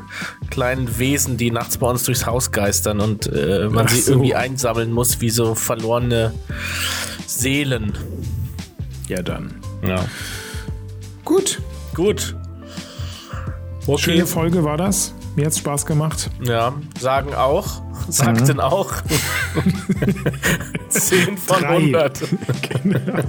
kleinen 0.51 0.99
Wesen, 0.99 1.37
die 1.37 1.51
nachts 1.51 1.79
bei 1.79 1.89
uns 1.89 2.05
durchs 2.05 2.27
Haus 2.27 2.53
geistern 2.53 3.01
und 3.01 3.27
äh, 3.27 3.69
man 3.71 3.87
Ach 3.87 3.91
sie 3.91 4.03
so. 4.03 4.13
irgendwie 4.13 4.35
einsammeln 4.35 4.93
muss, 4.93 5.21
wie 5.21 5.31
so 5.31 5.55
verlorene 5.55 6.35
Seelen. 7.27 7.93
Ja, 9.09 9.23
dann. 9.23 9.55
Ja. 9.87 10.05
Gut. 11.25 11.61
Gut. 11.95 12.37
Okay. 13.87 14.01
Schöne 14.01 14.27
Folge 14.27 14.63
war 14.63 14.77
das. 14.77 15.15
Mir 15.35 15.47
hat 15.47 15.53
es 15.53 15.59
Spaß 15.59 15.87
gemacht. 15.87 16.31
Ja, 16.43 16.75
sagen 16.99 17.35
auch. 17.35 17.83
Sagten 18.09 18.55
mhm. 18.55 18.61
auch. 18.61 18.93
10 20.89 21.39
von 21.39 21.61
Drei. 21.61 21.69
100. 21.69 22.21
Genau. 22.83 23.23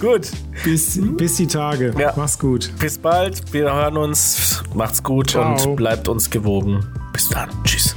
gut. 0.00 0.28
Bis, 0.64 1.00
bis 1.16 1.36
die 1.36 1.46
Tage. 1.46 1.94
Ja. 1.98 2.12
Mach's 2.16 2.38
gut. 2.38 2.70
Bis 2.78 2.98
bald. 2.98 3.52
Wir 3.52 3.72
hören 3.72 3.96
uns. 3.96 4.62
Macht's 4.74 5.02
gut 5.02 5.30
Ciao. 5.30 5.70
und 5.70 5.76
bleibt 5.76 6.08
uns 6.08 6.28
gewogen. 6.28 6.84
Bis 7.12 7.28
dann. 7.28 7.48
Tschüss. 7.64 7.96